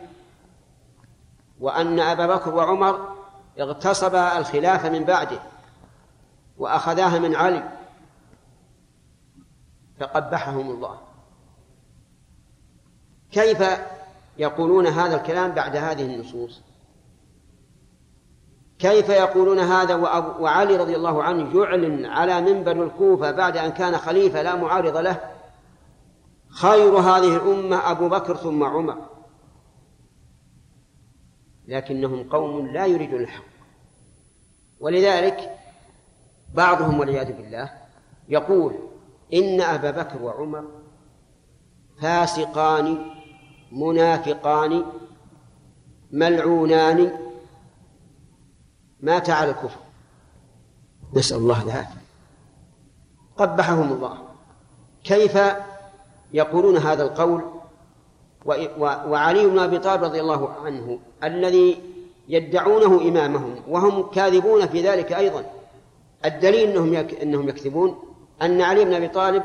وأن 1.59 1.99
أبا 1.99 2.27
بكر 2.27 2.55
وعمر 2.55 3.15
اغتصبا 3.59 4.37
الخلافة 4.37 4.89
من 4.89 5.03
بعده 5.03 5.39
وأخذاها 6.57 7.19
من 7.19 7.35
علي. 7.35 7.63
فقبحهم 10.03 10.71
الله. 10.71 10.97
كيف 13.31 13.63
يقولون 14.37 14.87
هذا 14.87 15.15
الكلام 15.15 15.51
بعد 15.51 15.75
هذه 15.75 16.15
النصوص؟ 16.15 16.61
كيف 18.79 19.09
يقولون 19.09 19.59
هذا 19.59 19.95
وعلي 20.39 20.77
رضي 20.77 20.95
الله 20.95 21.23
عنه 21.23 21.61
يعلن 21.61 22.05
على 22.05 22.41
منبر 22.41 22.83
الكوفة 22.83 23.31
بعد 23.31 23.57
أن 23.57 23.71
كان 23.71 23.97
خليفة 23.97 24.41
لا 24.41 24.55
معارض 24.55 24.97
له؟ 24.97 25.19
خير 26.49 26.97
هذه 26.97 27.35
الأمة 27.35 27.91
أبو 27.91 28.09
بكر 28.09 28.35
ثم 28.35 28.63
عمر. 28.63 28.97
لكنهم 31.67 32.29
قوم 32.29 32.67
لا 32.67 32.85
يريدون 32.85 33.21
الحق. 33.21 33.43
ولذلك 34.79 35.59
بعضهم 36.53 36.99
والعياذ 36.99 37.33
بالله 37.33 37.71
يقول 38.29 38.92
إن 39.33 39.61
أبا 39.61 39.91
بكر 39.91 40.21
وعمر 40.21 40.63
فاسقان 42.01 42.97
منافقان 43.71 44.85
ملعونان. 46.11 47.11
مات 49.01 49.29
على 49.29 49.51
الكفر. 49.51 49.79
نسأل 51.13 51.37
الله 51.37 51.63
العافية. 51.63 52.01
قبحهم 53.37 53.91
الله. 53.91 54.17
كيف 55.03 55.39
يقولون 56.33 56.77
هذا 56.77 57.03
القول؟ 57.03 57.41
وعلي 58.79 59.47
بن 59.47 59.59
أبي 59.59 59.79
طالب 59.79 60.03
رضي 60.03 60.21
الله 60.21 60.49
عنه 60.49 60.99
الذي 61.23 61.81
يدعونه 62.27 63.01
إمامهم 63.01 63.55
وهم 63.67 64.09
كاذبون 64.09 64.67
في 64.67 64.81
ذلك 64.81 65.13
أيضا. 65.13 65.45
الدليل 66.25 66.69
إنهم 66.69 66.93
إنهم 67.21 67.49
يكذبون. 67.49 68.12
أن 68.43 68.61
علي 68.61 68.85
بن 68.85 68.93
أبي 68.93 69.07
طالب 69.07 69.43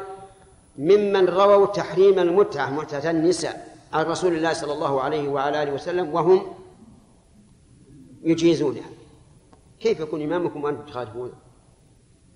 ممن 0.78 1.28
رووا 1.28 1.66
تحريم 1.66 2.18
المتعة 2.18 2.70
متعة 2.70 3.10
النساء 3.10 3.78
عن 3.92 4.04
رسول 4.04 4.34
الله 4.34 4.52
صلى 4.52 4.72
الله 4.72 5.00
عليه 5.00 5.28
وعلى 5.28 5.62
آله 5.62 5.72
وسلم 5.72 6.14
وهم 6.14 6.54
يجيزونها. 8.22 8.90
كيف 9.80 10.00
يكون 10.00 10.22
إمامكم 10.22 10.64
وأنتم 10.64 10.86
تخالفونه 10.86 11.32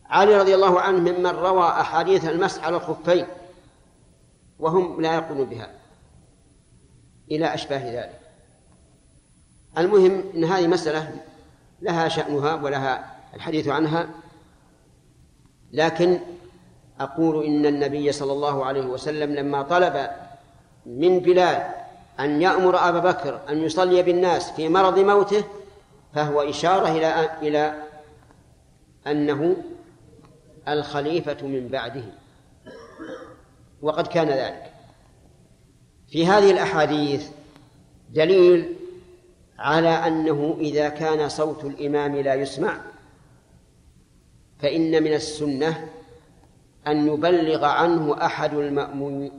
علي 0.07 0.39
رضي 0.41 0.55
الله 0.55 0.81
عنه 0.81 0.99
ممن 0.99 1.27
روى 1.27 1.69
أحاديث 1.69 2.25
المسح 2.25 2.65
على 2.65 2.77
الخفين 2.77 3.27
وهم 4.59 5.01
لا 5.01 5.15
يقولون 5.15 5.47
بها 5.47 5.71
إلى 7.31 7.55
أشباه 7.55 8.01
ذلك. 8.01 8.21
المهم 9.79 10.25
أن 10.35 10.45
هذه 10.45 10.67
مسألة 10.67 11.23
لها 11.83 12.09
شأنها 12.09 12.55
ولها 12.55 13.17
الحديث 13.35 13.69
عنها 13.69 14.09
لكن 15.73 16.19
أقول 17.03 17.45
إن 17.45 17.67
النبي 17.67 18.13
صلى 18.13 18.33
الله 18.33 18.65
عليه 18.65 18.87
وسلم 18.87 19.35
لما 19.35 19.63
طلب 19.63 20.11
من 20.87 21.21
بلال 21.21 21.71
أن 22.21 22.43
يأمر 22.43 22.89
أبا 22.89 22.99
بكر 22.99 23.41
أن 23.49 23.63
يصلي 23.63 24.03
بالناس 24.03 24.51
في 24.51 24.69
مرض 24.69 24.99
موته 24.99 25.45
فهو 26.15 26.41
إشارة 26.41 26.89
إلى 26.89 27.31
إلى 27.43 27.75
أنه 29.07 29.57
الخليفة 30.69 31.47
من 31.47 31.69
بعده. 31.69 32.05
وقد 33.83 34.07
كان 34.07 34.29
ذلك. 34.29 34.73
في 36.09 36.27
هذه 36.27 36.51
الأحاديث 36.51 37.29
دليل 38.11 38.77
على 39.59 39.89
أنه 39.89 40.57
إذا 40.61 40.89
كان 40.89 41.29
صوت 41.29 41.65
الإمام 41.65 42.17
لا 42.17 42.35
يسمع 42.35 42.81
فإن 44.59 45.03
من 45.03 45.15
السنة 45.15 45.89
أن 46.87 47.09
يبلغ 47.09 47.65
عنه 47.65 48.27
أحد 48.27 48.55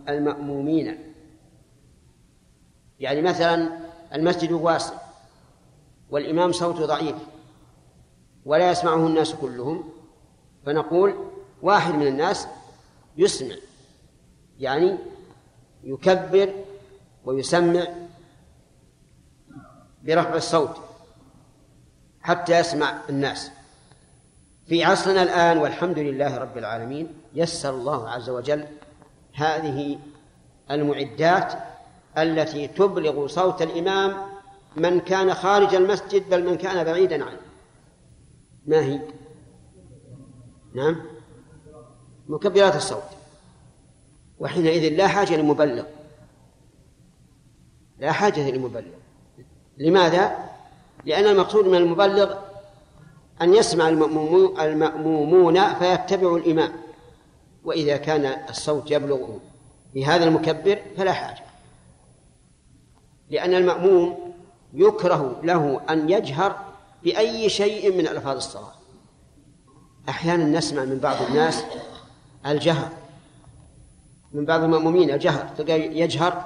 المأمومين. 0.10 1.14
يعني 3.00 3.22
مثلا 3.22 3.80
المسجد 4.14 4.52
واسع 4.52 4.94
والإمام 6.10 6.52
صوته 6.52 6.86
ضعيف 6.86 7.16
ولا 8.46 8.72
يسمعه 8.72 9.08
الناس 9.08 9.36
كلهم 9.36 9.90
فنقول 10.66 11.14
واحد 11.62 11.94
من 11.94 12.08
الناس 12.08 12.48
يسمع 13.18 13.56
يعني 14.60 14.98
يكبر 15.84 16.54
ويسمع 17.26 17.88
برفع 20.04 20.36
الصوت 20.36 20.78
حتى 22.22 22.60
يسمع 22.60 23.02
الناس. 23.10 23.52
في 24.66 24.84
عصرنا 24.84 25.24
الآن 25.24 25.58
والحمد 25.58 26.00
لله 26.00 26.38
رب 26.38 26.58
العالمين 26.58 27.23
يسر 27.36 27.70
الله 27.70 28.10
عز 28.10 28.30
وجل 28.30 28.66
هذه 29.34 30.00
المعدات 30.72 31.54
التي 32.18 32.68
تبلغ 32.68 33.28
صوت 33.28 33.62
الإمام 33.62 34.18
من 34.76 35.00
كان 35.00 35.34
خارج 35.34 35.76
المسجد 35.76 36.30
بل 36.30 36.50
من 36.50 36.56
كان 36.56 36.84
بعيدا 36.84 37.26
عنه. 37.26 37.40
ما 38.66 38.80
هي؟ 38.80 39.02
نعم. 40.74 40.96
مكبرات 42.30 42.76
الصوت. 42.76 43.04
وحينئذ 44.40 44.98
لا 44.98 45.08
حاجة 45.08 45.36
لمبلغ 45.36 45.84
لا 48.00 48.12
حاجة 48.12 48.52
لمبلغ 48.52 48.92
لماذا؟ 49.78 50.38
لأن 51.06 51.26
المقصود 51.26 51.68
من 51.68 51.78
المبلغ 51.78 52.36
أن 53.42 53.54
يسمع 53.54 53.90
المأمومون 53.90 55.74
فيتبعوا 55.74 56.38
الإمام. 56.38 56.83
وإذا 57.64 57.98
كان 57.98 58.50
الصوت 58.50 58.92
يبلغ 58.92 59.30
بهذا 59.96 60.24
المكبر 60.24 60.80
فلا 60.98 61.14
حاجة. 61.14 61.44
لأن 63.30 63.54
المأموم 63.54 64.34
يكره 64.74 65.40
له 65.44 65.82
أن 65.90 66.10
يجهر 66.10 66.66
بأي 67.04 67.50
شيء 67.50 67.98
من 67.98 68.08
ألفاظ 68.08 68.36
الصلاة. 68.36 68.74
أحيانا 70.10 70.58
نسمع 70.58 70.84
من 70.84 70.98
بعض 70.98 71.22
الناس 71.30 71.64
الجهر. 72.46 72.90
من 74.34 74.46
بعض 74.46 74.64
المأمومين 74.64 75.12
الجهر 75.12 75.50
يجهر 75.70 76.46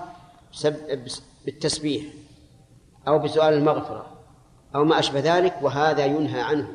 بالتسبيح 1.46 2.06
أو 3.08 3.20
بسؤال 3.20 3.54
المغفرة 3.54 4.06
أو 4.76 4.84
ما 4.84 5.00
أشبه 5.00 5.20
ذلك 5.20 5.60
وهذا 5.62 6.06
ينهى 6.06 6.42
عنه. 6.42 6.68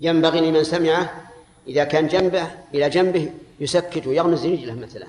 ينبغي 0.00 0.50
لمن 0.50 0.64
سمعه 0.64 1.27
إذا 1.68 1.84
كان 1.84 2.06
جنبه 2.06 2.46
إلى 2.74 2.88
جنبه 2.88 3.32
يسكت 3.60 4.06
ويغمز 4.06 4.46
رجله 4.46 4.74
مثلا. 4.74 5.06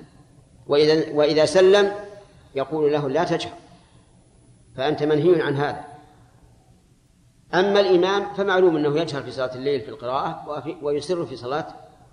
وإذا 0.66 1.12
وإذا 1.12 1.44
سلم 1.44 1.92
يقول 2.54 2.92
له 2.92 3.08
لا 3.08 3.24
تجهر 3.24 3.52
فأنت 4.76 5.02
منهي 5.02 5.42
عن 5.42 5.56
هذا. 5.56 5.84
أما 7.54 7.80
الإمام 7.80 8.34
فمعلوم 8.34 8.76
أنه 8.76 8.98
يجهر 8.98 9.22
في 9.22 9.30
صلاة 9.30 9.54
الليل 9.54 9.80
في 9.80 9.88
القراءة 9.88 10.62
ويسر 10.82 11.26
في 11.26 11.36
صلاة 11.36 11.66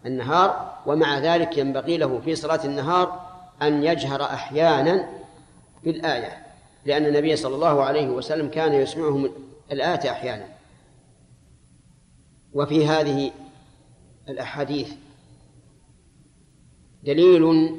النهار 0.05 0.77
ومع 0.85 1.19
ذلك 1.19 1.57
ينبغي 1.57 1.97
له 1.97 2.21
في 2.25 2.35
صلاة 2.35 2.65
النهار 2.65 3.27
أن 3.61 3.83
يجهر 3.83 4.23
أحيانا 4.23 5.09
بالآية 5.83 6.45
لأن 6.85 7.05
النبي 7.05 7.35
صلى 7.35 7.55
الله 7.55 7.83
عليه 7.83 8.07
وسلم 8.07 8.49
كان 8.49 8.73
يسمعهم 8.73 9.29
الآية 9.71 10.11
أحيانا. 10.11 10.45
وفي 12.53 12.87
هذه 12.87 13.31
الأحاديث. 14.29 14.93
دليل 17.03 17.75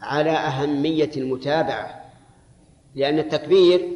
على 0.00 0.30
أهمية 0.30 1.10
المتابعة 1.16 2.10
لأن 2.94 3.18
التكبير 3.18 3.88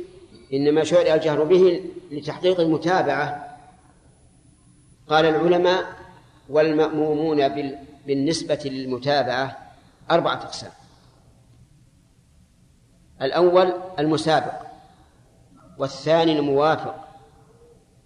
إنما 0.53 0.85
شرع 0.85 1.15
الجهر 1.15 1.45
به 1.45 1.91
لتحقيق 2.11 2.61
المتابعة. 2.61 3.57
قال 5.09 5.25
العلماء 5.25 5.97
والمأمومون 6.49 7.49
بالنسبة 8.07 8.61
للمتابعة 8.65 9.59
أربعة 10.11 10.35
أقسام. 10.35 10.71
الأول 13.23 13.75
المسابق 13.99 14.55
والثاني 15.79 16.39
الموافق 16.39 17.09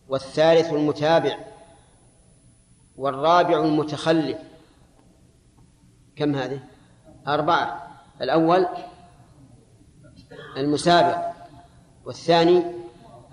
والثالث 0.09 0.73
المتابع. 0.73 1.39
والرابع 2.99 3.65
المتخلف. 3.65 4.39
كم 6.17 6.35
هذه؟ 6.35 6.61
أربعة. 7.29 7.89
الأول 8.21 8.67
المسابق 10.57 11.19
والثاني 12.05 12.63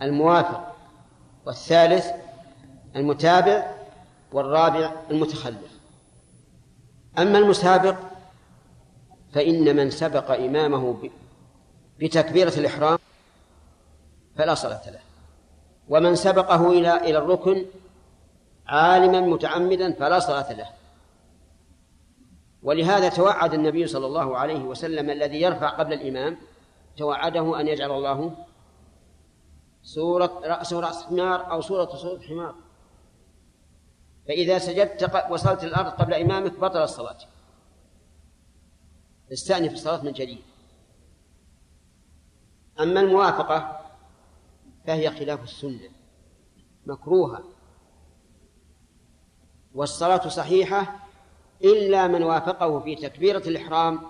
الموافق 0.01 0.75
والثالث 1.45 2.07
المتابع 2.95 3.75
والرابع 4.31 4.91
المتخلف. 5.11 5.79
أما 7.17 7.37
المسابق 7.37 7.95
فإن 9.33 9.75
من 9.75 9.89
سبق 9.89 10.31
إمامه 10.31 11.09
بتكبيرة 11.99 12.53
الإحرام 12.57 12.99
فلا 14.35 14.55
صلاة 14.55 14.89
له. 14.89 14.99
ومن 15.89 16.15
سبقه 16.15 16.69
إلى 16.69 16.97
إلى 16.97 17.17
الركن 17.17 17.65
عالما 18.67 19.19
متعمدا 19.21 19.93
فلا 19.93 20.19
صلاة 20.19 20.53
له. 20.53 20.69
ولهذا 22.63 23.09
توعد 23.09 23.53
النبي 23.53 23.87
صلى 23.87 24.05
الله 24.05 24.37
عليه 24.37 24.63
وسلم 24.63 25.09
الذي 25.09 25.41
يرفع 25.41 25.69
قبل 25.69 25.93
الإمام 25.93 26.37
توعده 26.97 27.59
أن 27.59 27.67
يجعل 27.67 27.91
الله 27.91 28.35
سورة 29.83 30.41
رأسه 30.43 30.79
رأس 30.79 31.03
حمار 31.03 31.51
أو 31.51 31.61
سورة 31.61 31.85
صورة 31.85 32.21
حمار. 32.21 32.55
فإذا 34.27 34.57
سجدت 34.57 35.29
وصلت 35.29 35.63
الأرض 35.63 35.91
قبل 35.91 36.13
إمامك 36.13 36.59
بطل 36.59 36.83
الصلاة. 36.83 37.17
استأنف 39.33 39.73
الصلاة 39.73 40.03
من 40.03 40.11
جديد. 40.11 40.41
أما 42.79 42.99
الموافقة 42.99 43.79
فهي 44.87 45.11
خلاف 45.11 45.43
السنة 45.43 45.89
مكروهة. 46.85 47.54
والصلاة 49.75 50.27
صحيحة 50.27 50.99
إلا 51.63 52.07
من 52.07 52.23
وافقه 52.23 52.79
في 52.79 52.95
تكبيرة 52.95 53.43
الإحرام 53.47 54.01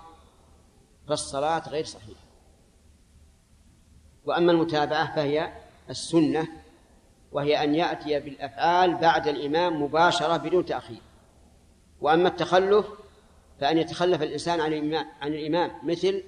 فالصلاة 1.08 1.68
غير 1.68 1.84
صحيحة. 1.84 2.20
وأما 4.24 4.52
المتابعة 4.52 5.16
فهي 5.16 5.52
السنة 5.90 6.48
وهي 7.32 7.64
أن 7.64 7.74
يأتي 7.74 8.20
بالأفعال 8.20 8.94
بعد 8.94 9.28
الإمام 9.28 9.82
مباشرة 9.82 10.36
بدون 10.36 10.66
تأخير. 10.66 11.00
وأما 12.00 12.28
التخلف 12.28 12.86
فأن 13.60 13.78
يتخلف 13.78 14.22
الإنسان 14.22 14.60
عن 14.60 14.72
الإمام, 14.72 15.06
عن 15.20 15.34
الإمام 15.34 15.70
مثل 15.82 16.24